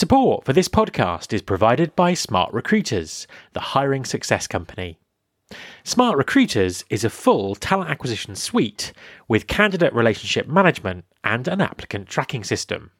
Support 0.00 0.46
for 0.46 0.54
this 0.54 0.66
podcast 0.66 1.30
is 1.34 1.42
provided 1.42 1.94
by 1.94 2.14
Smart 2.14 2.54
Recruiters, 2.54 3.26
the 3.52 3.60
hiring 3.60 4.06
success 4.06 4.46
company. 4.46 4.98
Smart 5.84 6.16
Recruiters 6.16 6.86
is 6.88 7.04
a 7.04 7.10
full 7.10 7.54
talent 7.54 7.90
acquisition 7.90 8.34
suite 8.34 8.94
with 9.28 9.46
candidate 9.46 9.92
relationship 9.92 10.48
management 10.48 11.04
and 11.22 11.46
an 11.46 11.60
applicant 11.60 12.08
tracking 12.08 12.44
system. 12.44 12.92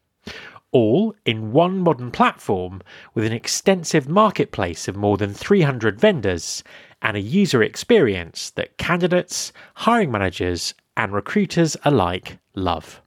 All 0.71 1.15
in 1.25 1.51
one 1.51 1.79
modern 1.79 2.11
platform 2.11 2.83
with 3.15 3.25
an 3.25 3.33
extensive 3.33 4.07
marketplace 4.07 4.87
of 4.87 4.95
more 4.95 5.17
than 5.17 5.33
300 5.33 5.99
vendors 5.99 6.63
and 7.01 7.17
a 7.17 7.19
user 7.19 7.63
experience 7.63 8.51
that 8.51 8.77
candidates, 8.77 9.51
hiring 9.73 10.11
managers, 10.11 10.75
and 10.95 11.13
recruiters 11.13 11.75
alike 11.83 12.37
love. 12.53 13.01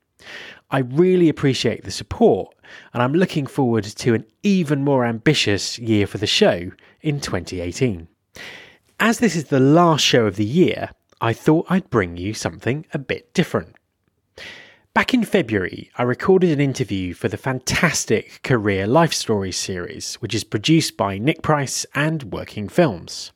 I 0.69 0.80
really 0.80 1.27
appreciate 1.27 1.85
the 1.85 1.91
support, 1.91 2.53
and 2.94 3.02
I'm 3.02 3.14
looking 3.14 3.48
forward 3.48 3.84
to 3.84 4.14
an 4.14 4.25
even 4.44 4.84
more 4.84 5.06
ambitious 5.06 5.80
year 5.80 6.08
for 6.08 6.17
the 6.17 6.28
show 6.28 6.72
in 7.02 7.20
2018. 7.20 8.08
As 9.00 9.20
this 9.20 9.36
is 9.36 9.45
the 9.45 9.59
last 9.59 10.03
show 10.03 10.25
of 10.25 10.36
the 10.36 10.45
year, 10.45 10.92
I 11.22 11.34
thought 11.34 11.67
I'd 11.70 11.90
bring 11.90 12.17
you 12.17 12.34
something 12.34 12.86
a 12.94 13.00
bit 13.00 13.34
different. 13.34 13.75
Back 14.94 15.14
in 15.14 15.23
February, 15.23 15.92
I 15.97 16.03
recorded 16.03 16.50
an 16.50 16.59
interview 16.59 17.14
for 17.14 17.28
the 17.28 17.38
fantastic 17.38 18.42
Career 18.44 18.88
Life 18.88 19.14
Stories 19.14 19.56
series, 19.56 20.16
which 20.16 20.34
is 20.34 20.44
produced 20.44 20.97
by 20.97 21.17
Nick 21.17 21.42
Price 21.42 21.86
and 21.94 22.23
Working 22.23 22.67
Films. 22.67 23.31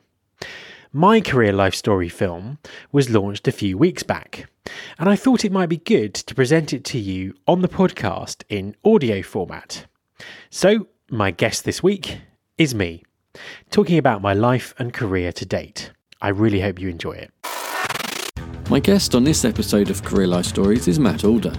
My 0.95 1.21
career 1.21 1.53
life 1.53 1.75
story 1.75 2.09
film 2.09 2.57
was 2.91 3.11
launched 3.11 3.47
a 3.47 3.53
few 3.53 3.77
weeks 3.77 4.03
back, 4.03 4.49
and 4.99 5.11
I 5.11 5.17
thought 5.17 5.45
it 5.45 5.53
might 5.53 5.69
be 5.69 5.77
good 5.77 6.15
to 6.15 6.35
present 6.35 6.73
it 6.73 6.85
to 6.85 6.99
you 6.99 7.35
on 7.47 7.61
the 7.61 7.69
podcast 7.69 8.45
in 8.49 8.77
audio 8.83 9.21
format. 9.21 9.85
So, 10.49 10.87
my 11.11 11.33
guest 11.33 11.67
this 11.67 11.83
week 11.83 12.23
is 12.57 12.75
me, 12.75 13.03
talking 13.71 13.99
about 13.99 14.23
my 14.23 14.33
life 14.33 14.73
and 14.79 14.91
career 14.91 15.31
to 15.31 15.45
date. 15.45 15.91
I 16.21 16.29
really 16.29 16.61
hope 16.61 16.81
you 16.81 16.89
enjoy 16.89 17.13
it. 17.13 17.31
My 18.71 18.81
guest 18.81 19.15
on 19.15 19.25
this 19.25 19.45
episode 19.45 19.91
of 19.91 20.03
Career 20.03 20.27
Life 20.27 20.47
Stories 20.47 20.89
is 20.89 20.99
Matt 20.99 21.25
Alder. 21.25 21.53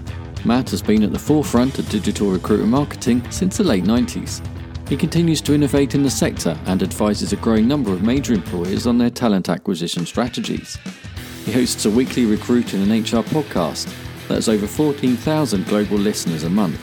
Matt 0.44 0.70
has 0.72 0.82
been 0.82 1.04
at 1.04 1.14
the 1.14 1.20
forefront 1.20 1.78
of 1.80 1.90
digital 1.90 2.32
recruiter 2.32 2.66
marketing 2.66 3.30
since 3.32 3.58
the 3.58 3.64
late 3.64 3.84
90s. 3.84 4.46
He 4.88 4.98
continues 4.98 5.42
to 5.42 5.54
innovate 5.54 5.96
in 5.96 6.04
the 6.04 6.10
sector 6.10 6.58
and 6.66 6.84
advises 6.84 7.34
a 7.34 7.38
growing 7.38 7.68
number 7.68 7.92
of 7.92 8.04
major 8.04 8.34
employers 8.34 8.86
on 8.86 8.98
their 8.98 9.10
talent 9.10 9.50
acquisition 9.50 10.06
strategies. 10.06 10.78
He 11.46 11.52
hosts 11.52 11.86
a 11.86 11.90
weekly 11.90 12.26
recruiting 12.26 12.82
and 12.82 12.92
HR 12.92 13.28
podcast 13.28 13.86
that 14.28 14.36
has 14.36 14.50
over 14.50 14.68
14,000 14.68 15.66
global 15.68 15.98
listeners 15.98 16.44
a 16.44 16.50
month. 16.50 16.80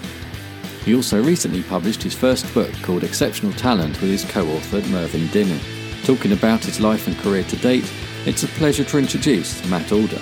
He 0.84 0.94
also 0.94 1.22
recently 1.22 1.62
published 1.62 2.02
his 2.02 2.14
first 2.14 2.52
book 2.54 2.72
called 2.82 3.04
Exceptional 3.04 3.52
Talent 3.52 4.00
with 4.00 4.10
his 4.10 4.24
co 4.24 4.48
author 4.48 4.80
Mervyn 4.88 5.26
Dinnen. 5.28 5.81
Talking 6.04 6.32
about 6.32 6.64
his 6.64 6.80
life 6.80 7.06
and 7.06 7.16
career 7.18 7.44
to 7.44 7.56
date, 7.56 7.88
it's 8.26 8.42
a 8.42 8.48
pleasure 8.48 8.82
to 8.82 8.98
introduce 8.98 9.64
Matt 9.70 9.92
Alder. 9.92 10.20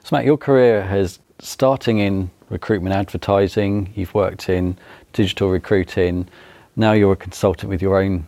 So, 0.00 0.16
Matt, 0.16 0.24
your 0.24 0.38
career 0.38 0.82
has 0.82 1.18
starting 1.40 1.98
in 1.98 2.30
recruitment 2.48 2.94
advertising, 2.94 3.92
you've 3.94 4.14
worked 4.14 4.48
in 4.48 4.78
digital 5.12 5.50
recruiting, 5.50 6.26
now 6.74 6.92
you're 6.92 7.12
a 7.12 7.16
consultant 7.16 7.68
with 7.68 7.82
your 7.82 8.00
own 8.00 8.26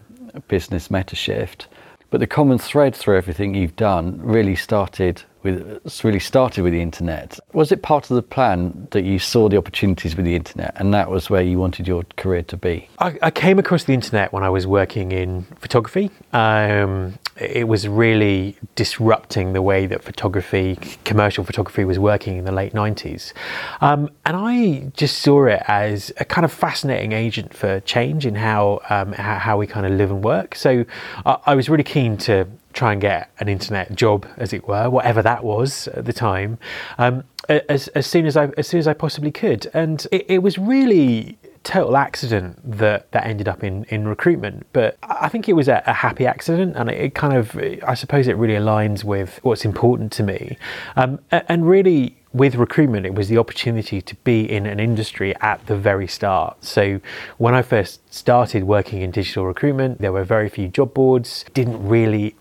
business, 0.49 0.89
MetaShift. 0.89 1.65
But 2.11 2.21
the 2.21 2.27
common 2.27 2.59
thread 2.59 2.95
through 2.95 3.17
everything 3.17 3.55
you've 3.55 3.77
done 3.77 4.21
really 4.21 4.55
started 4.55 5.23
with 5.45 6.03
really 6.03 6.19
started 6.19 6.63
with 6.63 6.73
the 6.73 6.81
internet. 6.81 7.39
Was 7.53 7.71
it 7.71 7.83
part 7.83 8.11
of 8.11 8.17
the 8.17 8.23
plan 8.23 8.89
that 8.91 9.05
you 9.05 9.19
saw 9.19 9.49
the 9.49 9.57
opportunities 9.57 10.17
with 10.17 10.25
the 10.25 10.35
internet, 10.35 10.73
and 10.77 10.93
that 10.93 11.11
was 11.11 11.31
where 11.31 11.43
you 11.43 11.59
wanted 11.59 11.87
your 11.87 12.03
career 12.17 12.43
to 12.43 12.57
be? 12.57 12.89
I, 12.99 13.17
I 13.23 13.31
came 13.31 13.59
across 13.59 13.85
the 13.85 13.95
internet 13.95 14.33
when 14.33 14.43
I 14.43 14.49
was 14.49 14.67
working 14.67 15.13
in 15.13 15.43
photography. 15.61 16.11
Um, 16.33 17.19
it 17.37 17.67
was 17.67 17.89
really 17.89 18.57
disrupting 18.75 19.53
the 19.53 19.63
way 19.63 19.87
that 19.87 20.03
photography, 20.03 20.79
commercial 21.05 21.45
photography, 21.45 21.85
was 21.85 21.99
working 21.99 22.37
in 22.37 22.45
the 22.45 22.53
late 22.53 22.73
90s. 22.73 23.33
Um, 23.81 24.11
and 24.25 24.37
I 24.37 24.93
just 24.97 25.19
saw 25.19 25.47
it 25.47 25.63
as 25.67 26.13
a 26.19 26.25
kind 26.25 26.45
of 26.45 26.53
fascinating 26.53 27.13
agent 27.13 27.55
for 27.55 27.81
change 27.81 28.25
in 28.27 28.37
how, 28.37 28.81
um, 28.89 29.13
how 29.13 29.59
we 29.59 29.67
kind 29.67 29.87
of 29.87 29.93
live 29.93 30.11
and 30.11 30.23
work. 30.23 30.55
So 30.55 30.85
I, 31.27 31.39
I 31.47 31.55
was 31.55 31.69
really 31.69 31.85
keen 31.85 32.17
to 32.19 32.47
try 32.73 32.93
and 32.93 33.01
get 33.01 33.31
an 33.39 33.49
internet 33.49 33.95
job, 33.95 34.27
as 34.37 34.53
it 34.53 34.67
were, 34.69 34.91
whatever 34.91 35.23
that 35.23 35.45
was 35.45 35.89
at 35.89 36.05
the 36.05 36.13
time, 36.13 36.59
um, 36.99 37.25
as, 37.49 37.89
as 37.89 38.07
soon 38.07 38.27
as 38.27 38.37
I 38.37 38.49
as 38.57 38.67
soon 38.67 38.81
as 38.81 38.89
I 38.89 38.95
possibly 38.95 39.31
could. 39.31 39.71
And 39.73 40.07
it, 40.11 40.27
it 40.29 40.39
was 40.39 40.59
really 40.59 41.39
total 41.65 41.97
accident 41.97 42.59
that 42.63 43.11
that 43.13 43.27
ended 43.27 43.49
up 43.49 43.65
in 43.65 43.85
in 43.85 44.07
recruitment 44.07 44.67
but 44.73 44.97
i 45.03 45.29
think 45.29 45.49
it 45.49 45.55
was 45.55 45.67
a, 45.67 45.83
a 45.87 45.93
happy 45.93 46.27
accident 46.27 46.77
and 46.77 46.91
it, 46.91 47.01
it, 47.01 47.15
kind 47.15 47.35
of 47.35 47.57
i 47.87 47.95
suppose 47.95 48.29
it 48.29 48.37
really 48.37 48.55
aligns 48.55 49.03
with 49.03 49.41
what's 49.43 49.65
important 49.65 50.13
to 50.13 50.23
me 50.23 50.57
um, 50.97 51.19
and 51.31 51.67
really 51.67 52.17
with 52.35 52.57
recruitment, 52.57 53.07
it 53.07 53.15
was 53.15 53.29
the 53.29 53.39
opportunity 53.39 54.03
to 54.03 54.15
be 54.17 54.43
in 54.43 54.67
an 54.67 54.81
industry 54.81 55.35
at 55.37 55.65
the 55.67 55.77
very 55.77 56.09
start. 56.09 56.63
So, 56.65 57.01
when 57.39 57.55
I 57.55 57.63
first 57.63 58.13
started 58.13 58.65
working 58.65 59.03
in 59.03 59.13
digital 59.13 59.47
recruitment, 59.47 60.01
there 60.01 60.13
were 60.13 60.25
very 60.25 60.49
few 60.49 60.67
job 60.67 60.93
boards, 60.93 61.45
didn't 61.55 61.87
really 61.87 62.35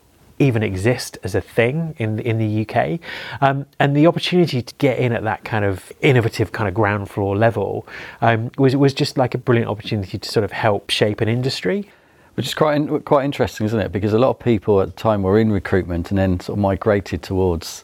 even 0.43 0.61
exist 0.63 1.17
as 1.23 1.35
a 1.35 1.41
thing 1.41 1.95
in 1.97 2.19
in 2.19 2.37
the 2.37 2.65
UK, 2.65 2.99
um, 3.41 3.65
and 3.79 3.95
the 3.95 4.07
opportunity 4.07 4.61
to 4.61 4.73
get 4.75 4.99
in 4.99 5.13
at 5.13 5.23
that 5.23 5.43
kind 5.43 5.65
of 5.65 5.91
innovative 6.01 6.51
kind 6.51 6.67
of 6.67 6.73
ground 6.73 7.09
floor 7.09 7.35
level 7.35 7.87
um, 8.21 8.51
was 8.57 8.75
was 8.75 8.93
just 8.93 9.17
like 9.17 9.33
a 9.33 9.37
brilliant 9.37 9.69
opportunity 9.69 10.17
to 10.17 10.29
sort 10.29 10.43
of 10.43 10.51
help 10.51 10.89
shape 10.89 11.21
an 11.21 11.29
industry. 11.29 11.89
Which 12.35 12.47
is 12.47 12.53
quite 12.55 13.05
quite 13.05 13.25
interesting, 13.25 13.65
isn't 13.65 13.79
it? 13.79 13.91
Because 13.91 14.13
a 14.13 14.19
lot 14.19 14.31
of 14.31 14.39
people 14.39 14.81
at 14.81 14.87
the 14.87 15.01
time 15.01 15.23
were 15.23 15.39
in 15.39 15.51
recruitment 15.51 16.11
and 16.11 16.17
then 16.17 16.39
sort 16.39 16.57
of 16.57 16.61
migrated 16.61 17.21
towards 17.21 17.83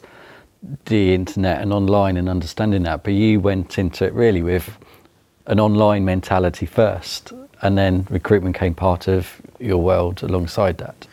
the 0.86 1.14
internet 1.14 1.62
and 1.62 1.72
online 1.72 2.16
and 2.16 2.28
understanding 2.28 2.82
that. 2.82 3.02
But 3.02 3.14
you 3.14 3.40
went 3.40 3.78
into 3.78 4.04
it 4.04 4.12
really 4.12 4.42
with 4.42 4.76
an 5.46 5.58
online 5.58 6.04
mentality 6.04 6.66
first, 6.66 7.32
and 7.62 7.78
then 7.78 8.06
recruitment 8.10 8.56
came 8.56 8.74
part 8.74 9.08
of 9.08 9.40
your 9.58 9.78
world 9.78 10.22
alongside 10.22 10.78
that. 10.78 11.06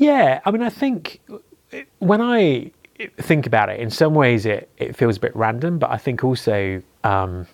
Yeah, 0.00 0.40
I 0.46 0.50
mean, 0.50 0.62
I 0.62 0.70
think 0.70 1.20
when 1.98 2.22
I 2.22 2.70
think 3.18 3.46
about 3.46 3.68
it, 3.68 3.80
in 3.80 3.90
some 3.90 4.14
ways 4.14 4.46
it, 4.46 4.70
it 4.78 4.96
feels 4.96 5.18
a 5.18 5.20
bit 5.20 5.36
random, 5.36 5.78
but 5.78 5.90
I 5.90 5.98
think 5.98 6.24
also 6.24 6.82
um, 7.04 7.46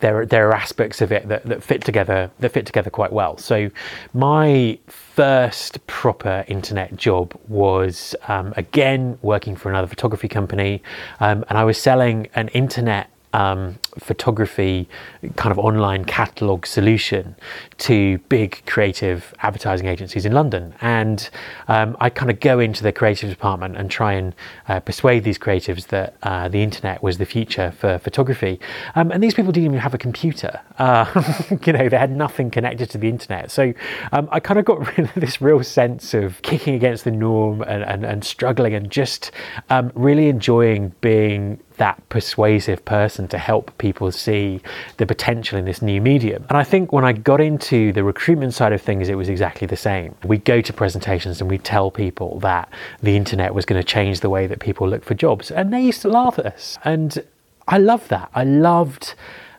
there 0.00 0.24
there 0.24 0.48
are 0.48 0.54
aspects 0.54 1.02
of 1.02 1.12
it 1.12 1.28
that, 1.28 1.44
that 1.44 1.62
fit 1.62 1.84
together 1.84 2.30
that 2.40 2.50
fit 2.50 2.64
together 2.64 2.88
quite 2.88 3.12
well. 3.12 3.36
So 3.36 3.70
my 4.14 4.78
first 4.86 5.86
proper 5.86 6.46
internet 6.48 6.96
job 6.96 7.38
was 7.46 8.14
um, 8.26 8.54
again 8.56 9.18
working 9.20 9.54
for 9.54 9.68
another 9.68 9.86
photography 9.86 10.28
company, 10.28 10.82
um, 11.20 11.44
and 11.50 11.58
I 11.58 11.64
was 11.64 11.76
selling 11.76 12.26
an 12.34 12.48
internet 12.48 13.10
um, 13.32 13.78
photography 13.98 14.88
kind 15.36 15.52
of 15.52 15.58
online 15.58 16.04
catalog 16.04 16.66
solution 16.66 17.34
to 17.78 18.18
big 18.28 18.62
creative 18.66 19.34
advertising 19.40 19.86
agencies 19.86 20.24
in 20.24 20.32
London. 20.32 20.74
And 20.80 21.28
um, 21.68 21.96
I 22.00 22.10
kind 22.10 22.30
of 22.30 22.40
go 22.40 22.58
into 22.58 22.82
the 22.82 22.92
creative 22.92 23.30
department 23.30 23.76
and 23.76 23.90
try 23.90 24.12
and 24.14 24.34
uh, 24.68 24.80
persuade 24.80 25.24
these 25.24 25.38
creatives 25.38 25.88
that 25.88 26.16
uh, 26.22 26.48
the 26.48 26.62
internet 26.62 27.02
was 27.02 27.18
the 27.18 27.26
future 27.26 27.72
for 27.72 27.98
photography. 27.98 28.60
Um, 28.94 29.10
and 29.10 29.22
these 29.22 29.34
people 29.34 29.52
didn't 29.52 29.66
even 29.66 29.78
have 29.78 29.94
a 29.94 29.98
computer. 29.98 30.60
Uh, 30.78 31.06
you 31.66 31.72
know, 31.72 31.88
they 31.88 31.98
had 31.98 32.10
nothing 32.10 32.50
connected 32.50 32.90
to 32.90 32.98
the 32.98 33.08
internet. 33.08 33.50
So 33.50 33.72
um, 34.12 34.28
I 34.30 34.40
kind 34.40 34.58
of 34.58 34.64
got 34.64 34.88
this 35.16 35.40
real 35.40 35.62
sense 35.62 36.14
of 36.14 36.40
kicking 36.42 36.74
against 36.74 37.04
the 37.04 37.10
norm 37.10 37.62
and, 37.62 37.82
and, 37.82 38.04
and 38.04 38.24
struggling 38.24 38.74
and 38.74 38.90
just 38.90 39.30
um, 39.70 39.92
really 39.94 40.28
enjoying 40.28 40.92
being 41.00 41.60
that 41.82 42.08
persuasive 42.10 42.84
person 42.84 43.26
to 43.26 43.36
help 43.36 43.76
people 43.76 44.12
see 44.12 44.60
the 44.98 45.04
potential 45.04 45.58
in 45.58 45.64
this 45.64 45.82
new 45.82 46.00
medium. 46.00 46.46
And 46.48 46.56
I 46.56 46.62
think 46.62 46.92
when 46.92 47.04
I 47.04 47.12
got 47.12 47.40
into 47.40 47.92
the 47.92 48.04
recruitment 48.04 48.54
side 48.54 48.72
of 48.72 48.80
things, 48.80 49.08
it 49.08 49.16
was 49.16 49.28
exactly 49.28 49.66
the 49.66 49.76
same. 49.76 50.14
We'd 50.22 50.44
go 50.44 50.60
to 50.60 50.72
presentations 50.72 51.40
and 51.40 51.50
we'd 51.50 51.64
tell 51.64 51.90
people 51.90 52.38
that 52.38 52.68
the 53.02 53.16
internet 53.16 53.52
was 53.52 53.64
going 53.64 53.82
to 53.82 53.88
change 53.96 54.20
the 54.20 54.30
way 54.30 54.46
that 54.46 54.60
people 54.60 54.88
look 54.88 55.02
for 55.04 55.14
jobs. 55.14 55.50
And 55.50 55.72
they 55.72 55.80
used 55.80 56.02
to 56.02 56.08
laugh 56.08 56.38
at 56.38 56.46
us. 56.46 56.78
And 56.84 57.20
I 57.66 57.78
loved 57.78 58.10
that. 58.10 58.30
I 58.32 58.44
loved 58.44 59.14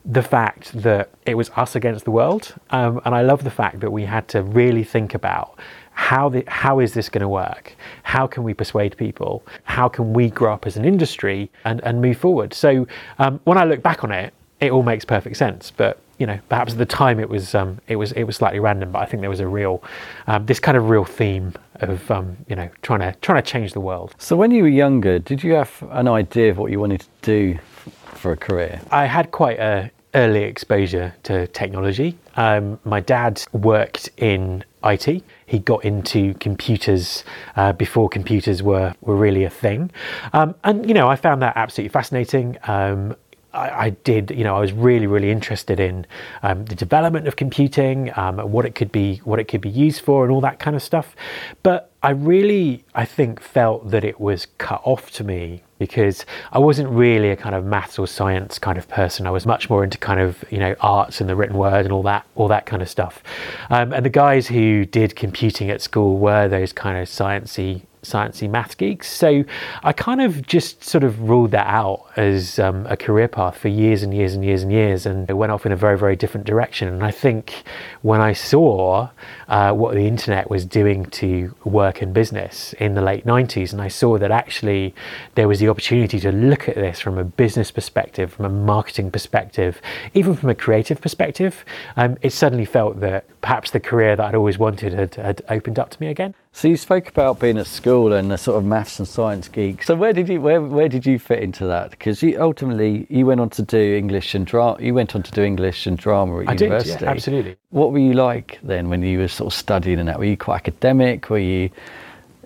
the 0.06 0.24
fact 0.24 0.72
that 0.82 1.10
it 1.26 1.36
was 1.36 1.50
us 1.58 1.76
against 1.76 2.06
the 2.06 2.12
world. 2.12 2.56
Um, 2.70 3.02
and 3.04 3.14
I 3.14 3.22
love 3.22 3.44
the 3.44 3.52
fact 3.52 3.82
that 3.82 3.92
we 3.92 4.06
had 4.06 4.30
to 4.30 4.44
really 4.44 4.86
think 4.86 5.14
about 5.14 5.60
how 5.94 6.30
the, 6.30 6.44
how 6.48 6.80
is 6.80 6.94
this 6.94 7.10
going 7.10 7.22
to 7.22 7.30
work? 7.30 7.76
How 8.04 8.28
can 8.28 8.44
we 8.44 8.54
persuade 8.54 8.98
people? 8.98 9.44
How 9.64 9.88
can 9.88 10.14
we 10.14 10.30
grow 10.30 10.54
up 10.54 10.66
as 10.66 10.78
an 10.78 10.86
industry 10.86 11.50
and, 11.66 11.82
and 11.84 12.02
move 12.02 12.18
forward? 12.18 12.54
So 12.54 12.88
um, 13.20 13.40
when 13.44 13.58
I 13.58 13.64
look 13.64 13.82
back 13.82 14.04
on 14.04 14.12
it, 14.12 14.34
it 14.60 14.72
all 14.72 14.84
makes 14.84 15.06
perfect 15.06 15.38
sense. 15.38 15.72
But 15.72 16.00
you 16.20 16.28
know, 16.28 16.40
perhaps 16.48 16.74
at 16.74 16.78
the 16.78 16.86
time 16.86 17.20
it 17.20 17.28
was 17.28 17.56
um, 17.56 17.80
it 17.88 17.96
was 17.96 18.12
it 18.14 18.24
was 18.24 18.36
slightly 18.36 18.60
random, 18.60 18.92
but 18.92 19.00
I 19.00 19.06
think 19.06 19.22
there 19.22 19.30
was 19.30 19.40
a 19.40 19.48
real 19.48 19.84
um, 20.28 20.46
this 20.46 20.60
kind 20.60 20.78
of 20.78 20.90
real 20.90 21.06
theme 21.06 21.54
of 21.76 22.10
um, 22.12 22.38
you 22.48 22.56
know 22.56 22.70
trying 22.82 23.00
to 23.00 23.14
trying 23.20 23.42
to 23.42 23.50
change 23.50 23.74
the 23.74 23.80
world. 23.80 24.16
So 24.20 24.36
when 24.36 24.52
you 24.52 24.64
were 24.64 24.70
younger, 24.70 25.20
did 25.20 25.44
you 25.44 25.54
have 25.54 25.84
an 25.92 26.08
idea 26.08 26.52
of 26.52 26.58
what 26.58 26.72
you 26.72 26.80
wanted 26.80 27.02
to 27.02 27.08
do 27.22 27.60
for 28.06 28.32
a 28.32 28.38
career? 28.38 28.80
I 28.92 29.06
had 29.06 29.32
quite 29.32 29.60
a 29.60 29.92
early 30.16 30.44
exposure 30.44 31.14
to 31.24 31.48
technology. 31.48 32.18
Um, 32.36 32.80
my 32.84 33.00
dad 33.00 33.44
worked 33.52 34.10
in 34.18 34.64
IT. 34.84 35.24
He 35.46 35.60
got 35.60 35.84
into 35.86 36.34
computers 36.36 37.24
uh, 37.56 37.74
before 37.74 38.10
computers 38.10 38.62
were, 38.62 38.94
were 39.02 39.16
really 39.16 39.44
a 39.44 39.50
thing. 39.50 39.92
Um, 40.34 40.56
and, 40.64 40.88
you 40.88 40.94
know, 40.94 41.10
I 41.10 41.16
found 41.16 41.42
that 41.42 41.54
absolutely 41.56 41.90
fascinating. 41.90 42.58
Um, 42.64 43.16
I, 43.54 43.86
I, 43.86 43.90
did, 43.92 44.32
you 44.32 44.44
know, 44.44 44.56
I 44.56 44.60
was 44.60 44.74
really, 44.74 45.08
really 45.08 45.32
interested 45.32 45.80
in 45.80 46.06
um, 46.42 46.66
the 46.66 46.76
development 46.76 47.28
of 47.28 47.36
computing, 47.36 48.12
um, 48.18 48.40
what 48.52 48.66
it 48.66 48.76
could 48.76 48.92
be, 48.92 49.18
what 49.24 49.40
it 49.40 49.46
could 49.46 49.62
be 49.62 49.70
used 49.70 50.02
for, 50.02 50.24
and 50.24 50.32
all 50.32 50.42
that 50.42 50.60
kind 50.60 50.76
of 50.76 50.82
stuff. 50.82 51.16
But 51.62 51.92
I 52.04 52.10
really, 52.10 52.84
I 52.94 53.06
think, 53.06 53.40
felt 53.40 53.92
that 53.92 54.04
it 54.04 54.20
was 54.20 54.48
cut 54.58 54.82
off 54.84 55.10
to 55.12 55.24
me 55.24 55.64
because 55.80 56.26
I 56.52 56.60
wasn't 56.60 56.90
really 56.90 57.30
a 57.30 57.38
kind 57.38 57.56
of 57.56 57.64
maths 57.64 57.98
or 57.98 58.08
science 58.08 58.60
kind 58.60 58.78
of 58.78 58.90
person. 58.90 59.26
I 59.26 59.32
was 59.32 59.46
much 59.46 59.70
more 59.70 59.86
into 59.86 59.98
kind 59.98 60.20
of 60.20 60.44
you 60.52 60.58
know 60.58 60.76
arts 60.82 61.22
and 61.22 61.30
the 61.30 61.36
written 61.36 61.58
word 61.58 61.86
and 61.86 61.94
all 61.94 62.04
that 62.04 62.26
all 62.36 62.50
that 62.50 62.66
kind 62.66 62.82
of 62.82 62.90
stuff. 62.90 63.24
Um, 63.70 63.94
and 63.94 64.06
the 64.06 64.10
guys 64.10 64.48
who 64.48 64.86
did 64.86 65.16
computing 65.16 65.70
at 65.70 65.82
school 65.82 66.18
were 66.18 66.50
those 66.50 66.74
kind 66.74 66.98
of 66.98 67.08
sciencey 67.08 67.84
sciencey 68.04 68.50
math 68.50 68.78
geeks. 68.78 69.10
So 69.10 69.44
I 69.84 69.94
kind 69.94 70.22
of 70.22 70.46
just 70.46 70.84
sort 70.84 71.04
of 71.04 71.22
ruled 71.22 71.52
that 71.52 71.68
out 71.68 72.06
as 72.18 72.60
um, 72.60 72.86
a 72.88 72.98
career 72.98 73.28
path 73.28 73.58
for 73.58 73.70
years 73.70 74.04
and 74.04 74.14
years 74.14 74.34
and 74.34 74.44
years 74.44 74.62
and 74.62 74.72
years, 74.72 75.06
and 75.06 75.30
it 75.30 75.34
went 75.34 75.52
off 75.52 75.66
in 75.66 75.72
a 75.72 75.78
very 75.78 75.98
very 75.98 76.16
different 76.16 76.46
direction. 76.46 76.88
And 76.88 77.04
I 77.04 77.12
think 77.12 77.64
when 78.02 78.22
I 78.22 78.34
saw 78.34 79.10
uh, 79.48 79.74
what 79.74 79.94
the 79.96 80.08
internet 80.08 80.50
was 80.50 80.66
doing 80.66 81.06
to 81.06 81.56
work 81.64 82.02
and 82.02 82.14
business 82.14 82.74
in 82.74 82.94
the 82.94 83.02
late 83.02 83.26
90s, 83.26 83.72
and 83.72 83.82
I 83.82 83.88
saw 83.88 84.18
that 84.18 84.32
actually 84.32 84.94
there 85.36 85.48
was 85.48 85.60
the 85.60 85.70
opportunity 85.70 86.20
to 86.20 86.32
look 86.32 86.68
at 86.70 86.76
this 86.76 87.00
from 87.00 87.18
a 87.18 87.24
business 87.24 87.72
perspective, 87.72 88.34
from 88.34 88.46
a 88.46 88.50
marketing 88.50 89.12
perspective, 89.12 89.82
even 90.14 90.36
from 90.36 90.50
a 90.50 90.56
creative 90.56 91.02
perspective, 91.02 91.66
um, 91.98 92.18
it 92.22 92.32
suddenly 92.32 92.66
felt 92.66 93.00
that 93.00 93.26
perhaps 93.42 93.72
the 93.72 93.80
career 93.80 94.16
that 94.16 94.26
I'd 94.26 94.36
always 94.36 94.58
wanted 94.58 94.94
had, 94.94 95.16
had 95.16 95.42
opened 95.50 95.80
up 95.80 95.90
to 95.92 96.02
me 96.02 96.08
again. 96.08 96.34
So 96.56 96.68
you 96.68 96.78
spoke 96.78 97.10
about 97.10 97.40
being 97.40 97.58
at 97.58 97.66
school 97.66 98.14
and 98.14 98.32
a 98.32 98.38
sort 98.38 98.60
of 98.60 98.64
maths 98.64 99.00
and 99.00 99.08
science 99.08 99.48
geek. 99.48 99.82
So 99.82 99.96
where 99.96 100.14
did 100.14 100.30
you 100.30 100.40
where 100.40 100.62
where 100.62 100.88
did 100.88 101.04
you 101.04 101.18
fit 101.18 101.40
into 101.40 101.66
that? 101.66 101.90
Because 101.90 102.22
you 102.22 102.40
ultimately 102.40 103.08
you 103.10 103.26
went 103.26 103.42
on 103.42 103.50
to 103.52 103.64
do 103.64 103.96
English 103.96 104.36
and 104.36 104.46
drama. 104.46 104.78
You 104.80 104.94
went 104.94 105.16
on 105.16 105.24
to 105.24 105.32
do 105.32 105.42
English 105.42 105.88
and 105.88 105.98
drama 105.98 106.42
at 106.42 106.50
I 106.50 106.54
university. 106.54 106.92
Did, 106.92 107.02
yeah, 107.02 107.10
absolutely. 107.10 107.56
What 107.72 107.92
were 107.92 107.98
you 107.98 108.14
like 108.14 108.60
then 108.62 108.88
when 108.90 109.02
you 109.02 109.18
were 109.18 109.28
sort 109.34 109.54
of 109.54 109.58
studying 109.58 110.00
and 110.00 110.08
that? 110.08 110.20
Were 110.20 110.26
you 110.26 110.38
quite 110.38 110.56
academic? 110.58 111.30
Were 111.30 111.40
you 111.40 111.70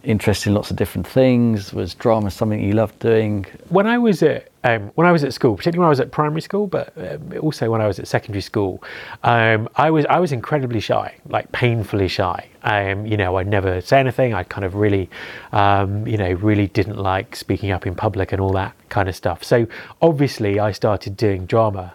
interested 0.03 0.49
in 0.49 0.55
lots 0.55 0.71
of 0.71 0.77
different 0.77 1.05
things? 1.05 1.73
Was 1.73 1.93
drama 1.93 2.31
something 2.31 2.61
you 2.61 2.73
loved 2.73 2.99
doing? 2.99 3.45
When 3.69 3.87
I 3.87 3.97
was 3.97 4.23
at 4.23 4.49
um, 4.63 4.91
when 4.95 5.07
I 5.07 5.11
was 5.11 5.23
at 5.23 5.33
school, 5.33 5.55
particularly 5.55 5.79
when 5.79 5.87
I 5.87 5.89
was 5.89 5.99
at 5.99 6.11
primary 6.11 6.41
school, 6.41 6.67
but 6.67 6.91
um, 6.97 7.33
also 7.41 7.69
when 7.69 7.79
I 7.79 7.87
was 7.87 7.99
at 7.99 8.07
secondary 8.07 8.41
school, 8.41 8.83
um, 9.23 9.69
I 9.75 9.91
was 9.91 10.05
I 10.05 10.19
was 10.19 10.31
incredibly 10.31 10.79
shy, 10.79 11.15
like 11.27 11.51
painfully 11.51 12.07
shy. 12.07 12.47
Um, 12.63 13.05
you 13.05 13.15
know, 13.17 13.37
I'd 13.37 13.47
never 13.47 13.79
say 13.81 13.99
anything. 13.99 14.33
I 14.33 14.43
kind 14.43 14.65
of 14.65 14.75
really, 14.75 15.09
um, 15.51 16.05
you 16.07 16.17
know, 16.17 16.31
really 16.33 16.67
didn't 16.67 16.97
like 16.97 17.35
speaking 17.35 17.71
up 17.71 17.87
in 17.87 17.95
public 17.95 18.31
and 18.31 18.41
all 18.41 18.51
that 18.53 18.73
kind 18.89 19.07
of 19.07 19.15
stuff. 19.15 19.43
So 19.43 19.67
obviously, 20.01 20.59
I 20.59 20.71
started 20.71 21.15
doing 21.15 21.45
drama. 21.45 21.93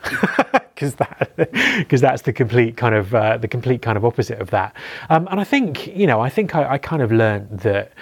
because 0.83 0.95
that 0.97 1.37
because 1.79 2.01
that's 2.01 2.23
the 2.23 2.33
complete 2.33 2.77
kind 2.77 2.95
of 2.95 3.15
uh, 3.15 3.37
the 3.37 3.49
complete 3.49 3.83
kind 3.83 3.97
of 3.97 4.05
opposite 4.05 4.41
of 4.41 4.51
that. 4.51 4.75
Um, 5.11 5.29
and 5.31 5.41
I 5.41 5.45
think 5.45 5.87
you 5.87 6.07
know 6.07 6.21
I 6.21 6.29
think 6.29 6.55
I, 6.55 6.73
I 6.75 6.79
kind 6.79 7.03
of 7.03 7.13
learned 7.13 7.61
that 7.61 7.93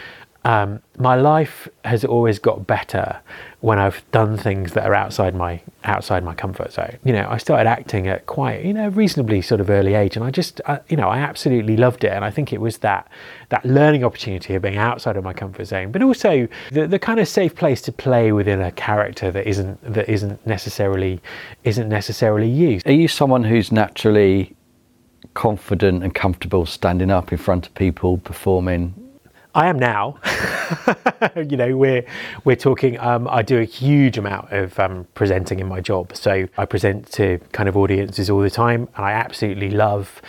um, 0.44 0.80
my 0.96 1.16
life 1.16 1.68
has 1.84 2.04
always 2.04 2.38
got 2.38 2.66
better 2.66 3.20
when 3.60 3.78
I've 3.78 4.02
done 4.10 4.38
things 4.38 4.72
that 4.72 4.86
are 4.86 4.94
outside 4.94 5.34
my 5.34 5.60
outside 5.84 6.24
my 6.24 6.34
comfort 6.34 6.72
zone. 6.72 6.96
You 7.04 7.12
know, 7.12 7.26
I 7.28 7.36
started 7.36 7.68
acting 7.68 8.06
at 8.08 8.24
quite 8.24 8.64
you 8.64 8.72
know 8.72 8.88
reasonably 8.88 9.42
sort 9.42 9.60
of 9.60 9.68
early 9.68 9.94
age, 9.94 10.16
and 10.16 10.24
I 10.24 10.30
just 10.30 10.62
uh, 10.64 10.78
you 10.88 10.96
know 10.96 11.08
I 11.08 11.18
absolutely 11.18 11.76
loved 11.76 12.04
it, 12.04 12.12
and 12.12 12.24
I 12.24 12.30
think 12.30 12.54
it 12.54 12.60
was 12.60 12.78
that 12.78 13.06
that 13.50 13.64
learning 13.66 14.02
opportunity 14.02 14.54
of 14.54 14.62
being 14.62 14.78
outside 14.78 15.18
of 15.18 15.24
my 15.24 15.34
comfort 15.34 15.66
zone, 15.66 15.92
but 15.92 16.02
also 16.02 16.48
the, 16.72 16.86
the 16.86 16.98
kind 16.98 17.20
of 17.20 17.28
safe 17.28 17.54
place 17.54 17.82
to 17.82 17.92
play 17.92 18.32
within 18.32 18.62
a 18.62 18.72
character 18.72 19.30
that 19.30 19.46
isn't 19.46 19.82
that 19.92 20.08
isn't 20.08 20.44
necessarily 20.46 21.20
isn't 21.64 21.88
necessarily 21.88 22.48
you. 22.48 22.80
Are 22.86 22.92
you 22.92 23.08
someone 23.08 23.44
who's 23.44 23.70
naturally 23.70 24.56
confident 25.34 26.02
and 26.02 26.14
comfortable 26.14 26.64
standing 26.64 27.10
up 27.10 27.30
in 27.30 27.38
front 27.38 27.66
of 27.66 27.74
people 27.74 28.18
performing 28.18 28.94
I 29.54 29.66
am 29.68 29.78
now. 29.78 30.18
you 31.36 31.56
know, 31.56 31.76
we're 31.76 32.04
we're 32.44 32.56
talking. 32.56 32.98
Um, 33.00 33.26
I 33.28 33.42
do 33.42 33.58
a 33.58 33.64
huge 33.64 34.16
amount 34.16 34.52
of 34.52 34.78
um, 34.78 35.06
presenting 35.14 35.58
in 35.58 35.66
my 35.66 35.80
job, 35.80 36.14
so 36.14 36.48
I 36.56 36.64
present 36.66 37.10
to 37.12 37.38
kind 37.52 37.68
of 37.68 37.76
audiences 37.76 38.30
all 38.30 38.40
the 38.40 38.50
time, 38.50 38.88
and 38.96 39.04
I 39.04 39.12
absolutely 39.12 39.70
love 39.70 40.22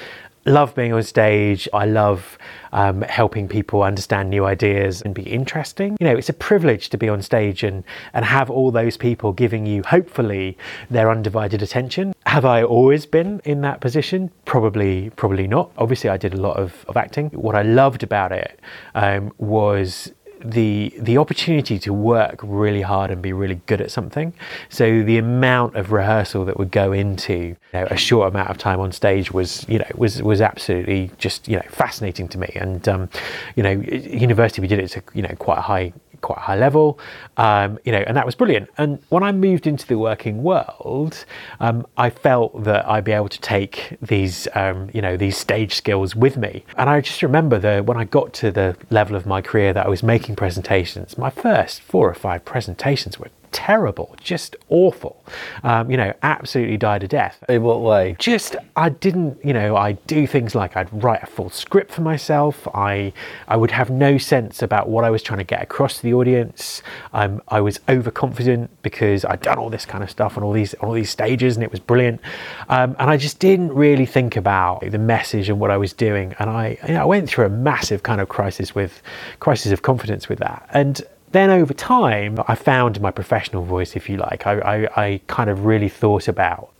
love 0.45 0.73
being 0.75 0.93
on 0.93 1.03
stage. 1.03 1.67
I 1.73 1.85
love 1.85 2.37
um, 2.71 3.01
helping 3.03 3.47
people 3.47 3.83
understand 3.83 4.29
new 4.29 4.45
ideas 4.45 5.01
and 5.01 5.13
be 5.13 5.23
interesting. 5.23 5.97
You 5.99 6.07
know, 6.07 6.15
it's 6.15 6.29
a 6.29 6.33
privilege 6.33 6.89
to 6.89 6.97
be 6.97 7.09
on 7.09 7.21
stage 7.21 7.63
and, 7.63 7.83
and 8.13 8.25
have 8.25 8.49
all 8.49 8.71
those 8.71 8.97
people 8.97 9.33
giving 9.33 9.65
you, 9.65 9.83
hopefully, 9.83 10.57
their 10.89 11.09
undivided 11.09 11.61
attention. 11.61 12.13
Have 12.25 12.45
I 12.45 12.63
always 12.63 13.05
been 13.05 13.41
in 13.43 13.61
that 13.61 13.81
position? 13.81 14.31
Probably, 14.45 15.09
probably 15.11 15.47
not. 15.47 15.71
Obviously, 15.77 16.09
I 16.09 16.17
did 16.17 16.33
a 16.33 16.41
lot 16.41 16.57
of, 16.57 16.85
of 16.87 16.97
acting. 16.97 17.29
What 17.29 17.55
I 17.55 17.61
loved 17.61 18.03
about 18.03 18.31
it 18.31 18.59
um, 18.95 19.33
was 19.37 20.11
the 20.43 20.93
the 20.99 21.17
opportunity 21.17 21.79
to 21.79 21.93
work 21.93 22.39
really 22.43 22.81
hard 22.81 23.11
and 23.11 23.21
be 23.21 23.33
really 23.33 23.61
good 23.65 23.81
at 23.81 23.91
something. 23.91 24.33
So 24.69 25.03
the 25.03 25.17
amount 25.17 25.75
of 25.75 25.91
rehearsal 25.91 26.45
that 26.45 26.57
would 26.57 26.71
go 26.71 26.91
into 26.91 27.33
you 27.33 27.57
know, 27.73 27.87
a 27.89 27.97
short 27.97 28.27
amount 28.27 28.49
of 28.49 28.57
time 28.57 28.79
on 28.79 28.91
stage 28.91 29.31
was 29.31 29.65
you 29.67 29.79
know 29.79 29.87
was 29.95 30.21
was 30.21 30.41
absolutely 30.41 31.11
just 31.17 31.47
you 31.47 31.55
know 31.55 31.65
fascinating 31.69 32.27
to 32.29 32.37
me. 32.37 32.51
And 32.55 32.87
um, 32.87 33.09
you 33.55 33.63
know, 33.63 33.71
university 33.71 34.61
we 34.61 34.67
did 34.67 34.79
it 34.79 34.87
to 34.89 35.03
you 35.13 35.21
know 35.21 35.35
quite 35.37 35.57
a 35.57 35.61
high 35.61 35.93
quite 36.21 36.39
high 36.39 36.55
level, 36.55 36.99
um, 37.37 37.79
you 37.83 37.91
know, 37.91 38.03
and 38.07 38.15
that 38.15 38.25
was 38.25 38.35
brilliant. 38.35 38.69
And 38.77 38.99
when 39.09 39.23
I 39.23 39.31
moved 39.31 39.67
into 39.67 39.85
the 39.87 39.97
working 39.97 40.43
world, 40.43 41.25
um, 41.59 41.85
I 41.97 42.09
felt 42.09 42.63
that 42.63 42.87
I'd 42.87 43.03
be 43.03 43.11
able 43.11 43.29
to 43.29 43.41
take 43.41 43.97
these, 44.01 44.47
um, 44.55 44.89
you 44.93 45.01
know, 45.01 45.17
these 45.17 45.37
stage 45.37 45.75
skills 45.75 46.15
with 46.15 46.37
me. 46.37 46.63
And 46.77 46.89
I 46.89 47.01
just 47.01 47.21
remember 47.21 47.59
that 47.59 47.85
when 47.85 47.97
I 47.97 48.05
got 48.05 48.33
to 48.33 48.51
the 48.51 48.77
level 48.89 49.15
of 49.15 49.25
my 49.25 49.41
career 49.41 49.73
that 49.73 49.85
I 49.85 49.89
was 49.89 50.03
making 50.03 50.35
presentations, 50.35 51.17
my 51.17 51.29
first 51.29 51.81
four 51.81 52.09
or 52.09 52.13
five 52.13 52.45
presentations 52.45 53.19
were 53.19 53.29
terrible, 53.51 54.15
just 54.21 54.55
awful. 54.69 55.23
Um, 55.63 55.91
you 55.91 55.97
know, 55.97 56.13
absolutely 56.23 56.77
died 56.77 57.03
a 57.03 57.07
death. 57.07 57.43
In 57.49 57.63
what 57.63 57.81
way? 57.81 58.15
Just 58.19 58.55
I 58.75 58.89
didn't, 58.89 59.43
you 59.43 59.53
know, 59.53 59.75
I 59.75 59.93
do 59.93 60.27
things 60.27 60.55
like 60.55 60.75
I'd 60.75 60.91
write 61.03 61.23
a 61.23 61.25
full 61.25 61.49
script 61.49 61.91
for 61.91 62.01
myself. 62.01 62.67
I 62.73 63.13
I 63.47 63.57
would 63.57 63.71
have 63.71 63.89
no 63.89 64.17
sense 64.17 64.61
about 64.61 64.89
what 64.89 65.03
I 65.03 65.09
was 65.09 65.21
trying 65.23 65.39
to 65.39 65.43
get 65.43 65.61
across 65.61 65.97
to 65.97 66.03
the 66.03 66.13
audience. 66.13 66.81
Um, 67.13 67.41
I 67.47 67.61
was 67.61 67.79
overconfident 67.87 68.69
because 68.81 69.25
I'd 69.25 69.41
done 69.41 69.57
all 69.57 69.69
this 69.69 69.85
kind 69.85 70.03
of 70.03 70.09
stuff 70.09 70.37
on 70.37 70.43
all 70.43 70.53
these 70.53 70.73
on 70.75 70.89
all 70.89 70.93
these 70.93 71.09
stages, 71.09 71.55
and 71.55 71.63
it 71.63 71.71
was 71.71 71.79
brilliant. 71.79 72.21
Um, 72.69 72.95
and 72.99 73.09
I 73.09 73.17
just 73.17 73.39
didn't 73.39 73.73
really 73.73 74.05
think 74.05 74.35
about 74.35 74.89
the 74.89 74.97
message 74.97 75.49
and 75.49 75.59
what 75.59 75.71
I 75.71 75.77
was 75.77 75.93
doing. 75.93 76.35
And 76.39 76.49
I, 76.49 76.77
you 76.87 76.93
know, 76.93 77.01
I 77.01 77.05
went 77.05 77.29
through 77.29 77.45
a 77.45 77.49
massive 77.49 78.03
kind 78.03 78.21
of 78.21 78.29
crisis 78.29 78.73
with 78.75 79.01
crisis 79.39 79.71
of 79.71 79.81
confidence 79.81 80.29
with 80.29 80.39
that. 80.39 80.67
And 80.73 81.01
then 81.31 81.49
over 81.49 81.73
time, 81.73 82.39
I 82.47 82.55
found 82.55 82.99
my 83.01 83.11
professional 83.11 83.63
voice, 83.63 83.95
if 83.95 84.09
you 84.09 84.17
like. 84.17 84.45
I, 84.45 84.59
I, 84.59 85.03
I 85.05 85.21
kind 85.27 85.49
of 85.49 85.65
really 85.65 85.89
thought 85.89 86.27
about 86.27 86.71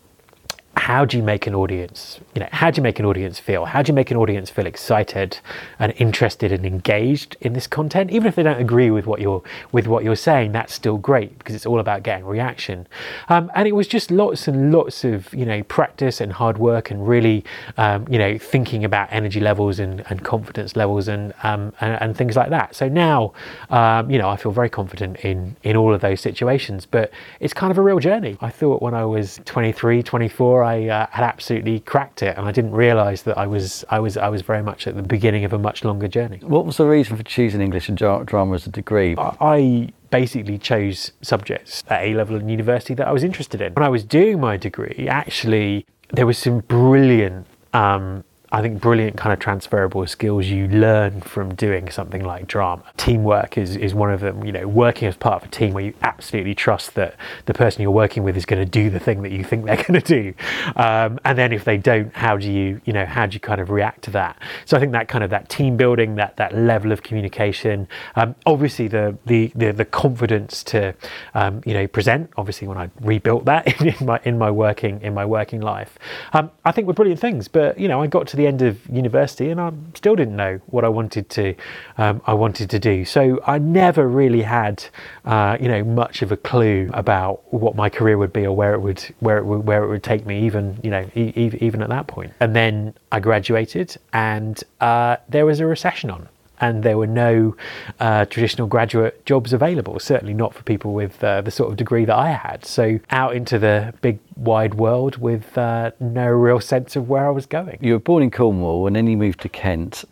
how 0.75 1.05
do 1.05 1.17
you 1.17 1.23
make 1.23 1.47
an 1.47 1.55
audience 1.55 2.19
you 2.35 2.39
know 2.39 2.49
how 2.51 2.71
do 2.71 2.79
you 2.79 2.83
make 2.83 2.99
an 2.99 3.05
audience 3.05 3.39
feel? 3.39 3.65
How 3.65 3.81
do 3.81 3.89
you 3.89 3.93
make 3.93 4.11
an 4.11 4.17
audience 4.17 4.49
feel 4.49 4.65
excited 4.65 5.39
and 5.79 5.93
interested 5.97 6.51
and 6.51 6.65
engaged 6.65 7.35
in 7.41 7.53
this 7.53 7.67
content? 7.67 8.11
Even 8.11 8.27
if 8.27 8.35
they 8.35 8.43
don't 8.43 8.59
agree 8.61 8.91
with 8.91 9.05
what 9.05 9.19
you're 9.19 9.43
with 9.71 9.87
what 9.87 10.03
you're 10.03 10.15
saying 10.15 10.51
that's 10.51 10.73
still 10.73 10.97
great 10.97 11.37
because 11.37 11.55
it's 11.55 11.65
all 11.65 11.79
about 11.79 12.03
getting 12.03 12.25
reaction. 12.25 12.87
Um, 13.29 13.51
and 13.55 13.67
it 13.67 13.73
was 13.73 13.87
just 13.87 14.11
lots 14.11 14.47
and 14.47 14.71
lots 14.71 15.03
of 15.03 15.33
you 15.33 15.45
know 15.45 15.63
practice 15.63 16.21
and 16.21 16.31
hard 16.31 16.57
work 16.57 16.91
and 16.91 17.07
really 17.07 17.43
um, 17.77 18.05
you 18.09 18.17
know 18.17 18.37
thinking 18.37 18.85
about 18.85 19.09
energy 19.11 19.39
levels 19.39 19.79
and, 19.79 20.03
and 20.09 20.23
confidence 20.23 20.75
levels 20.75 21.07
and, 21.07 21.33
um, 21.43 21.73
and, 21.81 22.01
and 22.01 22.17
things 22.17 22.35
like 22.35 22.49
that. 22.49 22.75
So 22.75 22.87
now 22.87 23.33
um, 23.69 24.09
you 24.09 24.17
know 24.17 24.29
I 24.29 24.37
feel 24.37 24.51
very 24.51 24.69
confident 24.69 25.17
in 25.17 25.55
in 25.63 25.75
all 25.75 25.93
of 25.93 26.01
those 26.01 26.21
situations 26.21 26.85
but 26.85 27.11
it's 27.39 27.53
kind 27.53 27.71
of 27.71 27.77
a 27.77 27.81
real 27.81 27.99
journey. 27.99 28.37
I 28.41 28.49
thought 28.49 28.81
when 28.81 28.93
I 28.93 29.05
was 29.05 29.39
23 29.45 30.03
24 30.03 30.63
I 30.63 30.87
uh, 30.87 31.07
had 31.11 31.23
absolutely 31.23 31.79
cracked 31.81 32.20
it, 32.21 32.37
and 32.37 32.47
I 32.47 32.51
didn't 32.51 32.71
realise 32.71 33.23
that 33.23 33.37
I 33.37 33.47
was 33.47 33.85
I 33.89 33.99
was 33.99 34.17
I 34.17 34.29
was 34.29 34.41
very 34.41 34.63
much 34.63 34.87
at 34.87 34.95
the 34.95 35.03
beginning 35.03 35.45
of 35.45 35.53
a 35.53 35.59
much 35.59 35.83
longer 35.83 36.07
journey. 36.07 36.39
What 36.41 36.65
was 36.65 36.77
the 36.77 36.85
reason 36.85 37.17
for 37.17 37.23
choosing 37.23 37.61
English 37.61 37.89
and 37.89 37.97
drama 37.97 38.53
as 38.53 38.67
a 38.67 38.69
degree? 38.69 39.15
I 39.17 39.89
basically 40.09 40.57
chose 40.57 41.11
subjects 41.21 41.83
at 41.87 42.03
A 42.03 42.13
level 42.13 42.35
in 42.35 42.49
university 42.49 42.93
that 42.95 43.07
I 43.07 43.11
was 43.11 43.23
interested 43.23 43.61
in. 43.61 43.73
When 43.73 43.83
I 43.83 43.89
was 43.89 44.03
doing 44.03 44.39
my 44.39 44.57
degree, 44.57 45.07
actually, 45.09 45.85
there 46.11 46.25
was 46.25 46.37
some 46.37 46.59
brilliant 46.59 47.47
um, 47.73 48.23
I 48.53 48.61
think 48.61 48.81
brilliant 48.81 49.15
kind 49.15 49.31
of 49.31 49.39
transferable 49.39 50.05
skills 50.07 50.47
you 50.47 50.67
learn 50.67 51.21
from 51.21 51.55
doing 51.55 51.89
something 51.89 52.21
like 52.21 52.47
drama. 52.47 52.83
Teamwork 52.97 53.57
is, 53.57 53.77
is 53.77 53.93
one 53.93 54.11
of 54.11 54.19
them, 54.19 54.43
you 54.43 54.51
know, 54.51 54.67
working 54.67 55.07
as 55.07 55.15
part 55.15 55.41
of 55.41 55.47
a 55.47 55.51
team 55.51 55.73
where 55.73 55.85
you 55.85 55.93
absolutely 56.01 56.53
trust 56.53 56.95
that 56.95 57.15
the 57.45 57.53
person 57.53 57.81
you're 57.81 57.91
working 57.91 58.23
with 58.23 58.35
is 58.35 58.45
going 58.45 58.61
to 58.61 58.69
do 58.69 58.89
the 58.89 58.99
thing 58.99 59.21
that 59.21 59.31
you 59.31 59.45
think 59.45 59.65
they're 59.65 59.81
going 59.87 60.01
to 60.01 60.01
do. 60.01 60.33
Um, 60.75 61.17
and 61.23 61.37
then 61.37 61.53
if 61.53 61.63
they 61.63 61.77
don't, 61.77 62.13
how 62.13 62.35
do 62.35 62.51
you, 62.51 62.81
you 62.83 62.91
know, 62.91 63.05
how 63.05 63.25
do 63.25 63.35
you 63.35 63.39
kind 63.39 63.61
of 63.61 63.69
react 63.69 64.01
to 64.03 64.11
that? 64.11 64.37
So 64.65 64.75
I 64.75 64.81
think 64.81 64.91
that 64.91 65.07
kind 65.07 65.23
of 65.23 65.29
that 65.29 65.47
team 65.47 65.77
building, 65.77 66.15
that, 66.15 66.35
that 66.35 66.53
level 66.53 66.91
of 66.91 67.03
communication, 67.03 67.87
um, 68.17 68.35
obviously 68.45 68.89
the, 68.89 69.17
the, 69.27 69.53
the, 69.55 69.71
the, 69.71 69.85
confidence 69.85 70.63
to, 70.63 70.93
um, 71.35 71.61
you 71.65 71.73
know, 71.73 71.87
present, 71.87 72.29
obviously 72.37 72.67
when 72.67 72.77
I 72.77 72.89
rebuilt 72.99 73.45
that 73.45 73.81
in 74.01 74.05
my, 74.05 74.19
in 74.25 74.37
my 74.37 74.51
working, 74.51 75.01
in 75.01 75.13
my 75.13 75.25
working 75.25 75.61
life, 75.61 75.97
um, 76.33 76.51
I 76.65 76.73
think 76.73 76.87
were 76.87 76.93
brilliant 76.93 77.21
things, 77.21 77.47
but 77.47 77.79
you 77.79 77.87
know, 77.87 78.01
I 78.01 78.07
got 78.07 78.27
to 78.27 78.37
the 78.37 78.40
the 78.41 78.47
end 78.47 78.61
of 78.61 78.73
university, 78.89 79.49
and 79.49 79.59
I 79.61 79.71
still 79.93 80.15
didn't 80.15 80.35
know 80.35 80.59
what 80.67 80.83
I 80.83 80.89
wanted 80.89 81.29
to 81.37 81.55
um, 81.97 82.21
I 82.25 82.33
wanted 82.33 82.69
to 82.71 82.79
do. 82.79 83.05
So 83.05 83.21
I 83.45 83.57
never 83.59 84.07
really 84.07 84.41
had 84.41 84.83
uh, 85.25 85.57
you 85.61 85.67
know 85.67 85.83
much 85.83 86.21
of 86.21 86.31
a 86.31 86.37
clue 86.37 86.89
about 86.93 87.33
what 87.53 87.75
my 87.75 87.89
career 87.89 88.17
would 88.17 88.33
be 88.33 88.45
or 88.45 88.55
where 88.55 88.73
it 88.73 88.79
would 88.79 89.01
where 89.19 89.37
it 89.37 89.45
would 89.45 89.65
where 89.69 89.83
it 89.83 89.89
would 89.89 90.03
take 90.03 90.25
me, 90.25 90.45
even 90.47 90.63
you 90.83 90.91
know 90.95 91.05
e- 91.15 91.33
even 91.61 91.81
at 91.81 91.89
that 91.89 92.07
point. 92.07 92.31
And 92.39 92.55
then 92.55 92.93
I 93.11 93.19
graduated, 93.19 93.97
and 94.13 94.55
uh, 94.79 95.17
there 95.29 95.45
was 95.45 95.59
a 95.59 95.65
recession 95.65 96.09
on 96.09 96.27
and 96.61 96.83
there 96.83 96.97
were 96.97 97.07
no 97.07 97.55
uh, 97.99 98.25
traditional 98.25 98.67
graduate 98.67 99.25
jobs 99.25 99.51
available, 99.51 99.99
certainly 99.99 100.33
not 100.33 100.53
for 100.53 100.63
people 100.63 100.93
with 100.93 101.21
uh, 101.23 101.41
the 101.41 101.51
sort 101.51 101.71
of 101.71 101.77
degree 101.77 102.05
that 102.05 102.15
I 102.15 102.31
had. 102.31 102.63
So 102.65 102.99
out 103.09 103.35
into 103.35 103.59
the 103.59 103.93
big 104.01 104.19
wide 104.37 104.75
world 104.75 105.17
with 105.17 105.57
uh, 105.57 105.91
no 105.99 106.27
real 106.27 106.59
sense 106.59 106.95
of 106.95 107.09
where 107.09 107.27
I 107.27 107.31
was 107.31 107.47
going. 107.47 107.79
You 107.81 107.93
were 107.93 107.99
born 107.99 108.23
in 108.23 108.31
Cornwall 108.31 108.87
and 108.87 108.95
then 108.95 109.07
you 109.07 109.17
moved 109.17 109.41
to 109.41 109.49
Kent. 109.49 110.05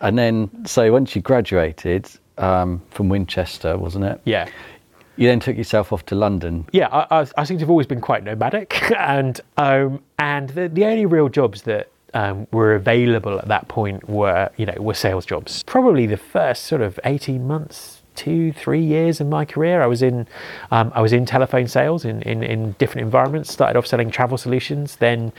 And 0.00 0.16
then, 0.16 0.64
so 0.64 0.90
once 0.92 1.14
you 1.16 1.22
graduated 1.22 2.08
um, 2.38 2.80
from 2.90 3.08
Winchester, 3.08 3.76
wasn't 3.76 4.04
it? 4.04 4.20
Yeah. 4.24 4.48
You 5.16 5.28
then 5.28 5.40
took 5.40 5.56
yourself 5.56 5.92
off 5.92 6.04
to 6.06 6.14
London. 6.14 6.66
Yeah, 6.72 6.88
I, 6.88 7.22
I, 7.22 7.26
I 7.38 7.44
seem 7.44 7.56
to 7.58 7.62
have 7.62 7.70
always 7.70 7.86
been 7.86 8.02
quite 8.02 8.22
nomadic, 8.22 8.90
and 8.98 9.40
um, 9.56 10.02
and 10.18 10.50
the, 10.50 10.68
the 10.68 10.84
only 10.84 11.06
real 11.06 11.30
jobs 11.30 11.62
that 11.62 11.90
um, 12.16 12.46
were 12.50 12.74
available 12.74 13.38
at 13.38 13.46
that 13.48 13.68
point 13.68 14.08
were, 14.08 14.48
you 14.56 14.64
know, 14.64 14.74
were 14.78 14.94
sales 14.94 15.26
jobs. 15.26 15.62
Probably 15.64 16.06
the 16.06 16.16
first 16.16 16.64
sort 16.64 16.80
of 16.80 16.98
18 17.04 17.46
months, 17.46 17.95
two, 18.16 18.52
three 18.52 18.82
years 18.82 19.20
in 19.20 19.28
my 19.28 19.44
career, 19.44 19.82
I 19.82 19.86
was 19.86 20.02
in, 20.02 20.26
um, 20.70 20.90
I 20.94 21.00
was 21.00 21.12
in 21.12 21.26
telephone 21.26 21.68
sales 21.68 22.04
in, 22.04 22.22
in, 22.22 22.42
in, 22.42 22.72
different 22.72 23.04
environments. 23.04 23.52
Started 23.52 23.76
off 23.78 23.86
selling 23.86 24.10
travel 24.10 24.38
solutions, 24.38 24.96
then 24.96 25.32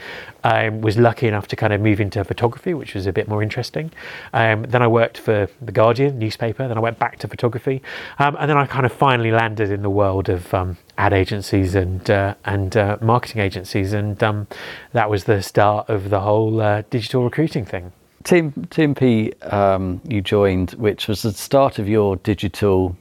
um, 0.44 0.80
was 0.80 0.96
lucky 0.96 1.26
enough 1.26 1.48
to 1.48 1.56
kind 1.56 1.72
of 1.72 1.80
move 1.80 2.00
into 2.00 2.22
photography, 2.24 2.74
which 2.74 2.94
was 2.94 3.06
a 3.06 3.12
bit 3.12 3.28
more 3.28 3.42
interesting. 3.42 3.90
Um, 4.32 4.62
then 4.62 4.82
I 4.82 4.86
worked 4.86 5.18
for 5.18 5.48
the 5.60 5.72
Guardian 5.72 6.18
newspaper. 6.18 6.66
Then 6.66 6.78
I 6.78 6.80
went 6.80 6.98
back 6.98 7.18
to 7.18 7.28
photography, 7.28 7.82
um, 8.18 8.36
and 8.38 8.48
then 8.48 8.56
I 8.56 8.66
kind 8.66 8.86
of 8.86 8.92
finally 8.92 9.30
landed 9.30 9.70
in 9.70 9.82
the 9.82 9.90
world 9.90 10.28
of 10.28 10.54
um, 10.54 10.78
ad 10.96 11.12
agencies 11.12 11.74
and 11.74 12.08
uh, 12.10 12.34
and 12.44 12.76
uh, 12.76 12.96
marketing 13.00 13.42
agencies, 13.42 13.92
and 13.92 14.22
um, 14.22 14.46
that 14.92 15.10
was 15.10 15.24
the 15.24 15.42
start 15.42 15.88
of 15.88 16.10
the 16.10 16.20
whole 16.20 16.60
uh, 16.60 16.82
digital 16.90 17.24
recruiting 17.24 17.64
thing. 17.64 17.92
Team 18.24 18.52
TMP, 18.70 19.52
um, 19.52 20.00
you 20.06 20.20
joined, 20.20 20.72
which 20.72 21.08
was 21.08 21.22
the 21.22 21.32
start 21.32 21.78
of 21.78 21.88
your 21.88 22.16
digital 22.16 22.96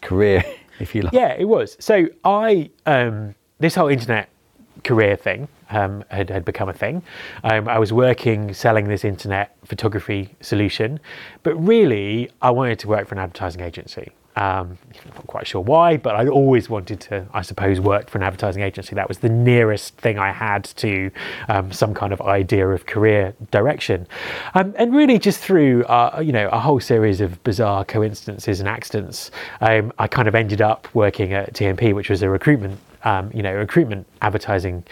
career, 0.00 0.44
if 0.80 0.94
you 0.94 1.02
like. 1.02 1.12
Yeah, 1.12 1.34
it 1.38 1.46
was. 1.46 1.76
So 1.80 2.08
I 2.24 2.70
um, 2.86 3.34
this 3.58 3.74
whole 3.74 3.88
internet 3.88 4.28
career 4.84 5.16
thing 5.16 5.48
um, 5.70 6.04
had, 6.08 6.28
had 6.28 6.44
become 6.44 6.68
a 6.68 6.72
thing. 6.72 7.02
Um, 7.44 7.68
I 7.68 7.78
was 7.78 7.92
working 7.92 8.52
selling 8.52 8.88
this 8.88 9.04
internet 9.04 9.56
photography 9.64 10.34
solution, 10.40 11.00
but 11.42 11.54
really 11.54 12.30
I 12.40 12.50
wanted 12.50 12.78
to 12.80 12.88
work 12.88 13.08
for 13.08 13.14
an 13.14 13.20
advertising 13.20 13.62
agency. 13.62 14.10
Um, 14.36 14.78
I'm 15.04 15.14
not 15.14 15.26
quite 15.26 15.46
sure 15.46 15.60
why, 15.60 15.96
but 15.96 16.16
I 16.16 16.26
always 16.26 16.70
wanted 16.70 17.00
to, 17.02 17.26
I 17.34 17.42
suppose, 17.42 17.80
work 17.80 18.08
for 18.08 18.18
an 18.18 18.24
advertising 18.24 18.62
agency. 18.62 18.94
That 18.94 19.08
was 19.08 19.18
the 19.18 19.28
nearest 19.28 19.96
thing 19.98 20.18
I 20.18 20.32
had 20.32 20.64
to 20.64 21.10
um, 21.48 21.70
some 21.72 21.92
kind 21.92 22.12
of 22.12 22.20
idea 22.22 22.66
of 22.68 22.86
career 22.86 23.34
direction. 23.50 24.06
Um, 24.54 24.74
and 24.78 24.94
really, 24.94 25.18
just 25.18 25.40
through 25.40 25.84
uh, 25.84 26.20
you 26.24 26.32
know 26.32 26.48
a 26.48 26.58
whole 26.58 26.80
series 26.80 27.20
of 27.20 27.42
bizarre 27.44 27.84
coincidences 27.84 28.60
and 28.60 28.68
accidents, 28.68 29.30
um, 29.60 29.92
I 29.98 30.08
kind 30.08 30.28
of 30.28 30.34
ended 30.34 30.62
up 30.62 30.88
working 30.94 31.32
at 31.32 31.52
TMP, 31.52 31.94
which 31.94 32.08
was 32.08 32.22
a 32.22 32.28
recruitment, 32.30 32.78
um, 33.04 33.30
you 33.34 33.42
know, 33.42 33.54
recruitment 33.54 34.06
advertising 34.22 34.84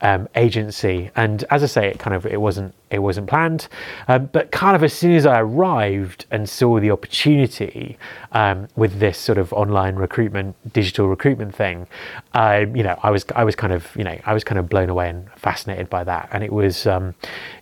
um, 0.00 0.28
agency. 0.34 1.10
And 1.16 1.44
as 1.50 1.62
I 1.62 1.66
say, 1.66 1.88
it 1.88 1.98
kind 1.98 2.14
of 2.14 2.26
it 2.26 2.40
wasn't 2.40 2.74
it 2.90 3.00
wasn't 3.00 3.28
planned, 3.28 3.68
um, 4.08 4.26
but 4.32 4.50
kind 4.50 4.74
of 4.74 4.82
as 4.82 4.92
soon 4.92 5.12
as 5.12 5.26
I 5.26 5.40
arrived 5.40 6.26
and 6.30 6.48
saw 6.48 6.80
the 6.80 6.90
opportunity 6.90 7.98
um, 8.32 8.68
with 8.76 8.98
this 8.98 9.18
sort 9.18 9.38
of 9.38 9.52
online 9.52 9.96
recruitment, 9.96 10.56
digital 10.72 11.08
recruitment 11.08 11.54
thing, 11.54 11.86
um, 12.34 12.76
you 12.76 12.82
know, 12.82 12.98
I 13.02 13.10
was 13.10 13.24
I 13.34 13.44
was 13.44 13.54
kind 13.56 13.72
of 13.72 13.94
you 13.96 14.04
know 14.04 14.18
I 14.24 14.34
was 14.34 14.44
kind 14.44 14.58
of 14.58 14.68
blown 14.68 14.90
away 14.90 15.08
and 15.08 15.30
fascinated 15.36 15.88
by 15.90 16.04
that. 16.04 16.28
And 16.32 16.44
it 16.44 16.52
was 16.52 16.86
um, 16.86 17.14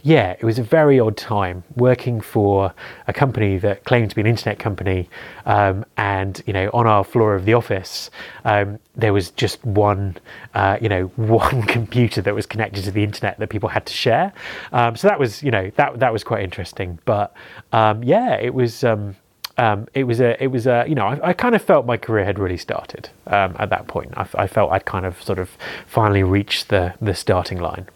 yeah, 0.02 0.32
it 0.32 0.44
was 0.44 0.58
a 0.58 0.62
very 0.62 0.98
odd 1.00 1.16
time 1.16 1.64
working 1.76 2.20
for 2.20 2.72
a 3.06 3.12
company 3.12 3.58
that 3.58 3.84
claimed 3.84 4.10
to 4.10 4.16
be 4.16 4.20
an 4.20 4.26
internet 4.26 4.58
company, 4.58 5.08
um, 5.44 5.84
and 5.96 6.42
you 6.46 6.52
know 6.52 6.70
on 6.72 6.86
our 6.86 7.04
floor 7.04 7.34
of 7.34 7.44
the 7.44 7.54
office 7.54 8.10
um, 8.44 8.78
there 8.94 9.12
was 9.12 9.30
just 9.32 9.64
one 9.64 10.16
uh, 10.54 10.78
you 10.80 10.88
know 10.88 11.04
one 11.16 11.62
computer 11.62 12.20
that 12.22 12.34
was 12.34 12.46
connected 12.46 12.84
to 12.84 12.90
the 12.90 13.04
internet 13.04 13.38
that 13.38 13.48
people 13.48 13.68
had 13.68 13.86
to 13.86 13.92
share. 13.92 14.32
so 14.72 15.08
that 15.08 15.15
that 15.16 15.20
was 15.20 15.42
you 15.42 15.50
know 15.50 15.70
that 15.76 15.98
that 16.00 16.12
was 16.12 16.22
quite 16.22 16.42
interesting. 16.42 16.98
But 17.06 17.32
um, 17.72 18.04
yeah, 18.04 18.34
it 18.34 18.52
was. 18.54 18.84
Um, 18.84 19.16
um, 19.58 19.88
it 19.94 20.04
was 20.04 20.20
a, 20.20 20.36
it 20.42 20.48
was 20.48 20.66
a, 20.66 20.84
you 20.86 20.94
know, 20.94 21.06
I, 21.06 21.28
I, 21.28 21.32
kind 21.32 21.54
of 21.54 21.62
felt 21.62 21.86
my 21.86 21.96
career 21.96 22.26
had 22.26 22.38
really 22.38 22.58
started 22.58 23.08
um, 23.26 23.56
at 23.58 23.70
that 23.70 23.86
point. 23.86 24.12
I, 24.14 24.26
I, 24.34 24.46
felt 24.46 24.70
I'd 24.70 24.84
kind 24.84 25.06
of 25.06 25.22
sort 25.22 25.38
of 25.38 25.48
finally 25.86 26.22
reached 26.22 26.68
the 26.68 26.92
the 27.00 27.14
starting 27.14 27.58
line. 27.58 27.86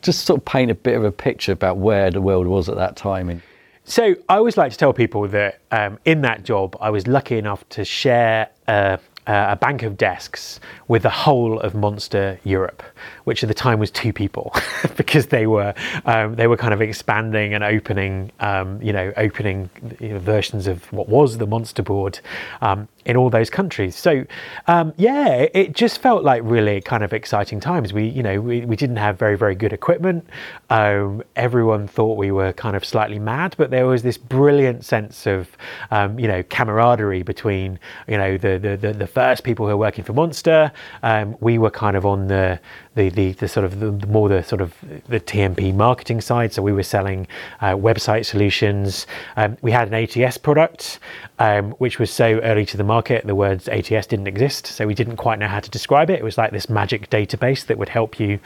Just 0.00 0.24
sort 0.24 0.40
of 0.40 0.46
paint 0.46 0.70
a 0.70 0.74
bit 0.74 0.96
of 0.96 1.04
a 1.04 1.12
picture 1.12 1.52
about 1.52 1.76
where 1.76 2.10
the 2.10 2.22
world 2.22 2.46
was 2.46 2.70
at 2.70 2.76
that 2.76 2.96
time. 2.96 3.28
In- 3.28 3.42
so 3.84 4.14
I 4.26 4.36
always 4.36 4.56
like 4.56 4.72
to 4.72 4.78
tell 4.78 4.94
people 4.94 5.28
that 5.28 5.60
um, 5.70 5.98
in 6.06 6.22
that 6.22 6.44
job, 6.44 6.78
I 6.80 6.88
was 6.88 7.06
lucky 7.06 7.36
enough 7.36 7.68
to 7.70 7.84
share 7.84 8.48
uh, 8.66 8.96
uh, 9.26 9.46
a 9.50 9.56
bank 9.56 9.82
of 9.82 9.96
desks 9.96 10.58
with 10.88 11.02
the 11.02 11.10
whole 11.10 11.60
of 11.60 11.74
Monster 11.74 12.40
Europe, 12.44 12.82
which 13.24 13.42
at 13.44 13.48
the 13.48 13.54
time 13.54 13.78
was 13.78 13.90
two 13.90 14.12
people, 14.12 14.54
because 14.96 15.26
they 15.26 15.46
were 15.46 15.74
um, 16.06 16.34
they 16.34 16.46
were 16.46 16.56
kind 16.56 16.74
of 16.74 16.80
expanding 16.80 17.54
and 17.54 17.62
opening, 17.62 18.32
um, 18.40 18.82
you 18.82 18.92
know, 18.92 19.12
opening 19.16 19.70
you 20.00 20.10
know, 20.10 20.18
versions 20.18 20.66
of 20.66 20.92
what 20.92 21.08
was 21.08 21.38
the 21.38 21.46
Monster 21.46 21.82
board. 21.82 22.18
Um, 22.60 22.88
in 23.04 23.16
all 23.16 23.30
those 23.30 23.50
countries. 23.50 23.96
So, 23.96 24.24
um, 24.66 24.92
yeah, 24.96 25.46
it 25.54 25.74
just 25.74 25.98
felt 25.98 26.22
like 26.22 26.42
really 26.44 26.80
kind 26.80 27.02
of 27.02 27.12
exciting 27.12 27.60
times. 27.60 27.92
We, 27.92 28.08
you 28.08 28.22
know, 28.22 28.40
we, 28.40 28.64
we 28.64 28.76
didn't 28.76 28.96
have 28.96 29.18
very, 29.18 29.36
very 29.36 29.54
good 29.54 29.72
equipment. 29.72 30.26
Um, 30.70 31.22
everyone 31.36 31.88
thought 31.88 32.16
we 32.16 32.30
were 32.30 32.52
kind 32.52 32.76
of 32.76 32.84
slightly 32.84 33.18
mad, 33.18 33.54
but 33.58 33.70
there 33.70 33.86
was 33.86 34.02
this 34.02 34.16
brilliant 34.16 34.84
sense 34.84 35.26
of, 35.26 35.56
um, 35.90 36.18
you 36.18 36.28
know, 36.28 36.42
camaraderie 36.44 37.22
between, 37.22 37.78
you 38.06 38.16
know, 38.16 38.36
the, 38.36 38.58
the, 38.58 38.76
the, 38.76 38.92
the, 38.92 39.06
first 39.06 39.44
people 39.44 39.66
who 39.66 39.70
were 39.70 39.76
working 39.76 40.04
for 40.04 40.12
Monster. 40.12 40.72
Um, 41.02 41.36
we 41.40 41.58
were 41.58 41.70
kind 41.70 41.96
of 41.96 42.06
on 42.06 42.28
the, 42.28 42.58
the, 42.94 43.08
the, 43.08 43.32
the 43.32 43.48
sort 43.48 43.64
of 43.64 43.80
the, 43.80 43.90
the, 43.90 44.06
more 44.06 44.28
the 44.28 44.42
sort 44.42 44.60
of 44.60 44.74
the 45.08 45.20
TMP 45.20 45.74
marketing 45.74 46.20
side. 46.20 46.52
So 46.52 46.62
we 46.62 46.72
were 46.72 46.82
selling 46.82 47.26
uh, 47.60 47.72
website 47.72 48.26
solutions. 48.26 49.06
Um, 49.36 49.56
we 49.62 49.70
had 49.70 49.92
an 49.92 49.94
ATS 49.94 50.38
product, 50.38 50.98
um, 51.38 51.72
which 51.72 51.98
was 51.98 52.10
so 52.10 52.40
early 52.40 52.66
to 52.66 52.76
the 52.76 52.84
market, 52.84 53.26
the 53.26 53.34
words 53.34 53.68
ATS 53.68 54.06
didn't 54.06 54.26
exist. 54.26 54.66
So 54.66 54.86
we 54.86 54.94
didn't 54.94 55.16
quite 55.16 55.38
know 55.38 55.48
how 55.48 55.60
to 55.60 55.70
describe 55.70 56.10
it. 56.10 56.18
It 56.18 56.24
was 56.24 56.38
like 56.38 56.52
this 56.52 56.68
magic 56.68 57.10
database 57.10 57.66
that 57.66 57.78
would 57.78 57.88
help 57.88 58.20
you 58.20 58.38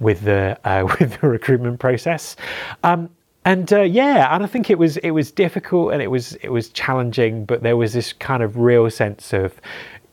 with 0.00 0.22
the, 0.22 0.58
uh, 0.64 0.86
with 1.00 1.20
the 1.20 1.28
recruitment 1.28 1.80
process. 1.80 2.36
Um, 2.82 3.10
and 3.44 3.72
uh, 3.72 3.80
yeah, 3.82 4.32
and 4.32 4.44
I 4.44 4.46
think 4.46 4.70
it 4.70 4.78
was 4.78 4.98
it 4.98 5.10
was 5.10 5.32
difficult 5.32 5.92
and 5.92 6.00
it 6.00 6.06
was 6.06 6.34
it 6.36 6.50
was 6.50 6.68
challenging, 6.68 7.44
but 7.44 7.62
there 7.62 7.76
was 7.76 7.92
this 7.92 8.12
kind 8.12 8.40
of 8.40 8.56
real 8.56 8.88
sense 8.88 9.32
of 9.32 9.60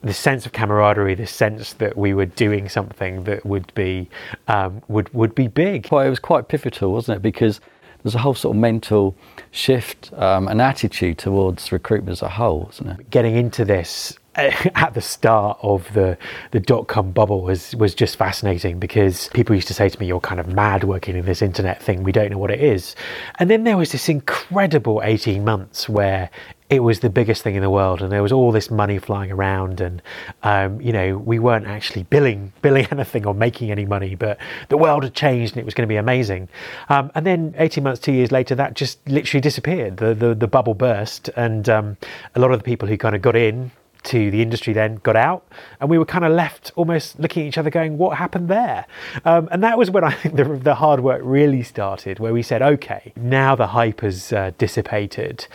the 0.01 0.13
sense 0.13 0.45
of 0.45 0.53
camaraderie, 0.53 1.15
the 1.15 1.27
sense 1.27 1.73
that 1.73 1.97
we 1.97 2.13
were 2.13 2.25
doing 2.25 2.69
something 2.69 3.23
that 3.25 3.45
would 3.45 3.73
be 3.73 4.09
um, 4.47 4.81
would 4.87 5.13
would 5.13 5.35
be 5.35 5.47
big. 5.47 5.89
Well, 5.91 6.05
it 6.05 6.09
was 6.09 6.19
quite 6.19 6.47
pivotal, 6.47 6.93
wasn't 6.93 7.17
it? 7.17 7.21
Because 7.21 7.59
there's 8.03 8.15
a 8.15 8.19
whole 8.19 8.33
sort 8.33 8.55
of 8.55 8.61
mental 8.61 9.15
shift 9.51 10.13
um, 10.13 10.47
and 10.47 10.61
attitude 10.61 11.17
towards 11.17 11.71
recruitment 11.71 12.11
as 12.13 12.21
a 12.21 12.29
whole, 12.29 12.61
wasn't 12.61 12.99
it? 12.99 13.09
Getting 13.09 13.35
into 13.35 13.65
this 13.65 14.17
at 14.35 14.93
the 14.93 15.01
start 15.01 15.57
of 15.61 15.91
the 15.93 16.17
the 16.51 16.61
dot 16.61 16.87
com 16.87 17.11
bubble 17.11 17.41
was 17.41 17.75
was 17.75 17.93
just 17.93 18.15
fascinating 18.15 18.79
because 18.79 19.27
people 19.29 19.53
used 19.53 19.67
to 19.67 19.73
say 19.73 19.89
to 19.89 19.99
me, 19.99 20.05
"You're 20.05 20.21
kind 20.21 20.39
of 20.39 20.47
mad 20.47 20.85
working 20.85 21.17
in 21.17 21.25
this 21.25 21.41
internet 21.41 21.81
thing. 21.81 22.03
We 22.03 22.13
don't 22.13 22.31
know 22.31 22.37
what 22.37 22.51
it 22.51 22.61
is." 22.61 22.95
And 23.39 23.49
then 23.49 23.65
there 23.65 23.75
was 23.75 23.91
this 23.91 24.07
incredible 24.07 25.01
eighteen 25.03 25.43
months 25.43 25.89
where 25.89 26.29
it 26.69 26.83
was 26.83 26.99
the 26.99 27.09
biggest 27.09 27.41
thing 27.41 27.55
in 27.55 27.61
the 27.61 27.69
world, 27.69 28.01
and 28.01 28.11
there 28.11 28.21
was 28.21 28.31
all 28.31 28.51
this 28.51 28.69
money 28.69 28.99
flying 28.99 29.31
around, 29.31 29.81
and 29.81 30.01
um, 30.43 30.79
you 30.79 30.93
know 30.93 31.17
we 31.17 31.39
weren't 31.39 31.67
actually 31.67 32.03
billing 32.03 32.53
billing 32.61 32.87
anything 32.91 33.25
or 33.25 33.33
making 33.33 33.71
any 33.71 33.85
money, 33.85 34.15
but 34.15 34.37
the 34.69 34.77
world 34.77 35.03
had 35.03 35.13
changed 35.13 35.53
and 35.53 35.61
it 35.61 35.65
was 35.65 35.73
going 35.73 35.87
to 35.87 35.91
be 35.91 35.97
amazing. 35.97 36.47
Um, 36.89 37.11
and 37.15 37.25
then 37.25 37.55
eighteen 37.57 37.83
months, 37.83 37.99
two 37.99 38.13
years 38.13 38.31
later, 38.31 38.55
that 38.55 38.75
just 38.75 39.05
literally 39.07 39.41
disappeared. 39.41 39.97
The 39.97 40.13
the, 40.13 40.35
the 40.35 40.47
bubble 40.47 40.75
burst, 40.75 41.29
and 41.35 41.67
um, 41.67 41.97
a 42.35 42.39
lot 42.39 42.51
of 42.51 42.59
the 42.59 42.63
people 42.63 42.87
who 42.87 42.97
kind 42.97 43.15
of 43.15 43.21
got 43.21 43.35
in 43.35 43.71
to 44.01 44.31
the 44.31 44.41
industry 44.41 44.71
then 44.71 44.95
got 44.95 45.15
out 45.15 45.45
and 45.81 45.89
we 45.89 45.97
were 45.97 46.05
kind 46.05 46.23
of 46.23 46.31
left 46.31 46.71
almost 46.77 47.19
looking 47.19 47.43
at 47.43 47.47
each 47.49 47.57
other 47.57 47.69
going 47.69 47.97
what 47.97 48.17
happened 48.17 48.47
there 48.47 48.85
um, 49.25 49.49
and 49.51 49.61
that 49.61 49.77
was 49.77 49.91
when 49.91 50.05
i 50.05 50.11
think 50.11 50.37
the, 50.37 50.45
the, 50.45 50.75
hard 50.75 51.01
work 51.01 51.21
really 51.21 51.61
started 51.61 52.17
where 52.17 52.31
we 52.31 52.41
said 52.41 52.61
okay 52.61 53.11
now 53.17 53.55
the 53.55 53.67
hype 53.67 53.99
has 53.99 54.31
uh, 54.31 54.51
dissipated 54.57 55.47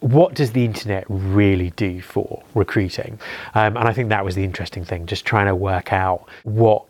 what 0.00 0.34
does 0.34 0.52
the 0.52 0.64
internet 0.64 1.04
really 1.08 1.70
do 1.70 2.00
for 2.00 2.42
recruiting? 2.54 3.18
Um, 3.54 3.76
and 3.76 3.88
I 3.88 3.92
think 3.92 4.08
that 4.10 4.24
was 4.24 4.34
the 4.34 4.44
interesting 4.44 4.84
thing, 4.84 5.06
just 5.06 5.24
trying 5.24 5.46
to 5.46 5.54
work 5.54 5.92
out 5.92 6.28
what 6.44 6.84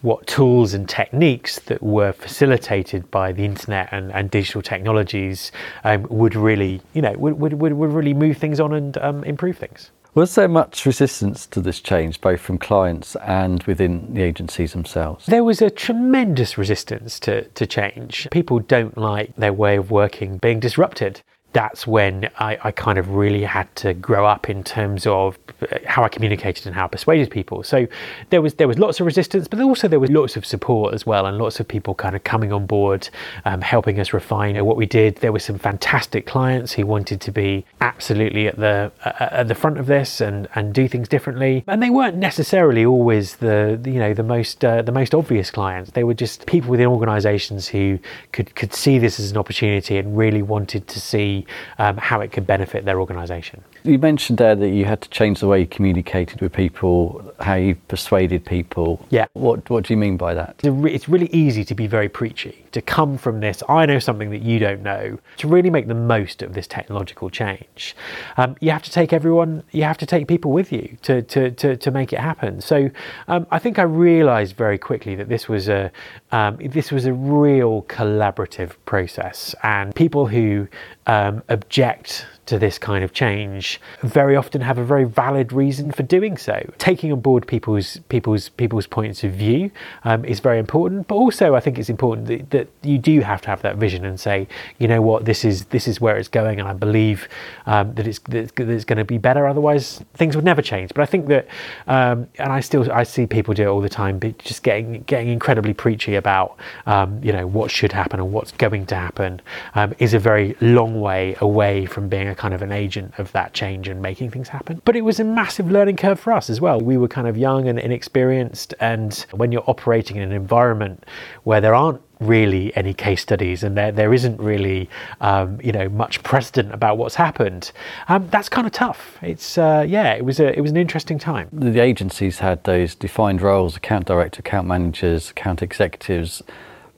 what 0.00 0.26
tools 0.26 0.72
and 0.72 0.88
techniques 0.88 1.58
that 1.60 1.82
were 1.82 2.12
facilitated 2.12 3.10
by 3.10 3.32
the 3.32 3.44
internet 3.44 3.88
and, 3.92 4.10
and 4.12 4.30
digital 4.30 4.62
technologies 4.62 5.52
um, 5.84 6.06
would 6.08 6.34
really, 6.34 6.80
you 6.94 7.02
know, 7.02 7.12
would, 7.18 7.34
would, 7.38 7.52
would, 7.52 7.72
really 7.92 8.14
move 8.14 8.38
things 8.38 8.60
on 8.60 8.72
and 8.72 8.96
um, 8.98 9.22
improve 9.24 9.58
things. 9.58 9.90
Was 10.14 10.34
there 10.34 10.48
much 10.48 10.86
resistance 10.86 11.46
to 11.48 11.60
this 11.60 11.80
change, 11.80 12.20
both 12.20 12.40
from 12.40 12.58
clients 12.58 13.14
and 13.16 13.62
within 13.64 14.14
the 14.14 14.22
agencies 14.22 14.72
themselves? 14.72 15.26
There 15.26 15.44
was 15.44 15.60
a 15.60 15.70
tremendous 15.70 16.56
resistance 16.56 17.20
to, 17.20 17.42
to 17.42 17.66
change. 17.66 18.26
People 18.30 18.58
don't 18.60 18.96
like 18.96 19.36
their 19.36 19.52
way 19.52 19.76
of 19.76 19.90
working 19.90 20.38
being 20.38 20.60
disrupted 20.60 21.20
that's 21.52 21.86
when 21.86 22.30
I, 22.38 22.58
I, 22.62 22.72
kind 22.72 22.98
of 22.98 23.10
really 23.14 23.42
had 23.42 23.74
to 23.76 23.94
grow 23.94 24.26
up 24.26 24.50
in 24.50 24.62
terms 24.62 25.06
of 25.06 25.38
how 25.86 26.04
I 26.04 26.08
communicated 26.10 26.66
and 26.66 26.74
how 26.74 26.84
I 26.84 26.88
persuaded 26.88 27.30
people. 27.30 27.62
So 27.62 27.86
there 28.28 28.42
was 28.42 28.54
there 28.54 28.68
was 28.68 28.78
lots 28.78 29.00
of 29.00 29.06
resistance, 29.06 29.48
but 29.48 29.58
also 29.60 29.88
there 29.88 29.98
was 29.98 30.10
lots 30.10 30.36
of 30.36 30.44
support 30.44 30.92
as 30.92 31.06
well, 31.06 31.24
and 31.24 31.38
lots 31.38 31.58
of 31.58 31.66
people 31.66 31.94
kind 31.94 32.14
of 32.14 32.22
coming 32.22 32.52
on 32.52 32.66
board, 32.66 33.08
um, 33.46 33.62
helping 33.62 33.98
us 33.98 34.12
refine 34.12 34.62
what 34.64 34.76
we 34.76 34.84
did. 34.84 35.16
There 35.16 35.32
were 35.32 35.38
some 35.38 35.58
fantastic 35.58 36.26
clients 36.26 36.72
who 36.72 36.84
wanted 36.84 37.22
to 37.22 37.32
be 37.32 37.64
absolutely 37.80 38.48
at 38.48 38.56
the 38.56 38.92
uh, 39.04 39.28
at 39.30 39.48
the 39.48 39.54
front 39.54 39.78
of 39.78 39.86
this 39.86 40.20
and 40.20 40.48
and 40.54 40.74
do 40.74 40.86
things 40.86 41.08
differently, 41.08 41.64
and 41.66 41.82
they 41.82 41.90
weren't 41.90 42.16
necessarily 42.16 42.84
always 42.84 43.36
the, 43.36 43.78
the 43.80 43.90
you 43.90 43.98
know 43.98 44.12
the 44.12 44.22
most 44.22 44.64
uh, 44.66 44.82
the 44.82 44.92
most 44.92 45.14
obvious 45.14 45.50
clients. 45.50 45.92
They 45.92 46.04
were 46.04 46.14
just 46.14 46.44
people 46.44 46.70
within 46.70 46.88
organisations 46.88 47.68
who 47.68 47.98
could 48.32 48.54
could 48.54 48.74
see 48.74 48.98
this 48.98 49.18
as 49.18 49.30
an 49.30 49.38
opportunity 49.38 49.96
and 49.96 50.16
really 50.16 50.42
wanted 50.42 50.86
to 50.88 51.00
see 51.00 51.37
um, 51.78 51.96
how 51.96 52.20
it 52.20 52.32
could 52.32 52.46
benefit 52.46 52.84
their 52.84 53.00
organisation. 53.00 53.62
You 53.84 53.98
mentioned 53.98 54.38
there 54.38 54.54
that 54.56 54.70
you 54.70 54.84
had 54.84 55.00
to 55.02 55.08
change 55.10 55.40
the 55.40 55.46
way 55.46 55.60
you 55.60 55.66
communicated 55.66 56.40
with 56.40 56.52
people, 56.52 57.32
how 57.40 57.54
you 57.54 57.74
persuaded 57.88 58.44
people. 58.44 59.04
Yeah. 59.10 59.26
What 59.34 59.68
What 59.70 59.84
do 59.84 59.92
you 59.94 59.98
mean 59.98 60.16
by 60.16 60.34
that? 60.34 60.56
It's 60.62 61.08
really 61.08 61.30
easy 61.32 61.64
to 61.64 61.74
be 61.74 61.86
very 61.86 62.08
preachy, 62.08 62.64
to 62.78 62.82
come 62.82 63.18
from 63.18 63.40
this, 63.40 63.62
I 63.68 63.86
know 63.86 63.98
something 63.98 64.30
that 64.30 64.42
you 64.42 64.58
don't 64.60 64.82
know, 64.82 65.18
to 65.38 65.48
really 65.48 65.70
make 65.70 65.88
the 65.88 65.94
most 65.94 66.42
of 66.42 66.54
this 66.54 66.68
technological 66.68 67.28
change. 67.28 67.96
Um, 68.36 68.56
you 68.60 68.70
have 68.70 68.84
to 68.84 68.90
take 68.90 69.12
everyone, 69.12 69.64
you 69.72 69.82
have 69.82 69.98
to 69.98 70.06
take 70.06 70.28
people 70.28 70.52
with 70.52 70.70
you 70.70 70.96
to, 71.02 71.22
to, 71.22 71.50
to, 71.50 71.76
to 71.76 71.90
make 71.90 72.12
it 72.12 72.20
happen. 72.20 72.60
So 72.60 72.88
um, 73.26 73.46
I 73.50 73.58
think 73.58 73.78
I 73.78 73.82
realised 73.82 74.56
very 74.56 74.78
quickly 74.78 75.16
that 75.16 75.28
this 75.28 75.48
was 75.48 75.68
a 75.68 75.90
um, 76.30 76.58
this 76.78 76.92
was 76.92 77.06
a 77.06 77.12
real 77.12 77.82
collaborative 77.82 78.72
process, 78.84 79.54
and 79.62 79.94
people 79.94 80.26
who 80.26 80.68
um, 81.06 81.42
object 81.48 82.26
to 82.48 82.58
this 82.58 82.78
kind 82.78 83.04
of 83.04 83.12
change 83.12 83.78
very 84.02 84.34
often 84.34 84.62
have 84.62 84.78
a 84.78 84.84
very 84.84 85.04
valid 85.04 85.52
reason 85.52 85.92
for 85.92 86.02
doing 86.02 86.38
so. 86.38 86.58
Taking 86.78 87.12
on 87.12 87.20
board 87.20 87.46
people's 87.46 87.98
people's 88.08 88.48
people's 88.48 88.86
points 88.86 89.22
of 89.22 89.32
view 89.32 89.70
um, 90.04 90.24
is 90.24 90.40
very 90.40 90.58
important, 90.58 91.08
but 91.08 91.16
also 91.16 91.54
I 91.54 91.60
think 91.60 91.78
it's 91.78 91.90
important 91.90 92.26
that, 92.28 92.50
that, 92.50 92.68
you 92.82 92.98
do 92.98 93.20
have 93.20 93.42
to 93.42 93.48
have 93.48 93.60
that 93.62 93.76
vision 93.76 94.04
and 94.06 94.18
say, 94.18 94.48
you 94.78 94.88
know 94.88 95.02
what, 95.02 95.26
this 95.26 95.44
is 95.44 95.66
this 95.66 95.86
is 95.86 96.00
where 96.00 96.16
it's 96.16 96.28
going, 96.28 96.58
and 96.58 96.68
I 96.68 96.72
believe 96.72 97.28
um, 97.66 97.94
that 97.94 98.06
it's 98.06 98.18
that 98.20 98.58
it's 98.58 98.84
going 98.84 98.98
to 98.98 99.04
be 99.04 99.18
better. 99.18 99.46
Otherwise, 99.46 100.02
things 100.14 100.34
would 100.34 100.44
never 100.44 100.62
change. 100.62 100.90
But 100.94 101.02
I 101.02 101.06
think 101.06 101.26
that, 101.26 101.48
um, 101.86 102.28
and 102.38 102.50
I 102.50 102.60
still 102.60 102.90
I 102.90 103.02
see 103.02 103.26
people 103.26 103.52
do 103.52 103.64
it 103.64 103.66
all 103.66 103.82
the 103.82 103.88
time, 103.90 104.18
but 104.18 104.38
just 104.38 104.62
getting 104.62 105.02
getting 105.02 105.28
incredibly 105.28 105.74
preachy 105.74 106.14
about 106.14 106.56
um, 106.86 107.22
you 107.22 107.32
know 107.32 107.46
what 107.46 107.70
should 107.70 107.92
happen 107.92 108.20
and 108.20 108.32
what's 108.32 108.52
going 108.52 108.86
to 108.86 108.94
happen 108.94 109.42
um, 109.74 109.94
is 109.98 110.14
a 110.14 110.18
very 110.18 110.56
long 110.62 111.00
way 111.00 111.36
away 111.40 111.84
from 111.84 112.08
being 112.08 112.28
a 112.28 112.37
kind 112.38 112.54
of 112.54 112.62
an 112.62 112.72
agent 112.72 113.12
of 113.18 113.30
that 113.32 113.52
change 113.52 113.88
and 113.88 114.00
making 114.00 114.30
things 114.30 114.48
happen. 114.48 114.80
But 114.84 114.96
it 114.96 115.02
was 115.02 115.20
a 115.20 115.24
massive 115.24 115.70
learning 115.70 115.96
curve 115.96 116.18
for 116.18 116.32
us 116.32 116.48
as 116.48 116.60
well. 116.60 116.80
We 116.80 116.96
were 116.96 117.08
kind 117.08 117.26
of 117.26 117.36
young 117.36 117.68
and 117.68 117.78
inexperienced, 117.78 118.74
and 118.80 119.12
when 119.32 119.52
you're 119.52 119.68
operating 119.68 120.16
in 120.16 120.22
an 120.22 120.32
environment 120.32 121.04
where 121.42 121.60
there 121.60 121.74
aren't 121.74 122.00
really 122.20 122.74
any 122.76 122.92
case 122.92 123.22
studies 123.22 123.62
and 123.62 123.76
there 123.76 123.92
there 123.92 124.12
isn't 124.12 124.40
really 124.40 124.90
um, 125.20 125.60
you 125.62 125.70
know 125.70 125.88
much 125.88 126.20
precedent 126.24 126.74
about 126.74 126.98
what's 126.98 127.14
happened 127.14 127.70
um, 128.08 128.26
that's 128.30 128.48
kind 128.48 128.66
of 128.66 128.72
tough 128.72 129.16
it's 129.22 129.56
uh, 129.56 129.84
yeah 129.86 130.14
it 130.14 130.24
was 130.24 130.40
a 130.40 130.56
it 130.58 130.60
was 130.60 130.72
an 130.72 130.76
interesting 130.76 131.16
time 131.16 131.48
the 131.52 131.78
agencies 131.78 132.40
had 132.40 132.64
those 132.64 132.96
defined 132.96 133.40
roles 133.40 133.76
account 133.76 134.04
director 134.04 134.40
account 134.40 134.66
managers 134.66 135.30
account 135.30 135.62
executives 135.62 136.42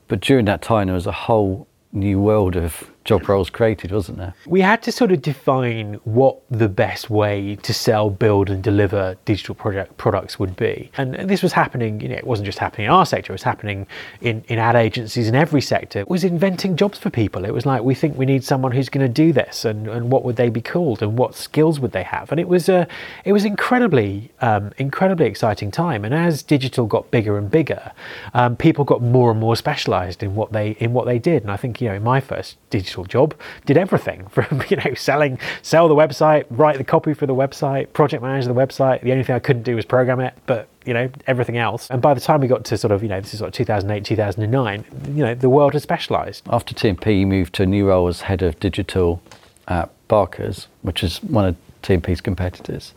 but 0.08 0.20
during 0.20 0.46
that 0.46 0.62
time 0.62 0.86
there 0.86 0.94
was 0.94 1.06
a 1.06 1.12
whole 1.12 1.68
new 1.92 2.18
world 2.18 2.56
of 2.56 2.90
job 3.10 3.28
roles 3.28 3.50
created, 3.50 3.90
wasn't 3.90 4.18
there? 4.18 4.34
We 4.46 4.60
had 4.60 4.82
to 4.84 4.92
sort 4.92 5.10
of 5.10 5.20
define 5.20 5.94
what 6.04 6.34
the 6.48 6.68
best 6.68 7.10
way 7.10 7.56
to 7.56 7.72
sell, 7.74 8.08
build, 8.08 8.50
and 8.50 8.62
deliver 8.62 9.16
digital 9.24 9.54
project 9.54 9.96
products 9.96 10.38
would 10.38 10.54
be. 10.54 10.90
And, 10.96 11.08
this 11.30 11.42
was 11.42 11.52
happening, 11.52 12.00
you 12.00 12.08
know, 12.08 12.14
it 12.14 12.26
wasn't 12.26 12.46
just 12.46 12.58
happening 12.58 12.86
in 12.86 12.92
our 12.92 13.06
sector, 13.06 13.32
it 13.32 13.38
was 13.40 13.42
happening 13.42 13.86
in, 14.20 14.44
in 14.48 14.58
ad 14.58 14.76
agencies 14.76 15.26
in 15.28 15.34
every 15.34 15.60
sector. 15.60 15.98
It 15.98 16.08
was 16.08 16.22
inventing 16.24 16.76
jobs 16.76 16.98
for 16.98 17.10
people. 17.10 17.44
It 17.44 17.52
was 17.52 17.66
like, 17.66 17.82
we 17.82 17.94
think 17.94 18.16
we 18.16 18.26
need 18.26 18.44
someone 18.44 18.72
who's 18.72 18.88
going 18.88 19.06
to 19.06 19.12
do 19.12 19.32
this, 19.32 19.64
and, 19.64 19.88
and 19.88 20.10
what 20.12 20.24
would 20.24 20.36
they 20.36 20.48
be 20.48 20.62
called, 20.62 21.02
and 21.02 21.18
what 21.18 21.34
skills 21.34 21.80
would 21.80 21.92
they 21.92 22.02
have? 22.04 22.30
And 22.30 22.40
it 22.40 22.48
was 22.48 22.68
a, 22.68 22.86
it 23.24 23.32
was 23.32 23.44
incredibly, 23.44 24.30
um, 24.40 24.72
incredibly 24.78 25.26
exciting 25.26 25.70
time. 25.70 26.04
And 26.04 26.14
as 26.14 26.42
digital 26.42 26.86
got 26.86 27.10
bigger 27.10 27.36
and 27.38 27.50
bigger, 27.50 27.92
um, 28.34 28.56
people 28.56 28.84
got 28.84 29.02
more 29.02 29.30
and 29.30 29.40
more 29.40 29.56
specialised 29.56 30.22
in 30.22 30.34
what 30.34 30.52
they 30.52 30.70
in 30.78 30.92
what 30.92 31.06
they 31.06 31.18
did. 31.18 31.42
And 31.42 31.50
I 31.50 31.56
think, 31.56 31.80
you 31.80 31.88
know, 31.88 31.94
in 31.94 32.04
my 32.04 32.20
first 32.20 32.56
digital 32.70 32.99
job, 33.04 33.34
did 33.66 33.76
everything 33.76 34.26
from, 34.30 34.62
you 34.68 34.76
know, 34.76 34.94
selling, 34.94 35.38
sell 35.62 35.88
the 35.88 35.94
website, 35.94 36.44
write 36.50 36.78
the 36.78 36.84
copy 36.84 37.14
for 37.14 37.26
the 37.26 37.34
website, 37.34 37.92
project 37.92 38.22
manage 38.22 38.46
the 38.46 38.54
website. 38.54 39.02
The 39.02 39.12
only 39.12 39.24
thing 39.24 39.36
I 39.36 39.40
couldn't 39.40 39.62
do 39.62 39.76
was 39.76 39.84
program 39.84 40.20
it, 40.20 40.34
but 40.46 40.68
you 40.84 40.94
know 40.94 41.10
everything 41.26 41.58
else. 41.58 41.88
And 41.90 42.00
by 42.00 42.14
the 42.14 42.20
time 42.20 42.40
we 42.40 42.48
got 42.48 42.64
to 42.64 42.78
sort 42.78 42.92
of 42.92 43.02
you 43.02 43.08
know 43.08 43.20
this 43.20 43.34
is 43.34 43.42
of 43.42 43.52
2008 43.52 44.04
2009 44.04 44.84
you 45.14 45.24
know 45.24 45.34
the 45.34 45.50
world 45.50 45.74
has 45.74 45.82
specialized. 45.82 46.42
After 46.48 46.74
tmp 46.74 47.18
you 47.18 47.26
moved 47.26 47.54
to 47.56 47.64
a 47.64 47.66
new 47.66 47.88
role 47.88 48.08
as 48.08 48.22
head 48.22 48.42
of 48.42 48.58
digital 48.60 49.22
at 49.68 49.90
barkers 50.08 50.68
which 50.82 51.04
is 51.04 51.22
one 51.22 51.44
of 51.44 51.56
tmp's 51.82 52.20
competitors 52.20 52.94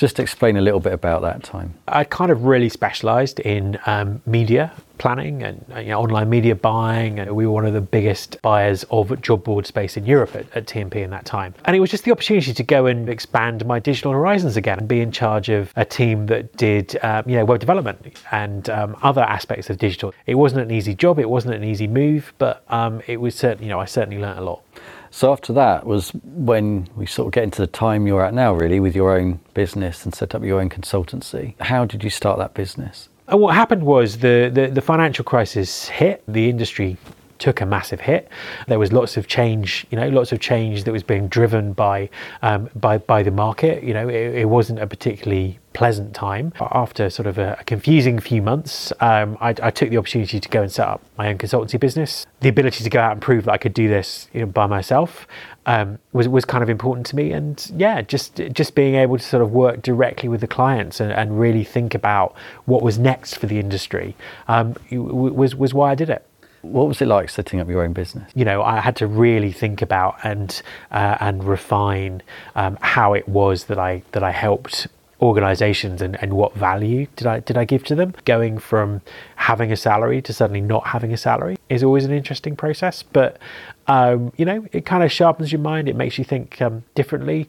Just 0.00 0.18
explain 0.18 0.56
a 0.56 0.62
little 0.62 0.80
bit 0.80 0.94
about 0.94 1.20
that 1.20 1.42
time. 1.42 1.74
I 1.86 2.04
kind 2.04 2.30
of 2.30 2.44
really 2.44 2.70
specialised 2.70 3.38
in 3.40 3.78
um, 3.84 4.22
media 4.24 4.72
planning 4.96 5.42
and 5.42 5.62
you 5.76 5.90
know, 5.90 6.00
online 6.00 6.30
media 6.30 6.54
buying. 6.54 7.18
And 7.18 7.36
we 7.36 7.46
were 7.46 7.52
one 7.52 7.66
of 7.66 7.74
the 7.74 7.82
biggest 7.82 8.40
buyers 8.40 8.82
of 8.90 9.20
job 9.20 9.44
board 9.44 9.66
space 9.66 9.98
in 9.98 10.06
Europe 10.06 10.34
at, 10.34 10.46
at, 10.56 10.64
TMP 10.64 10.96
in 10.96 11.10
that 11.10 11.26
time. 11.26 11.52
And 11.66 11.76
it 11.76 11.80
was 11.80 11.90
just 11.90 12.04
the 12.04 12.12
opportunity 12.12 12.54
to 12.54 12.62
go 12.62 12.86
and 12.86 13.10
expand 13.10 13.66
my 13.66 13.78
digital 13.78 14.12
horizons 14.12 14.56
again 14.56 14.78
and 14.78 14.88
be 14.88 15.02
in 15.02 15.12
charge 15.12 15.50
of 15.50 15.70
a 15.76 15.84
team 15.84 16.24
that 16.28 16.56
did 16.56 16.98
um, 17.02 17.28
you 17.28 17.36
know 17.36 17.44
web 17.44 17.60
development 17.60 18.22
and 18.32 18.70
um, 18.70 18.96
other 19.02 19.20
aspects 19.20 19.68
of 19.68 19.76
digital. 19.76 20.14
It 20.24 20.36
wasn't 20.36 20.62
an 20.62 20.70
easy 20.70 20.94
job. 20.94 21.18
It 21.18 21.28
wasn't 21.28 21.56
an 21.56 21.64
easy 21.64 21.86
move, 21.86 22.32
but 22.38 22.64
um, 22.68 23.02
it 23.06 23.20
was 23.20 23.34
certainly 23.34 23.66
you 23.66 23.70
know 23.70 23.80
I 23.80 23.84
certainly 23.84 24.18
learned 24.18 24.38
a 24.38 24.44
lot. 24.44 24.62
So 25.10 25.32
after 25.32 25.52
that 25.54 25.86
was 25.86 26.10
when 26.24 26.88
we 26.96 27.06
sort 27.06 27.26
of 27.26 27.32
get 27.32 27.44
into 27.44 27.60
the 27.60 27.66
time 27.66 28.06
you're 28.06 28.24
at 28.24 28.32
now, 28.32 28.54
really, 28.54 28.78
with 28.78 28.94
your 28.94 29.16
own 29.16 29.40
business 29.54 30.04
and 30.04 30.14
set 30.14 30.34
up 30.34 30.44
your 30.44 30.60
own 30.60 30.70
consultancy. 30.70 31.60
How 31.60 31.84
did 31.84 32.04
you 32.04 32.10
start 32.10 32.38
that 32.38 32.54
business? 32.54 33.08
And 33.26 33.40
what 33.40 33.54
happened 33.54 33.84
was 33.84 34.18
the, 34.18 34.50
the, 34.52 34.68
the 34.68 34.80
financial 34.80 35.24
crisis 35.24 35.88
hit, 35.88 36.22
the 36.26 36.48
industry 36.48 36.96
took 37.40 37.60
a 37.60 37.66
massive 37.66 38.00
hit. 38.00 38.28
There 38.68 38.78
was 38.78 38.92
lots 38.92 39.16
of 39.16 39.26
change, 39.26 39.86
you 39.90 39.98
know, 39.98 40.08
lots 40.08 40.30
of 40.30 40.38
change 40.38 40.84
that 40.84 40.92
was 40.92 41.02
being 41.02 41.26
driven 41.26 41.72
by 41.72 42.08
um, 42.42 42.70
by 42.76 42.98
by 42.98 43.22
the 43.22 43.30
market. 43.32 43.82
You 43.82 43.94
know, 43.94 44.08
it, 44.08 44.34
it, 44.34 44.48
wasn't 44.48 44.78
a 44.78 44.86
particularly 44.86 45.58
pleasant 45.72 46.14
time. 46.14 46.52
After 46.60 47.08
sort 47.10 47.26
of 47.26 47.38
a, 47.38 47.56
a 47.60 47.64
confusing 47.64 48.18
few 48.18 48.42
months, 48.42 48.92
um, 49.00 49.38
I, 49.40 49.54
I, 49.62 49.70
took 49.70 49.90
the 49.90 49.96
opportunity 49.96 50.40
to 50.40 50.48
go 50.48 50.62
and 50.62 50.70
set 50.70 50.86
up 50.86 51.00
my 51.16 51.28
own 51.28 51.38
consultancy 51.38 51.78
business. 51.78 52.26
The 52.40 52.48
ability 52.48 52.84
to 52.84 52.90
go 52.90 53.00
out 53.00 53.12
and 53.12 53.22
prove 53.22 53.44
that 53.44 53.52
I 53.52 53.58
could 53.58 53.74
do 53.74 53.88
this 53.88 54.28
you 54.32 54.40
know, 54.40 54.46
by 54.46 54.66
myself 54.66 55.26
um, 55.66 55.98
was 56.12 56.28
was 56.28 56.44
kind 56.44 56.62
of 56.62 56.68
important 56.68 57.06
to 57.06 57.16
me. 57.16 57.32
And 57.32 57.70
yeah, 57.76 58.02
just 58.02 58.40
just 58.52 58.74
being 58.74 58.96
able 58.96 59.18
to 59.18 59.24
sort 59.24 59.42
of 59.42 59.52
work 59.52 59.82
directly 59.82 60.28
with 60.28 60.40
the 60.40 60.48
clients 60.48 61.00
and, 61.00 61.12
and 61.12 61.38
really 61.38 61.64
think 61.64 61.94
about 61.94 62.34
what 62.66 62.82
was 62.82 62.98
next 62.98 63.34
for 63.34 63.46
the 63.46 63.58
industry 63.58 64.16
um, 64.48 64.76
was 64.90 65.54
was 65.54 65.72
why 65.72 65.92
I 65.92 65.94
did 65.94 66.10
it. 66.10 66.24
What 66.62 66.88
was 66.88 67.00
it 67.00 67.06
like 67.06 67.30
setting 67.30 67.60
up 67.60 67.68
your 67.68 67.82
own 67.82 67.92
business? 67.92 68.30
You 68.34 68.44
know, 68.44 68.62
I 68.62 68.80
had 68.80 68.96
to 68.96 69.06
really 69.06 69.52
think 69.52 69.80
about 69.80 70.16
and 70.24 70.60
uh, 70.90 71.16
and 71.20 71.42
refine 71.44 72.22
um, 72.54 72.78
how 72.80 73.14
it 73.14 73.28
was 73.28 73.64
that 73.64 73.78
I 73.78 74.02
that 74.12 74.22
I 74.22 74.30
helped 74.30 74.86
organizations 75.22 76.00
and, 76.00 76.20
and 76.22 76.32
what 76.32 76.54
value 76.54 77.06
did 77.16 77.26
I 77.26 77.40
did 77.40 77.56
I 77.56 77.64
give 77.64 77.84
to 77.84 77.94
them. 77.94 78.14
Going 78.24 78.58
from 78.58 79.00
having 79.36 79.72
a 79.72 79.76
salary 79.76 80.22
to 80.22 80.32
suddenly 80.32 80.60
not 80.60 80.86
having 80.88 81.12
a 81.12 81.16
salary 81.16 81.56
is 81.68 81.82
always 81.82 82.04
an 82.04 82.12
interesting 82.12 82.56
process, 82.56 83.02
but 83.02 83.38
um, 83.86 84.32
you 84.36 84.44
know, 84.44 84.66
it 84.72 84.84
kind 84.86 85.02
of 85.02 85.10
sharpens 85.10 85.52
your 85.52 85.60
mind. 85.60 85.88
It 85.88 85.96
makes 85.96 86.18
you 86.18 86.24
think 86.24 86.60
um, 86.60 86.84
differently. 86.94 87.48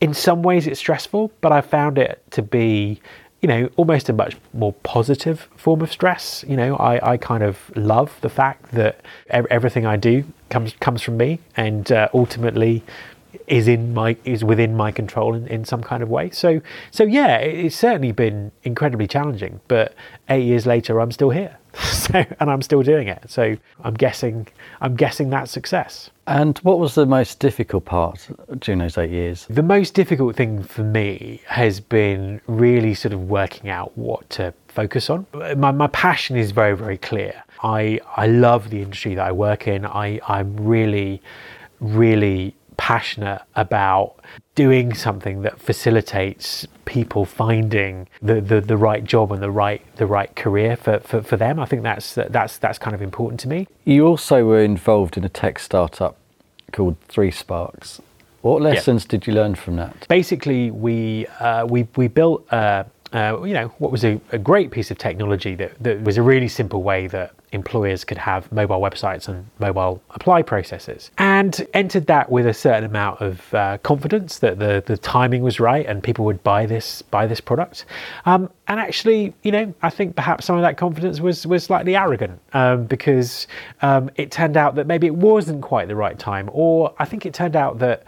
In 0.00 0.12
some 0.12 0.42
ways, 0.42 0.66
it's 0.66 0.80
stressful, 0.80 1.32
but 1.40 1.50
I 1.52 1.60
found 1.60 1.98
it 1.98 2.22
to 2.32 2.42
be 2.42 3.00
you 3.44 3.48
know, 3.48 3.68
almost 3.76 4.08
a 4.08 4.12
much 4.14 4.38
more 4.54 4.72
positive 4.84 5.50
form 5.54 5.82
of 5.82 5.92
stress. 5.92 6.46
You 6.48 6.56
know, 6.56 6.76
I, 6.76 7.12
I 7.12 7.16
kind 7.18 7.42
of 7.42 7.70
love 7.76 8.16
the 8.22 8.30
fact 8.30 8.72
that 8.72 9.02
everything 9.28 9.84
I 9.84 9.96
do 9.96 10.24
comes 10.48 10.72
comes 10.80 11.02
from 11.02 11.18
me, 11.18 11.40
and 11.54 11.92
uh, 11.92 12.08
ultimately 12.14 12.82
is 13.46 13.68
in 13.68 13.92
my 13.92 14.16
is 14.24 14.42
within 14.42 14.74
my 14.74 14.90
control 14.90 15.34
in, 15.34 15.46
in 15.48 15.66
some 15.66 15.82
kind 15.82 16.02
of 16.02 16.08
way. 16.08 16.30
So 16.30 16.62
so 16.90 17.04
yeah, 17.04 17.36
it, 17.36 17.66
it's 17.66 17.76
certainly 17.76 18.12
been 18.12 18.50
incredibly 18.62 19.06
challenging. 19.06 19.60
But 19.68 19.94
eight 20.30 20.44
years 20.44 20.64
later, 20.64 20.98
I'm 20.98 21.12
still 21.12 21.28
here, 21.28 21.58
so 21.82 22.24
and 22.40 22.50
I'm 22.50 22.62
still 22.62 22.82
doing 22.82 23.08
it. 23.08 23.24
So 23.28 23.56
I'm 23.82 23.94
guessing 23.94 24.46
I'm 24.80 24.96
guessing 24.96 25.30
that's 25.30 25.50
success. 25.50 26.10
And 26.26 26.58
what 26.58 26.78
was 26.78 26.94
the 26.94 27.06
most 27.06 27.38
difficult 27.38 27.84
part 27.84 28.28
during 28.58 28.78
those 28.78 28.96
eight 28.96 29.10
years? 29.10 29.46
The 29.50 29.62
most 29.62 29.94
difficult 29.94 30.36
thing 30.36 30.62
for 30.62 30.82
me 30.82 31.42
has 31.46 31.80
been 31.80 32.40
really 32.46 32.94
sort 32.94 33.12
of 33.12 33.28
working 33.28 33.68
out 33.68 33.96
what 33.96 34.28
to 34.30 34.54
focus 34.68 35.10
on. 35.10 35.26
My, 35.56 35.70
my 35.70 35.86
passion 35.88 36.36
is 36.36 36.50
very, 36.50 36.76
very 36.76 36.96
clear. 36.96 37.42
I, 37.62 38.00
I 38.16 38.26
love 38.26 38.70
the 38.70 38.82
industry 38.82 39.14
that 39.14 39.26
I 39.26 39.32
work 39.32 39.68
in. 39.68 39.84
I, 39.84 40.20
I'm 40.26 40.56
really, 40.56 41.22
really 41.80 42.54
passionate 42.76 43.42
about 43.54 44.16
doing 44.54 44.94
something 44.94 45.42
that 45.42 45.60
facilitates 45.60 46.66
people 46.84 47.24
finding 47.24 48.06
the, 48.22 48.40
the, 48.40 48.60
the 48.60 48.76
right 48.76 49.04
job 49.04 49.32
and 49.32 49.42
the 49.42 49.50
right 49.50 49.82
the 49.96 50.06
right 50.06 50.34
career 50.36 50.76
for, 50.76 51.00
for, 51.00 51.22
for 51.22 51.36
them. 51.36 51.58
I 51.58 51.66
think 51.66 51.82
that's 51.82 52.14
that's 52.14 52.58
that's 52.58 52.78
kind 52.78 52.94
of 52.94 53.02
important 53.02 53.40
to 53.40 53.48
me. 53.48 53.66
You 53.84 54.06
also 54.06 54.44
were 54.44 54.62
involved 54.62 55.16
in 55.16 55.24
a 55.24 55.28
tech 55.28 55.58
startup 55.58 56.16
called 56.72 57.00
Three 57.08 57.30
Sparks. 57.30 58.00
What 58.42 58.60
lessons 58.60 59.06
did 59.06 59.26
you 59.26 59.32
learn 59.32 59.54
from 59.54 59.76
that? 59.76 60.06
Basically, 60.08 60.70
we 60.70 61.26
uh, 61.40 61.66
we 61.66 61.88
we 61.96 62.08
built. 62.08 62.52
Uh, 62.52 62.84
uh, 63.14 63.40
you 63.44 63.54
know, 63.54 63.68
what 63.78 63.92
was 63.92 64.04
a, 64.04 64.20
a, 64.32 64.38
great 64.38 64.72
piece 64.72 64.90
of 64.90 64.98
technology 64.98 65.54
that, 65.54 65.80
that 65.80 66.02
was 66.02 66.16
a 66.16 66.22
really 66.22 66.48
simple 66.48 66.82
way 66.82 67.06
that 67.06 67.32
employers 67.52 68.04
could 68.04 68.18
have 68.18 68.50
mobile 68.50 68.80
websites 68.80 69.28
and 69.28 69.46
mobile 69.60 70.02
apply 70.10 70.42
processes 70.42 71.12
and 71.18 71.64
entered 71.72 72.08
that 72.08 72.28
with 72.28 72.44
a 72.44 72.52
certain 72.52 72.82
amount 72.82 73.20
of 73.20 73.54
uh, 73.54 73.78
confidence 73.78 74.40
that 74.40 74.58
the, 74.58 74.82
the 74.86 74.96
timing 74.96 75.42
was 75.42 75.60
right 75.60 75.86
and 75.86 76.02
people 76.02 76.24
would 76.24 76.42
buy 76.42 76.66
this 76.66 77.02
buy 77.02 77.24
this 77.24 77.40
product. 77.40 77.84
Um, 78.26 78.50
and 78.66 78.80
actually 78.80 79.32
you 79.44 79.52
know 79.52 79.72
I 79.82 79.90
think 79.90 80.16
perhaps 80.16 80.46
some 80.46 80.56
of 80.56 80.62
that 80.62 80.76
confidence 80.76 81.20
was 81.20 81.46
was 81.46 81.62
slightly 81.62 81.94
arrogant 81.94 82.40
um, 82.52 82.86
because 82.86 83.46
um, 83.82 84.10
it 84.16 84.32
turned 84.32 84.56
out 84.56 84.74
that 84.74 84.88
maybe 84.88 85.06
it 85.06 85.14
wasn't 85.14 85.62
quite 85.62 85.86
the 85.86 85.96
right 85.96 86.18
time 86.18 86.50
or 86.52 86.92
I 86.98 87.04
think 87.04 87.24
it 87.24 87.32
turned 87.32 87.54
out 87.54 87.78
that 87.78 88.02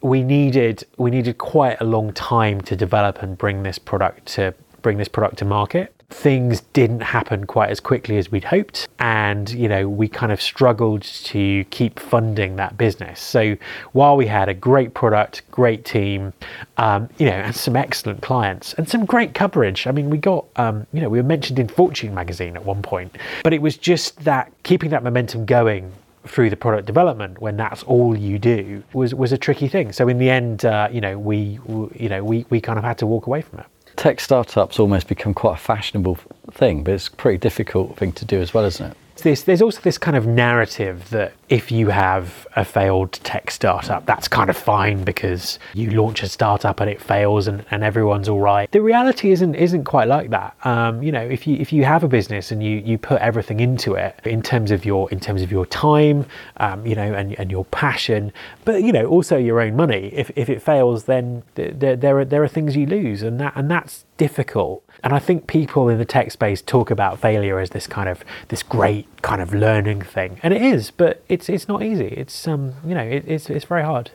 we 0.00 0.22
needed 0.22 0.84
we 0.96 1.10
needed 1.10 1.38
quite 1.38 1.80
a 1.80 1.84
long 1.84 2.12
time 2.12 2.60
to 2.62 2.76
develop 2.76 3.22
and 3.22 3.36
bring 3.36 3.62
this 3.62 3.78
product 3.78 4.26
to 4.26 4.54
bring 4.82 4.98
this 4.98 5.08
product 5.08 5.38
to 5.38 5.44
market. 5.44 5.94
Things 6.10 6.62
didn't 6.72 7.00
happen 7.00 7.46
quite 7.46 7.68
as 7.68 7.80
quickly 7.80 8.16
as 8.16 8.32
we'd 8.32 8.44
hoped, 8.44 8.88
and 8.98 9.50
you 9.50 9.68
know 9.68 9.88
we 9.88 10.08
kind 10.08 10.32
of 10.32 10.40
struggled 10.40 11.02
to 11.02 11.64
keep 11.64 12.00
funding 12.00 12.56
that 12.56 12.78
business. 12.78 13.20
So 13.20 13.56
while 13.92 14.16
we 14.16 14.26
had 14.26 14.48
a 14.48 14.54
great 14.54 14.94
product, 14.94 15.42
great 15.50 15.84
team, 15.84 16.32
um, 16.78 17.10
you 17.18 17.26
know, 17.26 17.32
and 17.32 17.54
some 17.54 17.76
excellent 17.76 18.22
clients 18.22 18.72
and 18.74 18.88
some 18.88 19.04
great 19.04 19.34
coverage. 19.34 19.86
I 19.86 19.90
mean, 19.90 20.08
we 20.08 20.16
got 20.16 20.46
um, 20.56 20.86
you 20.94 21.02
know 21.02 21.10
we 21.10 21.18
were 21.18 21.28
mentioned 21.28 21.58
in 21.58 21.68
Fortune 21.68 22.14
magazine 22.14 22.56
at 22.56 22.64
one 22.64 22.80
point, 22.80 23.18
but 23.42 23.52
it 23.52 23.60
was 23.60 23.76
just 23.76 24.24
that 24.24 24.50
keeping 24.62 24.88
that 24.90 25.02
momentum 25.02 25.44
going 25.44 25.92
through 26.28 26.50
the 26.50 26.56
product 26.56 26.86
development 26.86 27.40
when 27.40 27.56
that's 27.56 27.82
all 27.84 28.16
you 28.16 28.38
do 28.38 28.82
was 28.92 29.14
was 29.14 29.32
a 29.32 29.38
tricky 29.38 29.68
thing. 29.68 29.92
So 29.92 30.08
in 30.08 30.18
the 30.18 30.30
end, 30.30 30.64
uh, 30.64 30.88
you 30.90 31.00
know, 31.00 31.18
we, 31.18 31.58
you 31.94 32.08
know 32.08 32.22
we 32.22 32.46
we 32.50 32.60
kind 32.60 32.78
of 32.78 32.84
had 32.84 32.98
to 32.98 33.06
walk 33.06 33.26
away 33.26 33.42
from 33.42 33.60
it. 33.60 33.66
Tech 33.96 34.20
startups 34.20 34.78
almost 34.78 35.08
become 35.08 35.34
quite 35.34 35.54
a 35.54 35.60
fashionable 35.60 36.18
thing, 36.52 36.84
but 36.84 36.94
it's 36.94 37.08
a 37.08 37.12
pretty 37.12 37.38
difficult 37.38 37.96
thing 37.96 38.12
to 38.12 38.24
do 38.24 38.40
as 38.40 38.54
well, 38.54 38.64
isn't 38.64 38.92
it? 38.92 38.96
This, 39.16 39.42
there's 39.42 39.60
also 39.60 39.80
this 39.80 39.98
kind 39.98 40.16
of 40.16 40.24
narrative 40.24 41.10
that 41.10 41.32
if 41.48 41.72
you 41.72 41.88
have 41.88 42.46
a 42.56 42.64
failed 42.64 43.12
tech 43.12 43.50
startup, 43.50 44.04
that's 44.04 44.28
kind 44.28 44.50
of 44.50 44.56
fine 44.56 45.02
because 45.04 45.58
you 45.72 45.90
launch 45.90 46.22
a 46.22 46.28
startup 46.28 46.80
and 46.80 46.90
it 46.90 47.00
fails 47.00 47.48
and, 47.48 47.64
and 47.70 47.82
everyone's 47.82 48.28
all 48.28 48.40
right. 48.40 48.70
The 48.70 48.82
reality 48.82 49.32
isn't 49.32 49.54
isn't 49.54 49.84
quite 49.84 50.08
like 50.08 50.30
that. 50.30 50.56
Um, 50.64 51.02
you 51.02 51.10
know, 51.10 51.22
if 51.22 51.46
you 51.46 51.56
if 51.56 51.72
you 51.72 51.84
have 51.84 52.04
a 52.04 52.08
business 52.08 52.52
and 52.52 52.62
you 52.62 52.78
you 52.78 52.98
put 52.98 53.20
everything 53.22 53.60
into 53.60 53.94
it 53.94 54.18
in 54.24 54.42
terms 54.42 54.70
of 54.70 54.84
your 54.84 55.10
in 55.10 55.20
terms 55.20 55.40
of 55.40 55.50
your 55.50 55.64
time, 55.66 56.26
um, 56.58 56.86
you 56.86 56.94
know, 56.94 57.14
and, 57.14 57.38
and 57.38 57.50
your 57.50 57.64
passion, 57.66 58.32
but 58.64 58.82
you 58.82 58.92
know 58.92 59.06
also 59.06 59.36
your 59.36 59.60
own 59.60 59.74
money. 59.74 60.10
If 60.12 60.30
if 60.36 60.50
it 60.50 60.60
fails, 60.60 61.04
then 61.04 61.42
there 61.54 61.96
there 61.96 62.18
are 62.18 62.24
there 62.24 62.42
are 62.42 62.48
things 62.48 62.76
you 62.76 62.86
lose, 62.86 63.22
and 63.22 63.40
that 63.40 63.54
and 63.56 63.70
that's 63.70 64.04
difficult. 64.18 64.84
And 65.02 65.14
I 65.14 65.18
think 65.18 65.46
people 65.46 65.88
in 65.88 65.98
the 65.98 66.04
tech 66.04 66.32
space 66.32 66.60
talk 66.60 66.90
about 66.90 67.20
failure 67.20 67.58
as 67.60 67.70
this 67.70 67.86
kind 67.86 68.08
of 68.08 68.24
this 68.48 68.62
great 68.62 69.17
kind 69.22 69.42
of 69.42 69.54
learning 69.54 70.02
thing, 70.02 70.38
and 70.42 70.54
it 70.54 70.62
is, 70.62 70.90
but 70.90 71.22
it's 71.28 71.48
it's 71.48 71.68
not 71.68 71.82
easy. 71.82 72.06
It's 72.06 72.46
um 72.46 72.74
you 72.84 72.94
know 72.94 73.02
it, 73.02 73.24
it's 73.26 73.50
it's 73.50 73.64
very 73.64 73.82
hard. 73.82 74.10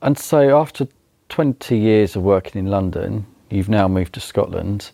And 0.00 0.18
so 0.18 0.58
after 0.58 0.88
20 1.28 1.78
years 1.78 2.16
of 2.16 2.22
working 2.22 2.58
in 2.58 2.70
London, 2.70 3.24
you've 3.50 3.68
now 3.68 3.86
moved 3.86 4.14
to 4.14 4.20
Scotland. 4.20 4.90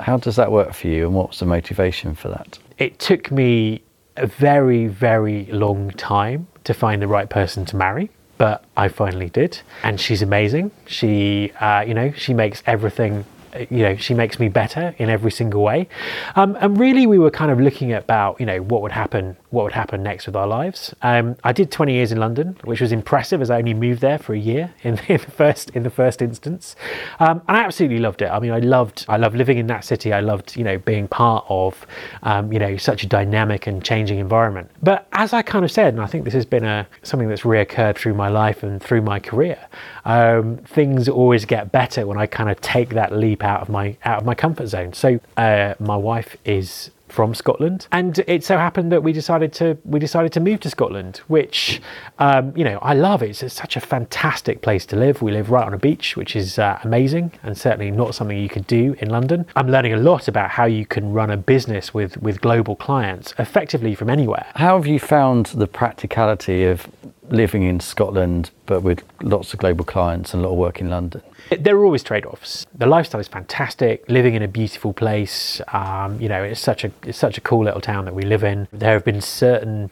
How 0.00 0.16
does 0.16 0.36
that 0.36 0.50
work 0.50 0.74
for 0.74 0.88
you, 0.88 1.06
and 1.06 1.14
what's 1.14 1.38
the 1.38 1.46
motivation 1.46 2.14
for 2.14 2.28
that? 2.28 2.58
It 2.78 2.98
took 2.98 3.30
me 3.30 3.82
a 4.16 4.26
very 4.26 4.86
very 4.88 5.46
long 5.46 5.90
time 5.92 6.48
to 6.64 6.74
find 6.74 7.00
the 7.00 7.06
right 7.06 7.30
person 7.30 7.64
to 7.66 7.76
marry 7.76 8.10
but 8.38 8.64
I 8.76 8.88
finally 8.88 9.28
did, 9.28 9.60
and 9.82 10.00
she's 10.00 10.22
amazing. 10.22 10.70
She, 10.86 11.52
uh, 11.60 11.84
you 11.86 11.92
know, 11.92 12.12
she 12.12 12.32
makes 12.32 12.62
everything 12.66 13.24
you 13.70 13.82
know, 13.82 13.96
she 13.96 14.14
makes 14.14 14.38
me 14.38 14.48
better 14.48 14.94
in 14.98 15.10
every 15.10 15.30
single 15.30 15.62
way. 15.62 15.88
Um, 16.36 16.56
and 16.60 16.78
really, 16.78 17.06
we 17.06 17.18
were 17.18 17.30
kind 17.30 17.50
of 17.50 17.60
looking 17.60 17.92
at 17.92 18.04
about, 18.04 18.38
you 18.40 18.46
know, 18.46 18.58
what 18.58 18.82
would 18.82 18.92
happen, 18.92 19.36
what 19.50 19.64
would 19.64 19.72
happen 19.72 20.02
next 20.02 20.26
with 20.26 20.36
our 20.36 20.46
lives. 20.46 20.94
Um, 21.02 21.36
I 21.44 21.52
did 21.52 21.70
20 21.70 21.92
years 21.92 22.12
in 22.12 22.18
London, 22.18 22.56
which 22.64 22.80
was 22.80 22.92
impressive 22.92 23.40
as 23.40 23.50
I 23.50 23.58
only 23.58 23.74
moved 23.74 24.00
there 24.00 24.18
for 24.18 24.34
a 24.34 24.38
year 24.38 24.74
in, 24.82 24.98
in 25.08 25.18
the 25.18 25.30
first 25.30 25.70
in 25.70 25.82
the 25.82 25.90
first 25.90 26.22
instance, 26.22 26.76
um, 27.20 27.42
and 27.48 27.56
I 27.56 27.64
absolutely 27.64 27.98
loved 27.98 28.22
it. 28.22 28.30
I 28.30 28.38
mean, 28.40 28.52
I 28.52 28.58
loved 28.58 29.06
I 29.08 29.16
loved 29.16 29.36
living 29.36 29.58
in 29.58 29.66
that 29.68 29.84
city. 29.84 30.12
I 30.12 30.20
loved, 30.20 30.56
you 30.56 30.64
know, 30.64 30.78
being 30.78 31.08
part 31.08 31.44
of, 31.48 31.86
um, 32.22 32.52
you 32.52 32.58
know, 32.58 32.76
such 32.76 33.02
a 33.02 33.06
dynamic 33.06 33.66
and 33.66 33.84
changing 33.84 34.18
environment. 34.18 34.70
But 34.82 35.06
as 35.12 35.32
I 35.32 35.42
kind 35.42 35.64
of 35.64 35.70
said, 35.70 35.94
and 35.94 36.02
I 36.02 36.06
think 36.06 36.24
this 36.24 36.34
has 36.34 36.46
been 36.46 36.64
a 36.64 36.86
something 37.02 37.28
that's 37.28 37.42
reoccurred 37.42 37.96
through 37.96 38.14
my 38.14 38.28
life 38.28 38.62
and 38.62 38.82
through 38.82 39.02
my 39.02 39.18
career, 39.18 39.58
um, 40.04 40.58
things 40.58 41.08
always 41.08 41.44
get 41.44 41.72
better 41.72 42.06
when 42.06 42.18
I 42.18 42.26
kind 42.26 42.50
of 42.50 42.60
take 42.60 42.90
that 42.90 43.12
leap 43.12 43.44
out 43.48 43.62
of 43.62 43.68
my 43.68 43.96
out 44.04 44.20
of 44.20 44.26
my 44.26 44.34
comfort 44.34 44.66
zone. 44.68 44.92
So 44.92 45.18
uh, 45.36 45.74
my 45.80 45.96
wife 45.96 46.36
is 46.44 46.90
from 47.08 47.34
Scotland, 47.34 47.88
and 47.90 48.18
it 48.26 48.44
so 48.44 48.58
happened 48.58 48.92
that 48.92 49.02
we 49.02 49.12
decided 49.12 49.52
to 49.54 49.78
we 49.84 49.98
decided 49.98 50.32
to 50.32 50.40
move 50.40 50.60
to 50.60 50.70
Scotland, 50.70 51.22
which 51.26 51.80
um, 52.18 52.52
you 52.56 52.64
know 52.64 52.78
I 52.82 52.94
love. 52.94 53.22
It's, 53.22 53.42
it's, 53.42 53.54
such 53.54 53.76
a 53.76 53.80
fantastic 53.80 54.62
place 54.62 54.86
to 54.86 54.96
live. 54.96 55.22
We 55.22 55.32
live 55.32 55.50
right 55.50 55.66
on 55.66 55.74
a 55.74 55.78
beach, 55.78 56.16
which 56.16 56.36
is 56.36 56.58
uh, 56.58 56.78
amazing, 56.84 57.32
and 57.42 57.56
certainly 57.56 57.90
not 57.90 58.14
something 58.14 58.38
you 58.38 58.48
could 58.48 58.66
do 58.66 58.94
in 59.00 59.08
London. 59.10 59.46
I'm 59.56 59.68
learning 59.68 59.94
a 59.94 59.96
lot 59.96 60.28
about 60.28 60.50
how 60.50 60.66
you 60.66 60.86
can 60.86 61.12
run 61.12 61.30
a 61.30 61.36
business 61.36 61.92
with 61.94 62.16
with 62.18 62.40
global 62.40 62.76
clients 62.76 63.34
effectively 63.38 63.94
from 63.94 64.10
anywhere. 64.10 64.46
How 64.54 64.76
have 64.76 64.86
you 64.86 65.00
found 65.00 65.46
the 65.46 65.66
practicality 65.66 66.64
of 66.64 66.86
living 67.30 67.62
in 67.62 67.80
Scotland, 67.80 68.50
but 68.66 68.82
with 68.82 69.02
lots 69.22 69.52
of 69.52 69.60
global 69.60 69.84
clients 69.84 70.34
and 70.34 70.42
a 70.42 70.46
lot 70.46 70.52
of 70.52 70.58
work 70.58 70.80
in 70.80 70.90
London? 70.90 71.22
There 71.58 71.76
are 71.76 71.84
always 71.84 72.02
trade-offs. 72.02 72.66
The 72.74 72.86
lifestyle 72.86 73.20
is 73.20 73.28
fantastic. 73.28 74.04
Living 74.08 74.34
in 74.34 74.42
a 74.42 74.48
beautiful 74.48 74.92
place, 74.92 75.60
um, 75.72 76.20
you 76.20 76.28
know, 76.28 76.42
it's 76.42 76.60
such 76.60 76.84
a 76.84 76.90
it's 77.04 77.18
such 77.18 77.38
a 77.38 77.40
cool 77.40 77.64
little 77.64 77.80
town 77.80 78.04
that 78.04 78.14
we 78.14 78.22
live 78.22 78.44
in. 78.44 78.68
There 78.72 78.92
have 78.92 79.04
been 79.04 79.20
certain 79.20 79.90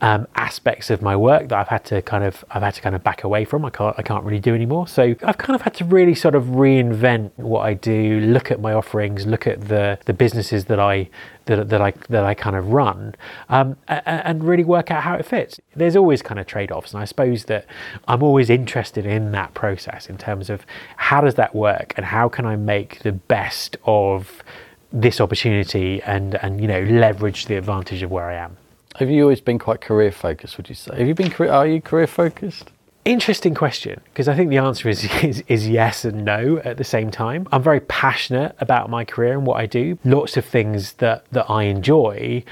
um, 0.00 0.26
aspects 0.34 0.90
of 0.90 1.00
my 1.00 1.16
work 1.16 1.48
that 1.48 1.58
I've 1.58 1.68
had 1.68 1.84
to 1.86 2.02
kind 2.02 2.22
of 2.22 2.44
I've 2.50 2.62
had 2.62 2.74
to 2.74 2.80
kind 2.82 2.94
of 2.94 3.02
back 3.02 3.24
away 3.24 3.44
from. 3.44 3.64
I 3.64 3.70
can't 3.70 3.94
I 3.98 4.02
can't 4.02 4.24
really 4.24 4.40
do 4.40 4.54
anymore. 4.54 4.86
So 4.86 5.14
I've 5.22 5.38
kind 5.38 5.54
of 5.54 5.62
had 5.62 5.74
to 5.74 5.84
really 5.84 6.14
sort 6.14 6.34
of 6.34 6.44
reinvent 6.44 7.30
what 7.36 7.60
I 7.60 7.74
do, 7.74 8.20
look 8.20 8.50
at 8.50 8.60
my 8.60 8.74
offerings, 8.74 9.26
look 9.26 9.46
at 9.46 9.68
the 9.68 9.98
the 10.04 10.12
businesses 10.12 10.66
that 10.66 10.78
I 10.78 11.08
that, 11.46 11.70
that 11.70 11.80
I 11.80 11.92
that 12.10 12.24
I 12.24 12.34
kind 12.34 12.56
of 12.56 12.72
run, 12.72 13.14
um, 13.48 13.76
and, 13.88 14.02
and 14.06 14.44
really 14.44 14.64
work 14.64 14.90
out 14.90 15.02
how 15.02 15.14
it 15.14 15.24
fits. 15.24 15.60
There's 15.74 15.96
always 15.96 16.20
kind 16.20 16.38
of 16.38 16.46
trade 16.46 16.70
offs, 16.70 16.92
and 16.92 17.00
I 17.00 17.06
suppose 17.06 17.44
that 17.44 17.66
I'm 18.06 18.22
always 18.22 18.50
interested 18.50 19.06
in 19.06 19.32
that 19.32 19.54
process 19.54 20.10
in 20.10 20.18
terms 20.18 20.50
of 20.50 20.66
how 20.96 21.22
does 21.22 21.36
that 21.36 21.54
work 21.54 21.94
and 21.96 22.04
how 22.04 22.28
can 22.28 22.44
I 22.44 22.56
make 22.56 23.00
the 23.00 23.12
best 23.12 23.78
of 23.84 24.42
this 24.92 25.20
opportunity 25.22 26.02
and 26.02 26.34
and 26.36 26.60
you 26.60 26.68
know 26.68 26.82
leverage 26.82 27.46
the 27.46 27.56
advantage 27.56 28.02
of 28.02 28.10
where 28.10 28.26
I 28.26 28.34
am. 28.34 28.58
Have 28.98 29.10
you 29.10 29.22
always 29.22 29.40
been 29.40 29.58
quite 29.58 29.80
career 29.80 30.10
focused? 30.10 30.56
Would 30.56 30.68
you 30.68 30.74
say? 30.74 30.96
Have 30.96 31.06
you 31.06 31.14
been? 31.14 31.32
Are 31.48 31.66
you 31.66 31.80
career 31.80 32.06
focused? 32.06 32.70
Interesting 33.04 33.54
question 33.54 34.00
because 34.06 34.26
I 34.26 34.34
think 34.34 34.50
the 34.50 34.56
answer 34.56 34.88
is, 34.88 35.04
is, 35.22 35.44
is 35.46 35.68
yes 35.68 36.04
and 36.04 36.24
no 36.24 36.58
at 36.64 36.76
the 36.76 36.84
same 36.84 37.10
time. 37.10 37.46
I'm 37.52 37.62
very 37.62 37.80
passionate 37.80 38.56
about 38.58 38.90
my 38.90 39.04
career 39.04 39.32
and 39.32 39.46
what 39.46 39.60
I 39.60 39.66
do. 39.66 39.98
Lots 40.04 40.36
of 40.36 40.44
things 40.44 40.94
that 40.94 41.24
that 41.30 41.48
I 41.50 41.64
enjoy, 41.64 42.42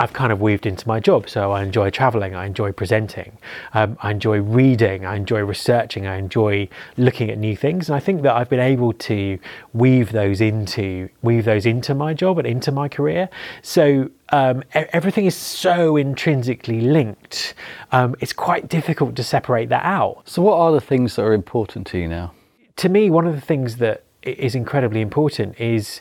I've 0.00 0.12
kind 0.12 0.32
of 0.32 0.40
weaved 0.40 0.66
into 0.66 0.88
my 0.88 0.98
job. 0.98 1.28
So 1.28 1.52
I 1.52 1.62
enjoy 1.62 1.90
traveling, 1.90 2.34
I 2.34 2.46
enjoy 2.46 2.72
presenting, 2.72 3.38
um, 3.74 3.96
I 4.02 4.10
enjoy 4.10 4.40
reading, 4.40 5.04
I 5.06 5.14
enjoy 5.14 5.40
researching, 5.40 6.06
I 6.06 6.16
enjoy 6.16 6.68
looking 6.96 7.30
at 7.30 7.38
new 7.38 7.56
things, 7.56 7.88
and 7.88 7.94
I 7.94 8.00
think 8.00 8.22
that 8.22 8.34
I've 8.34 8.48
been 8.48 8.60
able 8.60 8.92
to 8.92 9.38
weave 9.72 10.10
those 10.10 10.40
into 10.40 11.08
weave 11.22 11.44
those 11.44 11.64
into 11.64 11.94
my 11.94 12.12
job 12.12 12.38
and 12.38 12.46
into 12.46 12.72
my 12.72 12.88
career. 12.88 13.28
So 13.62 14.10
um, 14.30 14.64
everything 14.74 15.26
is 15.26 15.36
so 15.36 15.96
intrinsically 15.96 16.80
linked. 16.80 17.54
Um, 17.92 18.16
it's 18.20 18.32
quite 18.32 18.68
difficult 18.68 19.14
to 19.16 19.22
separate 19.22 19.68
that 19.68 19.84
out. 19.84 20.22
So, 20.24 20.42
what 20.42 20.56
are 20.56 20.72
the 20.72 20.80
things 20.80 21.14
that 21.16 21.22
are 21.22 21.34
important 21.34 21.86
to 21.88 21.98
you 21.98 22.08
now? 22.08 22.32
To 22.76 22.88
me, 22.88 23.10
one 23.10 23.28
of 23.28 23.34
the 23.34 23.40
things 23.40 23.76
that 23.76 24.02
is 24.22 24.56
incredibly 24.56 25.00
important 25.00 25.58
is 25.60 26.00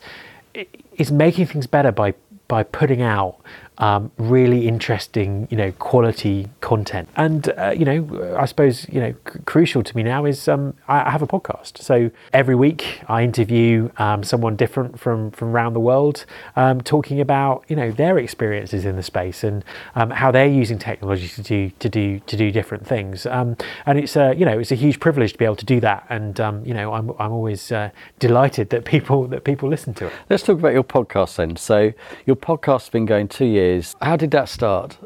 is 0.96 1.12
making 1.12 1.46
things 1.48 1.68
better 1.68 1.92
by 1.92 2.16
by 2.48 2.64
putting 2.64 3.02
out 3.02 3.40
um, 3.78 4.12
really 4.18 4.68
interesting, 4.68 5.48
you 5.50 5.58
know, 5.58 5.72
quality 5.74 6.50
content. 6.62 7.10
And 7.16 7.50
uh, 7.58 7.74
you 7.76 7.86
know, 7.86 8.36
I 8.38 8.46
suppose 8.46 8.88
you 8.90 9.00
know, 9.00 9.14
c- 9.32 9.40
crucial 9.46 9.84
to 9.84 9.98
me 9.98 10.04
now 10.04 10.26
is 10.26 10.48
um, 10.48 10.76
I 10.88 11.10
have 11.10 11.22
a 11.22 11.28
podcast. 11.28 11.80
So 11.80 12.12
every 12.32 12.56
week 12.56 13.02
I 13.08 13.24
interview 13.24 13.90
um, 13.98 14.24
someone 14.24 14.56
different 14.56 15.00
from 15.00 15.32
from 15.32 15.50
around 15.50 15.74
the 15.74 15.80
world, 15.80 16.26
um, 16.56 16.82
talking 16.82 17.20
about 17.20 17.64
you 17.68 17.76
know 17.76 17.92
their 17.92 18.18
experiences 18.18 18.86
in 18.86 18.96
the 18.96 19.04
space 19.04 19.44
and 19.44 19.66
um, 19.96 20.12
how 20.12 20.32
they're 20.32 20.46
using 20.46 20.78
technology 20.78 21.28
to 21.28 21.42
do 21.42 21.72
to 21.80 21.90
do 21.90 22.20
to 22.20 22.38
do 22.38 22.52
different 22.52 22.86
things. 22.86 23.26
Um, 23.26 23.58
and 23.86 23.98
it's 23.98 24.16
a 24.16 24.36
you 24.36 24.46
know 24.46 24.60
it's 24.60 24.72
a 24.72 24.76
huge 24.76 25.00
privilege 25.00 25.34
to 25.34 25.38
be 25.38 25.46
able 25.46 25.56
to 25.56 25.66
do 25.66 25.80
that. 25.80 26.06
And 26.10 26.38
you 26.66 26.74
know, 26.74 26.94
I'm 26.94 27.10
I'm 27.20 27.32
always 27.32 27.72
uh, 27.72 27.90
delighted 28.20 28.70
that 28.70 28.86
people 28.86 29.28
that 29.28 29.44
people 29.44 29.68
listen 29.68 29.94
to 29.96 30.08
it. 30.08 30.14
Let's 30.30 30.44
talk 30.44 30.60
about 30.60 30.74
your 30.74 30.84
podcast 30.84 31.38
then. 31.38 31.56
So 31.56 31.94
your 32.26 32.36
podcast's 32.36 32.90
been 32.90 33.06
going 33.06 33.28
two 33.28 33.46
years 33.46 33.63
How 34.02 34.16
did 34.16 34.32
that 34.32 34.50
start? 34.50 34.98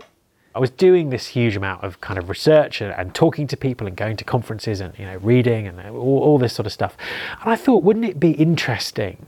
I 0.57 0.59
was 0.59 0.71
doing 0.71 1.11
this 1.11 1.27
huge 1.27 1.55
amount 1.55 1.83
of 1.83 2.01
kind 2.01 2.17
of 2.17 2.29
research 2.29 2.81
and, 2.81 2.91
and, 2.91 3.13
talking 3.13 3.45
to 3.45 3.55
people 3.55 3.85
and 3.85 3.95
going 3.95 4.17
to 4.17 4.23
conferences 4.23 4.81
and 4.81 4.91
you 4.97 5.05
know 5.05 5.17
reading 5.17 5.67
and 5.67 5.79
all, 5.89 6.19
all 6.19 6.37
this 6.39 6.51
sort 6.51 6.65
of 6.65 6.73
stuff. 6.73 6.97
And 7.41 7.51
I 7.51 7.55
thought, 7.55 7.83
wouldn't 7.83 8.05
it 8.05 8.19
be 8.19 8.31
interesting 8.31 9.23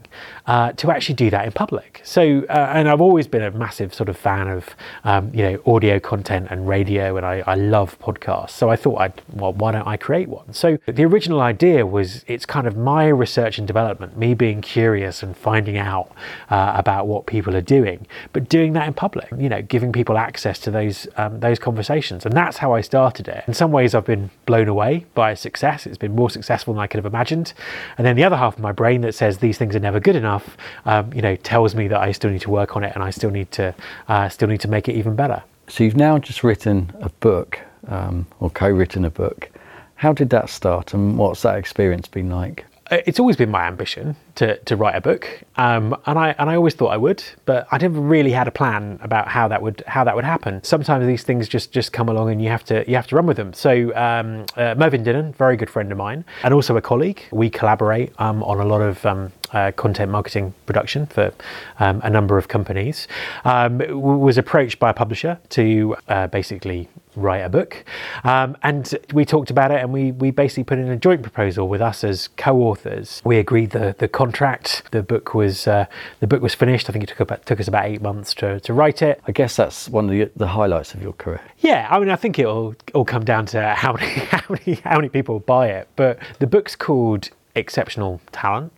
uh, 0.46 0.72
to 0.72 0.90
actually 0.90 1.14
do 1.14 1.30
that 1.30 1.46
in 1.46 1.52
public? 1.52 2.00
So, 2.02 2.44
uh, 2.50 2.72
and 2.74 2.88
I've 2.88 3.00
always 3.00 3.28
been 3.28 3.42
a 3.42 3.52
massive 3.52 3.94
sort 3.94 4.08
of 4.08 4.16
fan 4.16 4.48
of 4.48 4.70
um, 5.04 5.30
you 5.32 5.44
know 5.44 5.62
audio 5.66 6.00
content 6.00 6.48
and 6.50 6.66
radio, 6.66 7.16
and 7.16 7.24
I, 7.24 7.44
I 7.46 7.54
love 7.54 7.96
podcasts. 8.00 8.50
So 8.50 8.68
I 8.68 8.74
thought, 8.74 9.00
I'd, 9.00 9.22
well, 9.32 9.52
why 9.52 9.70
don't 9.70 9.86
I 9.86 9.96
create 9.96 10.28
one? 10.28 10.52
So 10.52 10.78
the 10.86 11.04
original 11.04 11.40
idea 11.40 11.86
was 11.86 12.24
it's 12.26 12.44
kind 12.44 12.66
of 12.66 12.76
my 12.76 13.06
research 13.06 13.56
and 13.56 13.68
development, 13.68 14.18
me 14.18 14.34
being 14.34 14.62
curious 14.62 15.22
and 15.22 15.36
finding 15.36 15.78
out 15.78 16.10
uh, 16.48 16.72
about 16.74 17.06
what 17.06 17.26
people 17.26 17.54
are 17.54 17.60
doing, 17.60 18.08
but 18.32 18.48
doing 18.48 18.72
that 18.72 18.88
in 18.88 18.94
public. 18.94 19.28
You 19.38 19.48
know, 19.48 19.62
giving 19.62 19.92
people 19.92 20.18
access 20.18 20.58
to 20.60 20.72
those 20.72 21.06
um, 21.20 21.40
those 21.40 21.58
conversations. 21.58 22.24
And 22.26 22.34
that's 22.34 22.56
how 22.56 22.72
I 22.72 22.80
started 22.80 23.28
it. 23.28 23.44
In 23.46 23.54
some 23.54 23.72
ways, 23.72 23.94
I've 23.94 24.04
been 24.04 24.30
blown 24.46 24.68
away 24.68 25.06
by 25.14 25.34
success. 25.34 25.86
It's 25.86 25.98
been 25.98 26.14
more 26.14 26.30
successful 26.30 26.74
than 26.74 26.82
I 26.82 26.86
could 26.86 26.98
have 26.98 27.12
imagined. 27.14 27.52
And 27.98 28.06
then 28.06 28.16
the 28.16 28.24
other 28.24 28.36
half 28.36 28.54
of 28.54 28.60
my 28.60 28.72
brain 28.72 29.00
that 29.02 29.14
says 29.14 29.38
these 29.38 29.58
things 29.58 29.76
are 29.76 29.80
never 29.80 30.00
good 30.00 30.16
enough, 30.16 30.56
um, 30.84 31.12
you 31.12 31.22
know, 31.22 31.36
tells 31.36 31.74
me 31.74 31.88
that 31.88 32.00
I 32.00 32.12
still 32.12 32.30
need 32.30 32.42
to 32.42 32.50
work 32.50 32.76
on 32.76 32.84
it 32.84 32.92
and 32.94 33.02
I 33.02 33.10
still 33.10 33.30
need 33.30 33.50
to 33.52 33.74
uh, 34.08 34.28
still 34.28 34.48
need 34.48 34.60
to 34.60 34.68
make 34.68 34.88
it 34.88 34.94
even 34.96 35.14
better. 35.14 35.42
So 35.68 35.84
you've 35.84 35.96
now 35.96 36.18
just 36.18 36.42
written 36.42 36.92
a 37.00 37.08
book 37.20 37.60
um, 37.88 38.26
or 38.40 38.50
co-written 38.50 39.04
a 39.04 39.10
book. 39.10 39.50
How 39.94 40.12
did 40.12 40.30
that 40.30 40.48
start, 40.48 40.94
and 40.94 41.18
what's 41.18 41.42
that 41.42 41.56
experience 41.58 42.08
been 42.08 42.30
like? 42.30 42.64
It's 42.90 43.20
always 43.20 43.36
been 43.36 43.50
my 43.50 43.66
ambition 43.68 44.16
to, 44.34 44.56
to 44.58 44.74
write 44.74 44.96
a 44.96 45.00
book, 45.00 45.44
um, 45.56 45.96
and 46.06 46.18
I 46.18 46.34
and 46.38 46.50
I 46.50 46.56
always 46.56 46.74
thought 46.74 46.88
I 46.88 46.96
would, 46.96 47.22
but 47.44 47.68
I 47.70 47.78
never 47.78 48.00
really 48.00 48.32
had 48.32 48.48
a 48.48 48.50
plan 48.50 48.98
about 49.00 49.28
how 49.28 49.46
that 49.46 49.62
would 49.62 49.84
how 49.86 50.02
that 50.02 50.16
would 50.16 50.24
happen. 50.24 50.62
Sometimes 50.64 51.06
these 51.06 51.22
things 51.22 51.48
just 51.48 51.70
just 51.70 51.92
come 51.92 52.08
along, 52.08 52.32
and 52.32 52.42
you 52.42 52.48
have 52.48 52.64
to 52.64 52.84
you 52.88 52.96
have 52.96 53.06
to 53.06 53.14
run 53.14 53.26
with 53.26 53.36
them. 53.36 53.52
So 53.52 53.94
um, 53.94 54.44
uh, 54.56 54.74
Mervyn 54.76 55.04
Dinnen, 55.04 55.36
very 55.36 55.56
good 55.56 55.70
friend 55.70 55.92
of 55.92 55.98
mine, 55.98 56.24
and 56.42 56.52
also 56.52 56.76
a 56.76 56.82
colleague, 56.82 57.22
we 57.30 57.48
collaborate 57.48 58.12
um, 58.18 58.42
on 58.42 58.58
a 58.58 58.64
lot 58.64 58.80
of 58.80 59.06
um, 59.06 59.32
uh, 59.52 59.72
content 59.72 60.10
marketing 60.10 60.54
production 60.66 61.06
for 61.06 61.32
um, 61.78 62.00
a 62.02 62.10
number 62.10 62.38
of 62.38 62.48
companies. 62.48 63.08
Um, 63.44 63.78
was 63.90 64.38
approached 64.38 64.78
by 64.78 64.90
a 64.90 64.94
publisher 64.94 65.38
to 65.50 65.96
uh, 66.08 66.26
basically 66.28 66.88
write 67.16 67.38
a 67.38 67.48
book. 67.48 67.84
Um, 68.24 68.56
and 68.62 68.94
we 69.12 69.24
talked 69.24 69.50
about 69.50 69.70
it 69.70 69.80
and 69.80 69.92
we, 69.92 70.12
we 70.12 70.30
basically 70.30 70.64
put 70.64 70.78
in 70.78 70.88
a 70.88 70.96
joint 70.96 71.22
proposal 71.22 71.68
with 71.68 71.80
us 71.80 72.04
as 72.04 72.28
co-authors. 72.36 73.20
We 73.24 73.38
agreed 73.38 73.70
the, 73.70 73.94
the 73.98 74.08
contract. 74.08 74.82
The 74.90 75.02
book 75.02 75.34
was 75.34 75.66
uh, 75.66 75.86
the 76.20 76.26
book 76.26 76.42
was 76.42 76.54
finished. 76.54 76.88
I 76.88 76.92
think 76.92 77.04
it 77.04 77.08
took 77.08 77.20
about 77.20 77.46
took 77.46 77.60
us 77.60 77.68
about 77.68 77.86
eight 77.86 78.02
months 78.02 78.34
to, 78.34 78.60
to 78.60 78.72
write 78.72 79.02
it. 79.02 79.20
I 79.26 79.32
guess 79.32 79.56
that's 79.56 79.88
one 79.88 80.04
of 80.04 80.10
the, 80.10 80.30
the 80.36 80.48
highlights 80.48 80.94
of 80.94 81.02
your 81.02 81.12
career. 81.14 81.40
Yeah, 81.58 81.88
I 81.90 81.98
mean 81.98 82.10
I 82.10 82.16
think 82.16 82.38
it'll 82.38 82.74
all 82.94 83.04
come 83.04 83.24
down 83.24 83.46
to 83.46 83.74
how 83.74 83.92
many 83.92 84.06
how 84.08 84.42
many 84.48 84.74
how 84.84 84.96
many 84.96 85.08
people 85.08 85.40
buy 85.40 85.68
it. 85.68 85.88
But 85.96 86.18
the 86.38 86.46
book's 86.46 86.76
called 86.76 87.30
Exceptional 87.54 88.20
Talent 88.32 88.72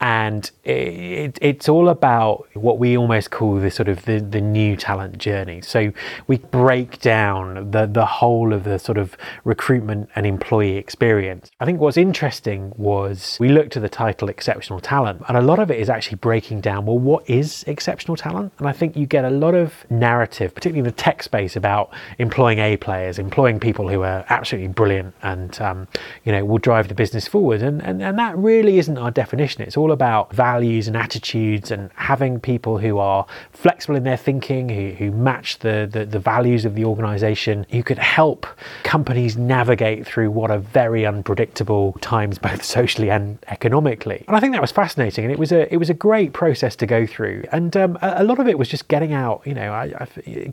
and 0.00 0.50
it, 0.64 1.38
it's 1.42 1.68
all 1.68 1.88
about 1.88 2.48
what 2.54 2.78
we 2.78 2.96
almost 2.96 3.30
call 3.30 3.56
the 3.56 3.70
sort 3.70 3.88
of 3.88 4.04
the, 4.06 4.18
the 4.18 4.40
new 4.40 4.76
talent 4.76 5.18
journey. 5.18 5.60
So 5.60 5.92
we 6.26 6.38
break 6.38 7.00
down 7.00 7.70
the, 7.70 7.86
the 7.86 8.06
whole 8.06 8.52
of 8.54 8.64
the 8.64 8.78
sort 8.78 8.96
of 8.96 9.16
recruitment 9.44 10.08
and 10.16 10.26
employee 10.26 10.76
experience. 10.76 11.50
I 11.60 11.66
think 11.66 11.80
what's 11.80 11.98
interesting 11.98 12.72
was 12.76 13.36
we 13.38 13.50
looked 13.50 13.76
at 13.76 13.82
the 13.82 13.88
title 13.88 14.28
Exceptional 14.28 14.80
Talent, 14.80 15.22
and 15.28 15.36
a 15.36 15.42
lot 15.42 15.58
of 15.58 15.70
it 15.70 15.78
is 15.78 15.90
actually 15.90 16.16
breaking 16.16 16.62
down 16.62 16.86
well, 16.86 16.98
what 16.98 17.28
is 17.28 17.62
exceptional 17.66 18.16
talent? 18.16 18.52
And 18.58 18.66
I 18.66 18.72
think 18.72 18.96
you 18.96 19.06
get 19.06 19.24
a 19.24 19.30
lot 19.30 19.54
of 19.54 19.84
narrative, 19.90 20.54
particularly 20.54 20.80
in 20.80 20.84
the 20.84 21.02
tech 21.02 21.22
space, 21.22 21.56
about 21.56 21.92
employing 22.18 22.58
A 22.58 22.76
players, 22.78 23.18
employing 23.18 23.60
people 23.60 23.88
who 23.88 24.02
are 24.02 24.24
absolutely 24.30 24.68
brilliant 24.68 25.14
and 25.22 25.60
um, 25.60 25.88
you 26.24 26.32
know 26.32 26.44
will 26.44 26.58
drive 26.58 26.88
the 26.88 26.94
business 26.94 27.28
forward. 27.28 27.62
And, 27.62 27.82
and, 27.82 28.02
and 28.02 28.18
that 28.18 28.36
really 28.38 28.78
isn't 28.78 28.96
our 28.96 29.10
definition. 29.10 29.62
It's 29.62 29.76
all 29.76 29.89
all 29.90 29.92
about 29.92 30.32
values 30.32 30.86
and 30.86 30.96
attitudes 30.96 31.70
and 31.70 31.90
having 31.96 32.38
people 32.38 32.78
who 32.78 32.98
are 32.98 33.26
flexible 33.52 33.96
in 33.96 34.04
their 34.04 34.16
thinking, 34.16 34.68
who, 34.68 34.90
who 34.90 35.10
match 35.10 35.58
the, 35.58 35.88
the, 35.90 36.06
the 36.06 36.18
values 36.18 36.64
of 36.64 36.74
the 36.76 36.84
organization, 36.84 37.66
who 37.70 37.82
could 37.82 37.98
help 37.98 38.46
companies 38.84 39.36
navigate 39.36 40.06
through 40.06 40.30
what 40.30 40.50
are 40.50 40.58
very 40.58 41.04
unpredictable 41.04 41.92
times, 42.00 42.38
both 42.38 42.62
socially 42.64 43.10
and 43.10 43.38
economically. 43.48 44.24
And 44.28 44.36
I 44.36 44.40
think 44.40 44.52
that 44.52 44.60
was 44.60 44.70
fascinating, 44.70 45.24
and 45.24 45.32
it 45.32 45.38
was 45.38 45.52
a 45.52 45.72
it 45.72 45.76
was 45.78 45.90
a 45.90 45.94
great 45.94 46.32
process 46.32 46.76
to 46.76 46.86
go 46.86 47.06
through. 47.06 47.44
And 47.52 47.76
um, 47.76 47.98
a, 48.00 48.22
a, 48.22 48.24
lot 48.24 48.38
of 48.38 48.46
it 48.46 48.58
was 48.58 48.68
just 48.68 48.86
getting 48.88 49.12
out, 49.12 49.42
you 49.44 49.54
know, 49.54 49.72
I, 49.72 50.06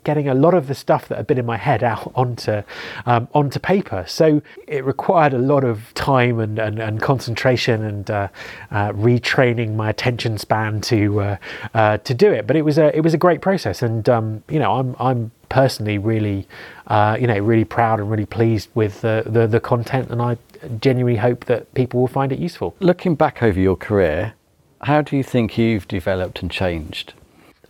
getting 0.04 0.28
a 0.28 0.34
lot 0.34 0.54
of 0.54 0.66
the 0.66 0.74
stuff 0.74 1.08
that 1.08 1.16
had 1.16 1.26
been 1.26 1.38
in 1.38 1.46
my 1.46 1.56
head 1.56 1.84
out 1.84 2.10
onto 2.16 2.62
um, 3.06 3.28
onto 3.34 3.60
paper. 3.60 4.04
So 4.08 4.42
it 4.66 4.84
required 4.84 5.32
a 5.32 5.38
lot 5.38 5.64
of 5.64 5.92
time 5.94 6.40
and, 6.40 6.58
and, 6.58 6.78
and 6.80 7.00
concentration 7.00 7.84
and 7.84 8.10
uh, 8.10 8.28
uh, 8.70 8.92
retraining 8.92 9.27
my 9.76 9.90
attention 9.90 10.38
span 10.38 10.80
to 10.82 11.20
uh, 11.20 11.36
uh 11.74 11.98
to 11.98 12.14
do 12.14 12.32
it. 12.32 12.46
But 12.46 12.56
it 12.56 12.62
was 12.62 12.78
a 12.78 12.96
it 12.96 13.00
was 13.00 13.14
a 13.14 13.18
great 13.18 13.40
process, 13.40 13.82
and 13.82 14.08
um, 14.08 14.42
you 14.48 14.58
know, 14.58 14.72
I'm 14.72 14.96
I'm 14.98 15.30
personally 15.48 15.98
really, 15.98 16.46
uh, 16.86 17.16
you 17.20 17.26
know, 17.26 17.38
really 17.38 17.64
proud 17.64 18.00
and 18.00 18.10
really 18.10 18.26
pleased 18.26 18.68
with 18.74 19.00
the, 19.00 19.22
the, 19.26 19.46
the 19.46 19.60
content, 19.60 20.10
and 20.10 20.20
I 20.20 20.36
genuinely 20.80 21.18
hope 21.18 21.46
that 21.46 21.72
people 21.74 22.00
will 22.00 22.08
find 22.08 22.32
it 22.32 22.38
useful. 22.38 22.74
Looking 22.80 23.14
back 23.14 23.42
over 23.42 23.58
your 23.58 23.76
career, 23.76 24.34
how 24.82 25.02
do 25.02 25.16
you 25.16 25.22
think 25.22 25.58
you've 25.58 25.88
developed 25.88 26.42
and 26.42 26.50
changed? 26.50 27.14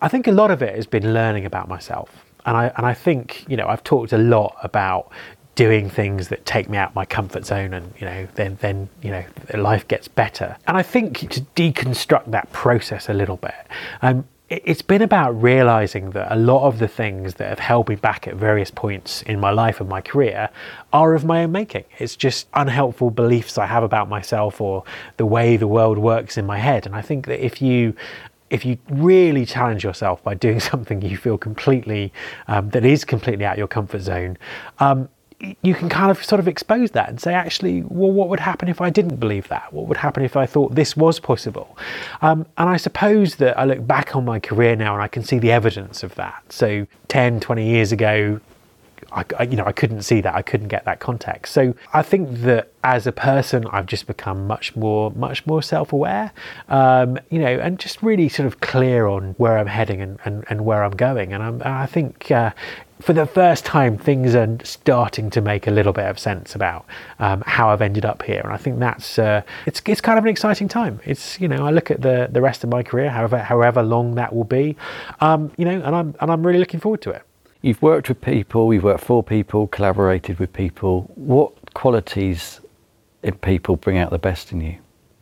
I 0.00 0.08
think 0.08 0.26
a 0.26 0.32
lot 0.32 0.50
of 0.50 0.62
it 0.62 0.74
has 0.74 0.86
been 0.86 1.12
learning 1.12 1.44
about 1.44 1.68
myself. 1.68 2.24
And 2.46 2.56
I, 2.56 2.72
and 2.76 2.86
I 2.86 2.94
think, 2.94 3.44
you 3.48 3.56
know, 3.56 3.66
I've 3.66 3.84
talked 3.84 4.12
a 4.12 4.18
lot 4.18 4.56
about 4.62 5.10
doing 5.58 5.90
things 5.90 6.28
that 6.28 6.46
take 6.46 6.68
me 6.68 6.78
out 6.78 6.94
my 6.94 7.04
comfort 7.04 7.44
zone 7.44 7.74
and 7.74 7.92
you 7.98 8.06
know 8.06 8.28
then 8.36 8.56
then 8.60 8.88
you 9.02 9.10
know 9.10 9.24
life 9.54 9.88
gets 9.88 10.06
better 10.06 10.56
and 10.68 10.76
i 10.76 10.84
think 10.84 11.28
to 11.30 11.40
deconstruct 11.56 12.30
that 12.30 12.48
process 12.52 13.08
a 13.08 13.12
little 13.12 13.38
bit 13.38 13.66
um, 14.02 14.24
it's 14.48 14.82
been 14.82 15.02
about 15.02 15.32
realizing 15.42 16.10
that 16.12 16.32
a 16.32 16.36
lot 16.36 16.64
of 16.64 16.78
the 16.78 16.86
things 16.86 17.34
that 17.34 17.48
have 17.48 17.58
held 17.58 17.88
me 17.88 17.96
back 17.96 18.28
at 18.28 18.36
various 18.36 18.70
points 18.70 19.22
in 19.22 19.40
my 19.40 19.50
life 19.50 19.80
and 19.80 19.88
my 19.88 20.00
career 20.00 20.48
are 20.92 21.12
of 21.12 21.22
my 21.22 21.42
own 21.42 21.52
making. 21.52 21.84
It's 21.98 22.16
just 22.16 22.48
unhelpful 22.54 23.10
beliefs 23.10 23.58
I 23.58 23.66
have 23.66 23.82
about 23.82 24.08
myself 24.08 24.58
or 24.58 24.84
the 25.18 25.26
way 25.26 25.58
the 25.58 25.68
world 25.68 25.98
works 25.98 26.38
in 26.38 26.46
my 26.46 26.56
head. 26.56 26.86
And 26.86 26.96
I 26.96 27.02
think 27.02 27.26
that 27.26 27.44
if 27.44 27.60
you 27.60 27.94
if 28.48 28.64
you 28.64 28.78
really 28.88 29.44
challenge 29.44 29.84
yourself 29.84 30.24
by 30.24 30.32
doing 30.32 30.60
something 30.70 31.02
you 31.02 31.18
feel 31.18 31.36
completely 31.36 32.10
um, 32.46 32.70
that 32.70 32.86
is 32.86 33.04
completely 33.04 33.44
out 33.44 33.58
your 33.58 33.68
comfort 33.68 34.00
zone, 34.00 34.38
um, 34.78 35.10
you 35.62 35.74
can 35.74 35.88
kind 35.88 36.10
of 36.10 36.22
sort 36.24 36.40
of 36.40 36.48
expose 36.48 36.90
that 36.92 37.08
and 37.08 37.20
say, 37.20 37.32
actually, 37.32 37.82
well, 37.82 38.10
what 38.10 38.28
would 38.28 38.40
happen 38.40 38.68
if 38.68 38.80
I 38.80 38.90
didn't 38.90 39.16
believe 39.16 39.46
that? 39.48 39.72
What 39.72 39.86
would 39.86 39.96
happen 39.96 40.24
if 40.24 40.36
I 40.36 40.46
thought 40.46 40.74
this 40.74 40.96
was 40.96 41.20
possible? 41.20 41.78
Um, 42.22 42.44
and 42.56 42.68
I 42.68 42.76
suppose 42.76 43.36
that 43.36 43.56
I 43.58 43.64
look 43.64 43.86
back 43.86 44.16
on 44.16 44.24
my 44.24 44.40
career 44.40 44.74
now 44.74 44.94
and 44.94 45.02
I 45.02 45.08
can 45.08 45.22
see 45.22 45.38
the 45.38 45.52
evidence 45.52 46.02
of 46.02 46.14
that. 46.16 46.42
So 46.52 46.86
10, 47.06 47.38
20 47.40 47.64
years 47.64 47.92
ago, 47.92 48.40
I, 49.12 49.24
I, 49.38 49.42
you 49.44 49.56
know, 49.56 49.64
I 49.64 49.72
couldn't 49.72 50.02
see 50.02 50.20
that. 50.20 50.34
I 50.34 50.42
couldn't 50.42 50.68
get 50.68 50.84
that 50.84 51.00
context. 51.00 51.52
So 51.52 51.74
I 51.92 52.02
think 52.02 52.40
that 52.42 52.72
as 52.84 53.06
a 53.06 53.12
person, 53.12 53.66
I've 53.66 53.86
just 53.86 54.06
become 54.06 54.46
much 54.46 54.76
more, 54.76 55.10
much 55.12 55.46
more 55.46 55.62
self-aware, 55.62 56.32
um, 56.68 57.18
you 57.30 57.38
know, 57.38 57.58
and 57.58 57.78
just 57.78 58.02
really 58.02 58.28
sort 58.28 58.46
of 58.46 58.60
clear 58.60 59.06
on 59.06 59.34
where 59.38 59.58
I'm 59.58 59.66
heading 59.66 60.00
and, 60.00 60.18
and, 60.24 60.44
and 60.48 60.64
where 60.64 60.84
I'm 60.84 60.96
going. 60.96 61.32
And, 61.32 61.42
I'm, 61.42 61.62
I 61.64 61.86
think, 61.86 62.30
uh, 62.30 62.52
for 63.00 63.12
the 63.12 63.26
first 63.26 63.64
time, 63.64 63.96
things 63.96 64.34
are 64.34 64.58
starting 64.64 65.30
to 65.30 65.40
make 65.40 65.66
a 65.66 65.70
little 65.70 65.92
bit 65.92 66.06
of 66.06 66.18
sense 66.18 66.54
about 66.54 66.84
um, 67.18 67.42
how 67.46 67.70
I've 67.70 67.82
ended 67.82 68.04
up 68.04 68.22
here, 68.22 68.40
and 68.42 68.52
I 68.52 68.56
think 68.56 68.80
that's 68.80 69.18
uh, 69.18 69.42
it's 69.66 69.80
it's 69.86 70.00
kind 70.00 70.18
of 70.18 70.24
an 70.24 70.30
exciting 70.30 70.68
time. 70.68 71.00
It's 71.04 71.40
you 71.40 71.46
know 71.46 71.64
I 71.64 71.70
look 71.70 71.90
at 71.90 72.02
the 72.02 72.28
the 72.30 72.42
rest 72.42 72.64
of 72.64 72.70
my 72.70 72.82
career, 72.82 73.10
however 73.10 73.38
however 73.38 73.82
long 73.82 74.16
that 74.16 74.34
will 74.34 74.44
be, 74.44 74.76
um, 75.20 75.52
you 75.56 75.64
know, 75.64 75.80
and 75.80 75.94
I'm 75.94 76.14
and 76.20 76.30
I'm 76.30 76.44
really 76.44 76.58
looking 76.58 76.80
forward 76.80 77.02
to 77.02 77.10
it. 77.10 77.22
You've 77.62 77.82
worked 77.82 78.08
with 78.08 78.20
people, 78.20 78.72
you've 78.72 78.84
worked 78.84 79.04
for 79.04 79.22
people, 79.22 79.66
collaborated 79.66 80.38
with 80.38 80.52
people. 80.52 81.10
What 81.16 81.52
qualities 81.74 82.60
in 83.22 83.34
people 83.34 83.76
bring 83.76 83.98
out 83.98 84.10
the 84.10 84.18
best 84.18 84.52
in 84.52 84.60
you? 84.60 84.78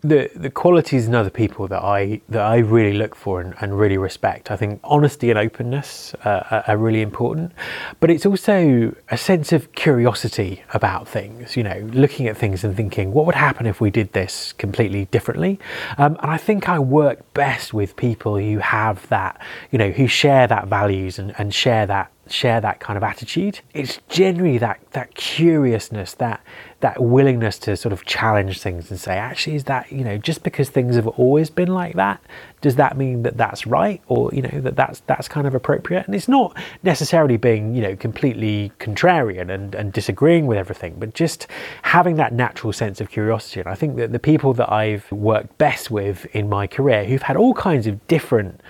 the 0.09 0.31
the 0.37 0.51
qualities 0.51 1.09
in 1.09 1.15
other 1.15 1.31
people 1.31 1.67
that 1.69 1.83
I 1.83 2.21
that 2.29 2.43
I 2.43 2.59
really 2.59 2.97
look 2.97 3.15
for 3.15 3.41
and, 3.41 3.55
and 3.61 3.79
really 3.79 3.99
respect. 3.99 4.51
I 4.51 4.57
think 4.57 4.81
honesty 4.85 5.31
and 5.31 5.39
openness 5.39 6.15
uh, 6.25 6.63
are 6.67 6.77
really 6.77 7.03
important, 7.03 7.53
but 8.01 8.11
it's 8.11 8.27
also 8.27 8.95
a 9.11 9.17
sense 9.17 9.53
of 9.53 9.73
curiosity 9.73 10.63
about 10.75 11.09
things. 11.09 11.57
You 11.57 11.65
know, 11.65 11.89
looking 11.93 12.29
at 12.29 12.37
things 12.37 12.63
and 12.63 12.77
thinking, 12.77 13.13
what 13.13 13.27
would 13.27 13.35
happen 13.35 13.67
if 13.67 13.81
we 13.81 13.91
did 13.91 14.13
this 14.13 14.53
completely 14.53 15.07
differently? 15.07 15.59
Um, 15.99 16.17
and 16.23 16.31
I 16.31 16.37
think 16.37 16.69
I 16.69 16.79
work 16.79 17.33
best 17.35 17.75
with 17.75 17.97
people 17.97 18.39
who 18.39 18.59
have 18.59 19.09
that, 19.09 19.41
you 19.71 19.79
know, 19.79 19.91
who 19.91 20.07
share 20.07 20.47
that 20.47 20.69
values 20.69 21.19
and, 21.19 21.35
and 21.39 21.55
share 21.55 21.87
that 21.87 22.13
share 22.29 22.61
that 22.61 22.81
kind 22.81 22.97
of 22.97 23.03
attitude. 23.03 23.61
It's 23.75 24.01
generally 24.09 24.59
that 24.59 24.81
that 24.93 25.15
curiousness, 25.15 26.15
that 26.15 26.41
that 26.81 27.03
willingness 27.03 27.59
to 27.61 27.77
sort 27.77 27.93
of 27.93 28.05
challenge 28.05 28.61
things 28.61 28.91
and 28.91 28.99
say, 28.99 29.17
actually, 29.17 29.57
is 29.57 29.65
that 29.65 29.91
you 29.91 30.05
know 30.05 30.19
just 30.19 30.43
because 30.43 30.69
things 30.69 30.97
have 30.97 31.07
always 31.07 31.51
been 31.51 31.73
like 31.73 31.95
that, 31.95 32.21
does 32.67 32.75
that 32.75 32.97
mean 32.97 33.23
that 33.23 33.37
that's 33.37 33.65
right, 33.65 34.03
or 34.09 34.29
you 34.33 34.43
know 34.43 34.61
that 34.61 34.75
that's 34.75 34.99
that's 35.07 35.29
kind 35.29 35.47
of 35.47 35.55
appropriate? 35.55 36.05
And 36.05 36.17
it's 36.17 36.27
not 36.27 36.57
necessarily 36.83 37.37
being 37.37 37.77
you 37.77 37.81
know 37.81 37.95
completely 37.95 38.73
contrarian 38.81 39.55
and, 39.55 39.73
and 39.77 39.93
disagreeing 39.93 40.49
with 40.49 40.59
everything, 40.59 40.97
but 40.99 41.15
just 41.15 41.47
having 41.83 42.17
that 42.17 42.33
natural 42.33 42.73
sense 42.73 43.01
of 43.01 43.09
curiosity. 43.09 43.61
And 43.61 43.69
I 43.69 43.77
think 43.77 43.95
that 43.99 44.11
the 44.11 44.19
people 44.19 44.53
that 44.55 44.69
I've 44.73 45.11
worked 45.13 45.57
best 45.59 45.93
with 45.93 46.27
in 46.35 46.49
my 46.49 46.67
career, 46.67 47.05
who've 47.05 47.23
had 47.23 47.37
all 47.37 47.55
kinds 47.55 47.87
of 47.87 48.05
different 48.09 48.61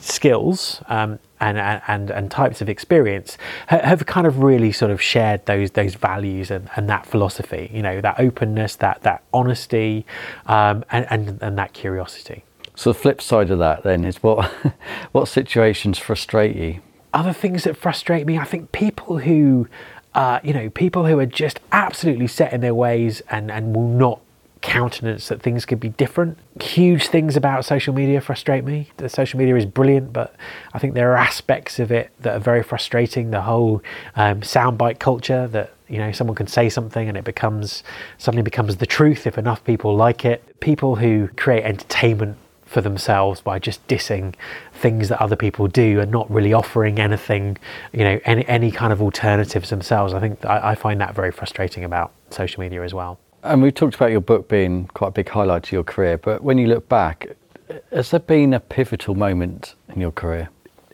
skills 0.00 0.82
um, 0.88 1.20
and, 1.38 1.56
and, 1.58 2.10
and 2.10 2.30
types 2.32 2.60
of 2.60 2.68
experience 2.68 3.38
have 3.68 4.04
kind 4.06 4.26
of 4.26 4.42
really 4.42 4.72
sort 4.72 4.90
of 4.90 5.00
shared 5.00 5.46
those 5.46 5.70
those 5.72 5.94
values 5.94 6.50
and, 6.50 6.68
and 6.74 6.88
that 6.88 7.06
philosophy 7.06 7.70
you 7.72 7.82
know 7.82 8.00
that 8.00 8.18
openness 8.18 8.76
that 8.76 9.00
that 9.02 9.22
honesty 9.32 10.06
um, 10.46 10.84
and, 10.90 11.06
and 11.10 11.38
and 11.42 11.58
that 11.58 11.72
curiosity 11.74 12.42
so 12.74 12.92
the 12.92 12.98
flip 12.98 13.20
side 13.20 13.50
of 13.50 13.58
that 13.58 13.82
then 13.82 14.04
is 14.04 14.22
what 14.22 14.50
what 15.12 15.26
situations 15.26 15.98
frustrate 15.98 16.56
you 16.56 16.80
other 17.12 17.32
things 17.32 17.64
that 17.64 17.76
frustrate 17.76 18.26
me 18.26 18.38
i 18.38 18.44
think 18.44 18.72
people 18.72 19.18
who 19.18 19.68
uh, 20.14 20.38
you 20.44 20.52
know 20.52 20.70
people 20.70 21.06
who 21.06 21.18
are 21.18 21.26
just 21.26 21.58
absolutely 21.72 22.28
set 22.28 22.52
in 22.52 22.60
their 22.60 22.74
ways 22.74 23.20
and 23.30 23.50
and 23.50 23.74
will 23.74 23.88
not 23.88 24.20
countenance 24.64 25.28
that 25.28 25.42
things 25.42 25.66
could 25.66 25.78
be 25.78 25.90
different. 25.90 26.38
Huge 26.58 27.08
things 27.08 27.36
about 27.36 27.66
social 27.66 27.92
media 27.92 28.18
frustrate 28.22 28.64
me. 28.64 28.88
The 28.96 29.10
social 29.10 29.38
media 29.38 29.54
is 29.56 29.66
brilliant, 29.66 30.10
but 30.10 30.34
I 30.72 30.78
think 30.78 30.94
there 30.94 31.12
are 31.12 31.18
aspects 31.18 31.78
of 31.78 31.92
it 31.92 32.10
that 32.20 32.36
are 32.36 32.40
very 32.40 32.62
frustrating. 32.62 33.30
The 33.30 33.42
whole 33.42 33.82
um, 34.16 34.40
soundbite 34.40 35.00
culture 35.00 35.46
that 35.48 35.74
you 35.86 35.98
know 35.98 36.12
someone 36.12 36.34
can 36.34 36.46
say 36.46 36.70
something 36.70 37.08
and 37.08 37.18
it 37.18 37.24
becomes 37.24 37.84
suddenly 38.16 38.42
becomes 38.42 38.78
the 38.78 38.86
truth 38.86 39.26
if 39.26 39.36
enough 39.36 39.62
people 39.64 39.94
like 39.94 40.24
it. 40.24 40.58
People 40.60 40.96
who 40.96 41.28
create 41.36 41.64
entertainment 41.64 42.38
for 42.74 42.80
themselves 42.80 43.40
by 43.40 43.58
just 43.58 43.86
dissing 43.86 44.34
things 44.72 45.08
that 45.08 45.22
other 45.22 45.36
people 45.36 45.68
do 45.68 46.00
and 46.00 46.10
not 46.10 46.28
really 46.30 46.52
offering 46.52 46.98
anything, 46.98 47.56
you 47.92 48.04
know, 48.04 48.20
any 48.24 48.46
any 48.48 48.70
kind 48.70 48.92
of 48.92 49.00
alternatives 49.00 49.70
themselves. 49.70 50.12
I 50.12 50.20
think 50.20 50.44
I, 50.44 50.72
I 50.72 50.74
find 50.74 51.00
that 51.00 51.14
very 51.14 51.30
frustrating 51.30 51.84
about 51.84 52.12
social 52.30 52.60
media 52.60 52.82
as 52.82 52.92
well. 52.92 53.18
And 53.44 53.62
we've 53.62 53.74
talked 53.74 53.94
about 53.94 54.10
your 54.10 54.20
book 54.20 54.48
being 54.48 54.88
quite 54.88 55.08
a 55.08 55.12
big 55.12 55.28
highlight 55.28 55.62
to 55.64 55.76
your 55.76 55.84
career, 55.84 56.18
but 56.18 56.42
when 56.42 56.58
you 56.58 56.66
look 56.66 56.88
back, 56.88 57.28
has 57.92 58.10
there 58.10 58.20
been 58.20 58.52
a 58.52 58.60
pivotal 58.60 59.14
moment 59.14 59.74
in 59.88 60.00
your 60.00 60.12
career? 60.12 60.48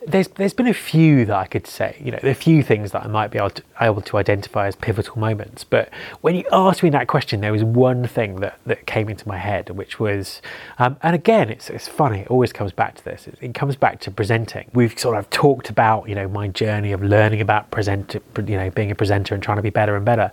There's 0.06 0.28
there's 0.28 0.54
been 0.54 0.66
a 0.66 0.74
few 0.74 1.24
that 1.26 1.36
I 1.36 1.46
could 1.46 1.66
say, 1.66 1.96
you 2.02 2.10
know, 2.10 2.18
a 2.22 2.34
few 2.34 2.62
things 2.62 2.92
that 2.92 3.04
I 3.04 3.06
might 3.08 3.30
be 3.30 3.38
able 3.38 3.50
to, 3.50 3.62
able 3.80 4.00
to 4.02 4.16
identify 4.16 4.66
as 4.66 4.76
pivotal 4.76 5.18
moments. 5.18 5.64
But 5.64 5.90
when 6.22 6.34
you 6.34 6.44
asked 6.52 6.82
me 6.82 6.90
that 6.90 7.06
question, 7.06 7.40
there 7.40 7.52
was 7.52 7.64
one 7.64 8.06
thing 8.06 8.36
that, 8.36 8.58
that 8.66 8.86
came 8.86 9.08
into 9.08 9.28
my 9.28 9.36
head, 9.36 9.70
which 9.70 10.00
was, 10.00 10.40
um, 10.78 10.96
and 11.02 11.14
again, 11.14 11.50
it's, 11.50 11.68
it's 11.68 11.88
funny, 11.88 12.20
it 12.20 12.30
always 12.30 12.52
comes 12.52 12.72
back 12.72 12.94
to 12.96 13.04
this. 13.04 13.26
It, 13.26 13.38
it, 13.40 13.54
comes 13.54 13.76
back 13.76 14.00
to 14.00 14.10
presenting. 14.10 14.70
We've 14.72 14.98
sort 14.98 15.18
of 15.18 15.28
talked 15.28 15.68
about, 15.68 16.08
you 16.08 16.14
know, 16.14 16.28
my 16.28 16.48
journey 16.48 16.92
of 16.92 17.02
learning 17.02 17.40
about 17.40 17.70
present, 17.70 18.14
you 18.14 18.56
know, 18.56 18.70
being 18.70 18.90
a 18.90 18.94
presenter 18.94 19.34
and 19.34 19.42
trying 19.42 19.56
to 19.56 19.62
be 19.62 19.70
better 19.70 19.96
and 19.96 20.04
better. 20.04 20.32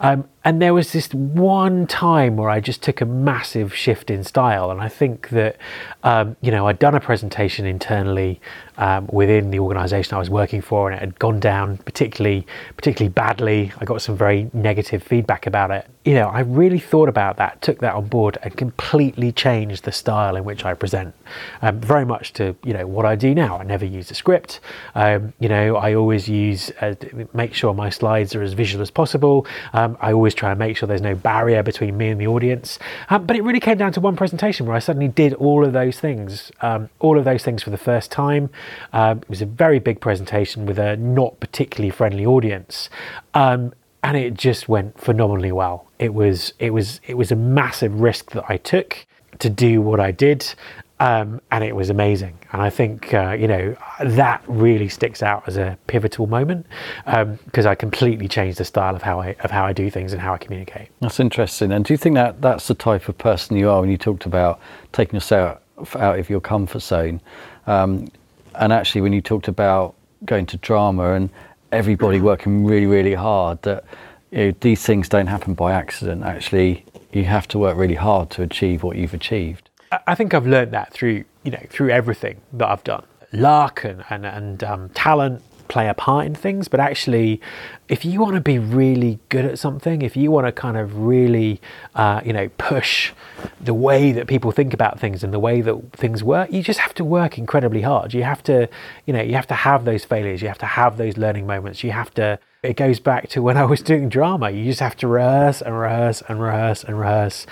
Um, 0.00 0.28
and 0.44 0.62
there 0.62 0.72
was 0.72 0.92
this 0.92 1.12
one 1.12 1.86
time 1.86 2.36
where 2.36 2.48
I 2.48 2.60
just 2.60 2.82
took 2.82 3.00
a 3.00 3.04
massive 3.04 3.74
shift 3.74 4.10
in 4.10 4.22
style, 4.24 4.70
and 4.70 4.80
I 4.80 4.88
think 4.88 5.30
that, 5.30 5.56
um, 6.04 6.36
you 6.40 6.50
know, 6.50 6.68
I'd 6.68 6.78
done 6.78 6.94
a 6.94 7.00
presentation 7.00 7.66
internally 7.66 8.40
um, 8.76 9.08
within 9.12 9.50
the 9.50 9.58
organisation 9.58 10.14
I 10.14 10.18
was 10.18 10.30
working 10.30 10.60
for, 10.60 10.90
and 10.90 10.96
it 10.96 11.00
had 11.00 11.18
gone 11.18 11.40
down 11.40 11.78
particularly 11.78 12.46
particularly 12.76 13.12
badly. 13.12 13.72
I 13.78 13.84
got 13.84 14.00
some 14.00 14.16
very 14.16 14.50
negative 14.52 15.02
feedback 15.02 15.46
about 15.46 15.70
it. 15.70 15.86
You 16.08 16.14
know, 16.14 16.28
I 16.28 16.40
really 16.40 16.78
thought 16.78 17.10
about 17.10 17.36
that, 17.36 17.60
took 17.60 17.80
that 17.80 17.94
on 17.94 18.06
board, 18.06 18.38
and 18.42 18.56
completely 18.56 19.30
changed 19.30 19.84
the 19.84 19.92
style 19.92 20.36
in 20.36 20.44
which 20.44 20.64
I 20.64 20.72
present. 20.72 21.14
Um, 21.60 21.82
very 21.82 22.06
much 22.06 22.32
to 22.32 22.56
you 22.64 22.72
know 22.72 22.86
what 22.86 23.04
I 23.04 23.14
do 23.14 23.34
now. 23.34 23.58
I 23.58 23.64
never 23.64 23.84
use 23.84 24.10
a 24.10 24.14
script. 24.14 24.60
Um, 24.94 25.34
you 25.38 25.50
know, 25.50 25.76
I 25.76 25.92
always 25.92 26.26
use 26.26 26.70
uh, 26.80 26.94
make 27.34 27.52
sure 27.52 27.74
my 27.74 27.90
slides 27.90 28.34
are 28.34 28.40
as 28.40 28.54
visual 28.54 28.80
as 28.80 28.90
possible. 28.90 29.46
Um, 29.74 29.98
I 30.00 30.14
always 30.14 30.32
try 30.32 30.48
and 30.48 30.58
make 30.58 30.78
sure 30.78 30.86
there's 30.86 31.02
no 31.02 31.14
barrier 31.14 31.62
between 31.62 31.98
me 31.98 32.08
and 32.08 32.18
the 32.18 32.26
audience. 32.26 32.78
Um, 33.10 33.26
but 33.26 33.36
it 33.36 33.44
really 33.44 33.60
came 33.60 33.76
down 33.76 33.92
to 33.92 34.00
one 34.00 34.16
presentation 34.16 34.64
where 34.64 34.76
I 34.76 34.78
suddenly 34.78 35.08
did 35.08 35.34
all 35.34 35.62
of 35.62 35.74
those 35.74 36.00
things, 36.00 36.50
um, 36.62 36.88
all 37.00 37.18
of 37.18 37.26
those 37.26 37.42
things 37.42 37.62
for 37.62 37.68
the 37.68 37.76
first 37.76 38.10
time. 38.10 38.48
Um, 38.94 39.18
it 39.18 39.28
was 39.28 39.42
a 39.42 39.46
very 39.46 39.78
big 39.78 40.00
presentation 40.00 40.64
with 40.64 40.78
a 40.78 40.96
not 40.96 41.38
particularly 41.38 41.90
friendly 41.90 42.24
audience. 42.24 42.88
And 43.34 44.16
it 44.16 44.32
just 44.32 44.70
went 44.70 44.98
phenomenally 44.98 45.52
well. 45.52 45.87
It 45.98 46.14
was 46.14 46.52
it 46.58 46.70
was 46.70 47.00
it 47.06 47.16
was 47.16 47.32
a 47.32 47.36
massive 47.36 48.00
risk 48.00 48.30
that 48.32 48.44
I 48.48 48.56
took 48.56 49.06
to 49.40 49.50
do 49.50 49.80
what 49.80 50.00
I 50.00 50.10
did, 50.10 50.54
um, 51.00 51.40
and 51.50 51.62
it 51.62 51.74
was 51.74 51.90
amazing. 51.90 52.38
And 52.52 52.62
I 52.62 52.70
think 52.70 53.12
uh, 53.14 53.36
you 53.38 53.48
know 53.48 53.76
that 54.00 54.42
really 54.46 54.88
sticks 54.88 55.22
out 55.22 55.44
as 55.46 55.56
a 55.56 55.76
pivotal 55.86 56.26
moment 56.26 56.66
because 57.04 57.66
um, 57.66 57.70
I 57.70 57.74
completely 57.74 58.28
changed 58.28 58.58
the 58.58 58.64
style 58.64 58.94
of 58.94 59.02
how 59.02 59.20
I 59.20 59.36
of 59.40 59.50
how 59.50 59.64
I 59.64 59.72
do 59.72 59.90
things 59.90 60.12
and 60.12 60.22
how 60.22 60.34
I 60.34 60.38
communicate. 60.38 60.88
That's 61.00 61.20
interesting. 61.20 61.72
And 61.72 61.84
do 61.84 61.92
you 61.92 61.98
think 61.98 62.14
that 62.14 62.40
that's 62.40 62.68
the 62.68 62.74
type 62.74 63.08
of 63.08 63.18
person 63.18 63.56
you 63.56 63.68
are 63.70 63.80
when 63.80 63.90
you 63.90 63.98
talked 63.98 64.26
about 64.26 64.60
taking 64.92 65.14
yourself 65.14 65.58
out 65.96 66.18
of 66.18 66.30
your 66.30 66.40
comfort 66.40 66.80
zone? 66.82 67.20
Um, 67.66 68.08
and 68.54 68.72
actually, 68.72 69.00
when 69.00 69.12
you 69.12 69.20
talked 69.20 69.48
about 69.48 69.94
going 70.24 70.46
to 70.46 70.56
drama 70.56 71.12
and 71.12 71.30
everybody 71.70 72.20
working 72.20 72.64
really, 72.64 72.86
really 72.86 73.14
hard, 73.14 73.62
that 73.62 73.84
you 74.30 74.38
know, 74.38 74.54
these 74.60 74.84
things 74.84 75.08
don't 75.08 75.26
happen 75.26 75.54
by 75.54 75.72
accident. 75.72 76.24
Actually, 76.24 76.84
you 77.12 77.24
have 77.24 77.48
to 77.48 77.58
work 77.58 77.76
really 77.76 77.94
hard 77.94 78.30
to 78.30 78.42
achieve 78.42 78.82
what 78.82 78.96
you've 78.96 79.14
achieved. 79.14 79.70
I 80.06 80.14
think 80.14 80.34
I've 80.34 80.46
learned 80.46 80.72
that 80.72 80.92
through 80.92 81.24
you 81.44 81.50
know 81.50 81.64
through 81.70 81.90
everything 81.90 82.40
that 82.54 82.68
I've 82.68 82.84
done. 82.84 83.04
Luck 83.32 83.84
and 83.84 84.04
and, 84.10 84.26
and 84.26 84.64
um, 84.64 84.88
talent 84.90 85.42
play 85.68 85.88
a 85.88 85.94
part 85.94 86.26
in 86.26 86.34
things, 86.34 86.66
but 86.66 86.80
actually, 86.80 87.40
if 87.88 88.04
you 88.04 88.20
want 88.20 88.34
to 88.34 88.40
be 88.40 88.58
really 88.58 89.18
good 89.28 89.44
at 89.44 89.58
something, 89.58 90.02
if 90.02 90.16
you 90.16 90.30
want 90.30 90.46
to 90.46 90.52
kind 90.52 90.76
of 90.76 90.98
really, 90.98 91.60
uh, 91.94 92.20
you 92.24 92.32
know, 92.32 92.48
push 92.58 93.12
the 93.60 93.74
way 93.74 94.10
that 94.12 94.26
people 94.26 94.50
think 94.50 94.72
about 94.72 94.98
things 94.98 95.22
and 95.22 95.32
the 95.32 95.38
way 95.38 95.60
that 95.60 95.92
things 95.92 96.24
work, 96.24 96.50
you 96.50 96.62
just 96.62 96.80
have 96.80 96.94
to 96.94 97.04
work 97.04 97.38
incredibly 97.38 97.82
hard. 97.82 98.14
You 98.14 98.24
have 98.24 98.42
to, 98.44 98.68
you 99.06 99.12
know, 99.12 99.22
you 99.22 99.34
have 99.34 99.46
to 99.48 99.54
have 99.54 99.84
those 99.84 100.04
failures. 100.04 100.42
You 100.42 100.48
have 100.48 100.58
to 100.58 100.66
have 100.66 100.96
those 100.96 101.16
learning 101.16 101.46
moments. 101.46 101.84
You 101.84 101.92
have 101.92 102.12
to. 102.14 102.38
It 102.64 102.76
goes 102.76 102.98
back 102.98 103.28
to 103.28 103.40
when 103.40 103.56
I 103.56 103.64
was 103.64 103.82
doing 103.82 104.08
drama. 104.08 104.50
You 104.50 104.64
just 104.64 104.80
have 104.80 104.96
to 104.96 105.06
rehearse 105.06 105.62
and 105.62 105.78
rehearse 105.78 106.24
and 106.28 106.42
rehearse 106.42 106.82
and 106.82 106.98
rehearse 106.98 107.46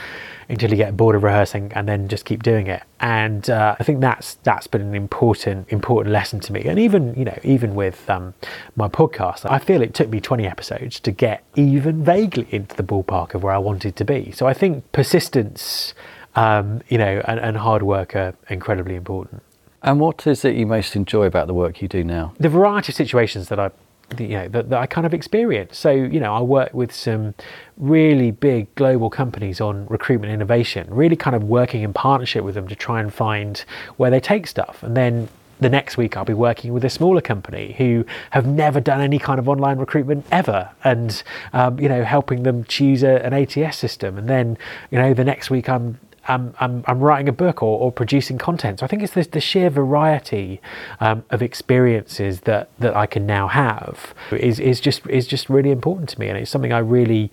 until 0.49 0.71
you 0.71 0.77
get 0.77 0.97
bored 0.97 1.15
of 1.15 1.23
rehearsing 1.23 1.71
and 1.77 1.89
then 1.89 2.09
just 2.09 2.25
keep 2.25 2.43
doing 2.43 2.67
it. 2.67 2.83
And 2.99 3.49
uh, 3.49 3.77
I 3.79 3.85
think 3.85 4.01
that's 4.01 4.35
that's 4.43 4.67
been 4.67 4.81
an 4.81 4.97
important 4.97 5.69
important 5.69 6.13
lesson 6.13 6.41
to 6.41 6.53
me. 6.53 6.65
And 6.65 6.81
even 6.81 7.15
you 7.15 7.25
know 7.25 7.39
even 7.45 7.77
with 7.77 8.11
um, 8.11 8.35
my 8.75 8.89
podcast, 8.89 9.49
I 9.49 9.61
feel 9.61 9.81
it 9.81 9.95
took 9.95 10.09
me 10.09 10.21
20 10.21 10.45
episodes 10.45 10.99
to 10.99 11.13
get 11.13 11.45
even 11.55 12.03
vaguely 12.03 12.49
into 12.51 12.75
the 12.75 12.83
ballpark 12.83 13.35
of 13.35 13.45
where 13.45 13.53
I 13.53 13.59
wanted 13.59 13.95
to 13.95 14.05
be. 14.05 14.33
So 14.33 14.49
I 14.49 14.55
think 14.55 14.91
persistence, 14.91 15.95
um, 16.35 16.83
you 16.89 16.99
know, 16.99 17.23
and, 17.29 17.39
and 17.39 17.59
hard 17.59 17.85
work 17.85 18.17
are 18.17 18.35
incredibly 18.51 18.97
important. 18.97 19.45
And 19.85 20.01
what 20.01 20.27
is 20.27 20.45
it 20.45 20.57
you 20.57 20.67
most 20.67 20.97
enjoy 20.97 21.27
about 21.27 21.47
the 21.47 21.55
work 21.55 21.81
you 21.81 21.87
do 21.87 22.03
now? 22.03 22.35
The 22.41 22.49
variety 22.49 22.91
of 22.91 22.97
situations 22.97 23.49
that 23.51 23.61
I 23.61 23.71
you 24.19 24.29
know 24.29 24.49
that, 24.49 24.71
that 24.71 24.79
I 24.79 24.87
kind 24.87 25.07
of 25.07 25.13
experience. 25.13 25.79
So 25.79 25.91
you 25.91 26.21
know, 26.21 26.35
I 26.35 26.41
work 26.41 26.73
with 26.73 26.93
some 26.93 27.35
really 27.77 28.31
big 28.31 28.73
global 28.75 29.11
companies 29.11 29.61
on 29.61 29.87
recruitment 29.87 30.33
innovation, 30.33 30.87
really 30.91 31.17
kind 31.17 31.37
of 31.37 31.45
working 31.45 31.83
in 31.83 31.93
partnership 31.93 32.45
with 32.45 32.55
them 32.55 32.69
to 32.69 32.75
try 32.75 33.01
and 33.01 33.13
find 33.13 33.65
where 33.97 34.11
they 34.11 34.21
take 34.21 34.47
stuff, 34.47 34.83
and 34.83 34.97
then. 34.97 35.29
The 35.59 35.71
next 35.71 35.97
week, 35.97 36.19
I'll 36.19 36.25
be 36.27 36.35
working 36.35 36.75
with 36.75 36.85
a 36.85 36.91
smaller 36.91 37.23
company 37.23 37.75
who 37.79 38.05
have 38.33 38.47
never 38.47 38.79
done 38.79 39.01
any 39.01 39.19
kind 39.19 39.39
of 39.39 39.49
online 39.49 39.79
recruitment 39.79 40.27
ever, 40.31 40.69
and 40.85 41.23
um, 41.55 41.81
you 41.81 41.89
know, 41.89 42.05
helping 42.05 42.43
them 42.43 42.65
choose 42.65 43.03
a, 43.03 43.25
an 43.25 43.33
ATS 43.33 43.79
system. 43.79 44.19
And 44.19 44.29
then, 44.29 44.59
you 44.91 44.99
know, 44.99 45.15
the 45.15 45.25
next 45.25 45.49
week, 45.49 45.71
I'm 45.71 45.99
I'm, 46.29 46.55
I'm, 46.59 46.85
I'm 46.87 47.01
writing 47.01 47.29
a 47.29 47.33
book 47.33 47.63
or, 47.63 47.79
or, 47.79 47.93
producing 47.93 48.39
content. 48.39 48.81
So 48.81 48.85
I 48.85 48.89
think 48.89 49.03
it's 49.03 49.15
the, 49.15 49.23
the 49.23 49.41
sheer 49.41 49.71
variety 49.71 50.61
um, 51.01 51.25
of 51.31 51.43
experiences 51.43 52.43
that, 52.43 52.71
that 52.79 52.97
I 52.97 53.07
can 53.07 53.27
now 53.27 53.49
have 53.49 54.15
is, 54.33 54.61
is 54.61 54.81
just 54.81 55.07
is 55.09 55.27
just 55.27 55.49
really 55.49 55.71
important 55.71 56.09
to 56.11 56.21
me, 56.21 56.29
and 56.29 56.39
it's 56.39 56.51
something 56.51 56.73
I 56.73 56.79
really 56.79 57.31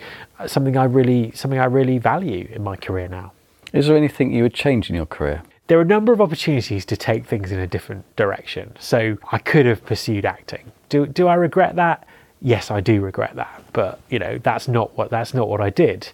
something 0.47 0.77
I 0.77 0.85
really 0.85 1.31
something 1.31 1.59
I 1.59 1.65
really 1.65 1.97
value 1.97 2.47
in 2.51 2.63
my 2.63 2.75
career 2.75 3.07
now. 3.07 3.31
Is 3.71 3.87
there 3.87 3.97
anything 3.97 4.31
you 4.31 4.43
would 4.43 4.53
change 4.53 4.89
in 4.89 4.95
your 4.95 5.05
career? 5.05 5.43
There 5.67 5.77
are 5.79 5.81
a 5.81 5.85
number 5.85 6.13
of 6.13 6.21
opportunities 6.21 6.85
to 6.85 6.97
take 6.97 7.25
things 7.25 7.51
in 7.51 7.59
a 7.59 7.67
different 7.67 8.15
direction. 8.15 8.75
So 8.79 9.17
I 9.31 9.39
could 9.39 9.65
have 9.65 9.85
pursued 9.85 10.25
acting. 10.25 10.71
Do 10.89 11.05
do 11.05 11.27
I 11.27 11.35
regret 11.35 11.75
that? 11.77 12.07
Yes, 12.43 12.69
I 12.69 12.81
do 12.81 13.01
regret 13.01 13.35
that, 13.37 13.63
but 13.73 13.99
you 14.09 14.19
know 14.19 14.37
that's 14.37 14.67
not 14.67 14.95
what 14.97 15.09
that's 15.09 15.33
not 15.33 15.47
what 15.47 15.61
I 15.61 15.69
did. 15.69 16.09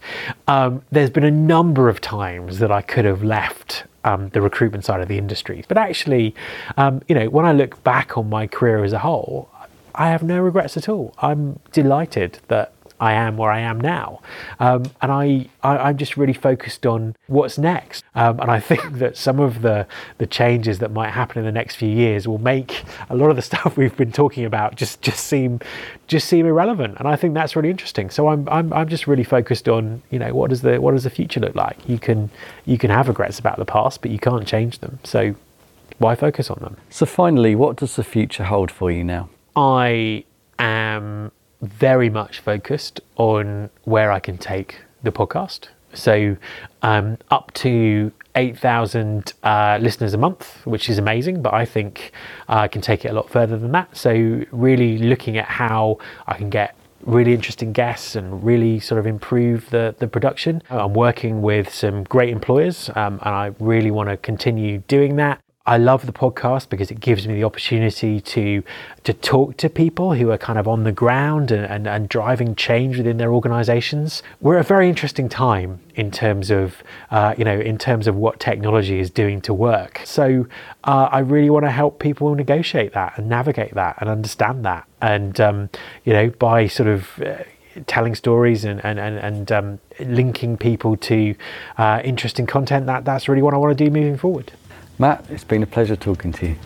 Um, 0.47 0.83
there's 0.91 1.09
been 1.09 1.25
a 1.25 1.31
number 1.31 1.89
of 1.89 1.99
times 1.99 2.59
that 2.59 2.71
I 2.71 2.81
could 2.81 3.03
have 3.03 3.23
left 3.23 3.83
um, 4.05 4.29
the 4.29 4.41
recruitment 4.41 4.85
side 4.85 5.01
of 5.01 5.07
the 5.09 5.17
industry, 5.17 5.65
but 5.67 5.77
actually, 5.77 6.35
um, 6.77 7.01
you 7.09 7.15
know, 7.15 7.29
when 7.29 7.45
I 7.45 7.51
look 7.51 7.83
back 7.83 8.17
on 8.17 8.29
my 8.29 8.47
career 8.47 8.83
as 8.83 8.93
a 8.93 8.99
whole, 8.99 9.49
I 9.95 10.09
have 10.09 10.23
no 10.23 10.39
regrets 10.39 10.77
at 10.77 10.87
all. 10.87 11.13
I'm 11.17 11.59
delighted 11.73 12.39
that 12.47 12.71
I 12.99 13.13
am 13.13 13.37
where 13.37 13.51
I 13.51 13.59
am 13.59 13.79
now. 13.79 14.21
Um, 14.59 14.83
and 15.01 15.11
I, 15.11 15.49
I, 15.63 15.89
am 15.89 15.97
just 15.97 16.17
really 16.17 16.33
focused 16.33 16.85
on 16.85 17.15
what's 17.27 17.57
next. 17.57 18.03
Um, 18.15 18.39
and 18.39 18.51
I 18.51 18.59
think 18.69 18.99
that 18.99 19.17
some 19.17 19.39
of 19.39 19.61
the, 19.61 19.87
the 20.17 20.27
changes 20.27 20.79
that 20.79 20.91
might 20.91 21.11
happen 21.11 21.39
in 21.39 21.45
the 21.45 21.51
next 21.51 21.75
few 21.75 21.89
years 21.89 22.27
will 22.27 22.37
make 22.37 22.83
a 23.09 23.15
lot 23.15 23.29
of 23.29 23.35
the 23.35 23.41
stuff 23.49 23.77
we've 23.77 23.95
been 23.95 24.11
talking 24.11 24.45
about 24.45 24.75
just, 24.75 25.01
just 25.01 25.25
seem 25.25 25.59
just 26.07 26.27
seem 26.27 26.47
irrelevant. 26.47 26.95
And 26.97 27.07
I 27.07 27.15
think 27.15 27.35
that's 27.35 27.55
really 27.55 27.69
interesting. 27.69 28.09
So 28.09 28.29
I'm, 28.29 28.49
I'm, 28.49 28.73
I'm 28.73 28.89
just 28.89 29.05
really 29.05 29.23
focused 29.23 29.69
on, 29.69 30.01
you 30.09 30.17
know, 30.17 30.33
what 30.33 30.49
does 30.49 30.61
the 30.61 30.81
what 30.81 30.93
does 30.93 31.03
the 31.03 31.09
future 31.09 31.39
look 31.39 31.55
like? 31.55 31.77
You 31.87 31.99
can 31.99 32.31
you 32.65 32.77
can 32.77 32.89
have 32.89 33.07
regrets 33.07 33.37
about 33.39 33.57
the 33.57 33.65
past, 33.65 34.01
but 34.01 34.09
you 34.09 34.17
can't 34.17 34.47
change 34.47 34.79
them. 34.79 34.99
So 35.03 35.35
why 35.99 36.15
focus 36.15 36.49
on 36.49 36.57
them? 36.61 36.77
So 36.89 37.05
finally, 37.05 37.55
what 37.55 37.77
does 37.77 37.95
the 37.95 38.03
future 38.03 38.45
hold 38.45 38.71
for 38.71 38.89
you 38.89 39.03
now? 39.03 39.29
I 39.55 40.23
am 40.57 41.31
very 41.61 42.09
much 42.09 42.39
focused 42.39 43.01
on 43.15 43.69
where 43.83 44.11
I 44.11 44.19
can 44.19 44.37
take 44.37 44.81
the 45.03 45.11
podcast. 45.11 45.67
So, 45.93 46.37
um, 46.83 47.17
up 47.31 47.51
to 47.55 48.11
8,000 48.35 49.33
uh, 49.43 49.79
listeners 49.81 50.13
a 50.13 50.17
month, 50.17 50.65
which 50.65 50.87
is 50.89 50.97
amazing, 50.99 51.41
but 51.41 51.53
I 51.53 51.65
think 51.65 52.11
I 52.47 52.67
can 52.67 52.81
take 52.81 53.05
it 53.05 53.09
a 53.09 53.13
lot 53.13 53.29
further 53.29 53.57
than 53.57 53.71
that. 53.71 53.97
So, 53.97 54.43
really 54.51 54.99
looking 54.99 55.37
at 55.37 55.45
how 55.45 55.97
I 56.27 56.35
can 56.35 56.49
get 56.49 56.75
really 57.05 57.33
interesting 57.33 57.71
guests 57.71 58.15
and 58.15 58.43
really 58.43 58.79
sort 58.79 58.99
of 58.99 59.07
improve 59.07 59.69
the, 59.69 59.95
the 59.99 60.07
production. 60.07 60.61
I'm 60.69 60.93
working 60.93 61.41
with 61.41 61.73
some 61.73 62.03
great 62.03 62.29
employers 62.29 62.89
um, 62.95 63.19
and 63.23 63.35
I 63.35 63.51
really 63.59 63.89
want 63.89 64.09
to 64.09 64.17
continue 64.17 64.79
doing 64.79 65.15
that. 65.15 65.41
I 65.69 65.77
love 65.77 66.07
the 66.07 66.11
podcast 66.11 66.69
because 66.69 66.89
it 66.89 66.99
gives 66.99 67.27
me 67.27 67.35
the 67.35 67.43
opportunity 67.43 68.19
to 68.21 68.63
to 69.03 69.13
talk 69.13 69.55
to 69.57 69.69
people 69.69 70.15
who 70.15 70.31
are 70.31 70.37
kind 70.39 70.57
of 70.57 70.67
on 70.67 70.83
the 70.83 70.91
ground 70.91 71.51
and, 71.51 71.63
and, 71.63 71.87
and 71.87 72.09
driving 72.09 72.55
change 72.55 72.97
within 72.97 73.17
their 73.17 73.31
organizations. 73.31 74.23
We're 74.41 74.57
at 74.57 74.65
a 74.65 74.67
very 74.67 74.89
interesting 74.89 75.29
time 75.29 75.79
in 75.93 76.09
terms 76.09 76.49
of 76.49 76.81
uh, 77.11 77.35
you 77.37 77.45
know 77.45 77.59
in 77.59 77.77
terms 77.77 78.07
of 78.07 78.15
what 78.15 78.39
technology 78.39 78.99
is 78.99 79.11
doing 79.11 79.41
to 79.41 79.53
work. 79.53 80.01
So 80.05 80.47
uh, 80.85 81.09
I 81.11 81.19
really 81.19 81.51
want 81.51 81.65
to 81.65 81.71
help 81.71 81.99
people 81.99 82.33
negotiate 82.33 82.93
that 82.93 83.19
and 83.19 83.29
navigate 83.29 83.75
that 83.75 83.97
and 83.99 84.09
understand 84.09 84.65
that. 84.65 84.87
And 85.03 85.39
um, 85.39 85.69
you 86.03 86.13
know 86.13 86.31
by 86.31 86.65
sort 86.65 86.89
of 86.89 87.21
uh, 87.21 87.43
telling 87.85 88.15
stories 88.15 88.65
and 88.65 88.83
and 88.83 88.99
and, 88.99 89.17
and 89.19 89.51
um, 89.51 89.79
linking 89.99 90.57
people 90.57 90.97
to 90.97 91.35
uh, 91.77 92.01
interesting 92.03 92.47
content. 92.47 92.87
That 92.87 93.05
that's 93.05 93.29
really 93.29 93.43
what 93.43 93.53
I 93.53 93.57
want 93.57 93.77
to 93.77 93.85
do 93.85 93.91
moving 93.91 94.17
forward. 94.17 94.51
Matt, 94.99 95.25
it's 95.29 95.45
been 95.45 95.63
a 95.63 95.67
pleasure 95.67 95.95
talking 95.95 96.33
to 96.33 96.49
you. 96.49 96.57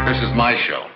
This 0.07 0.22
is 0.22 0.34
my 0.34 0.59
show. 0.66 0.86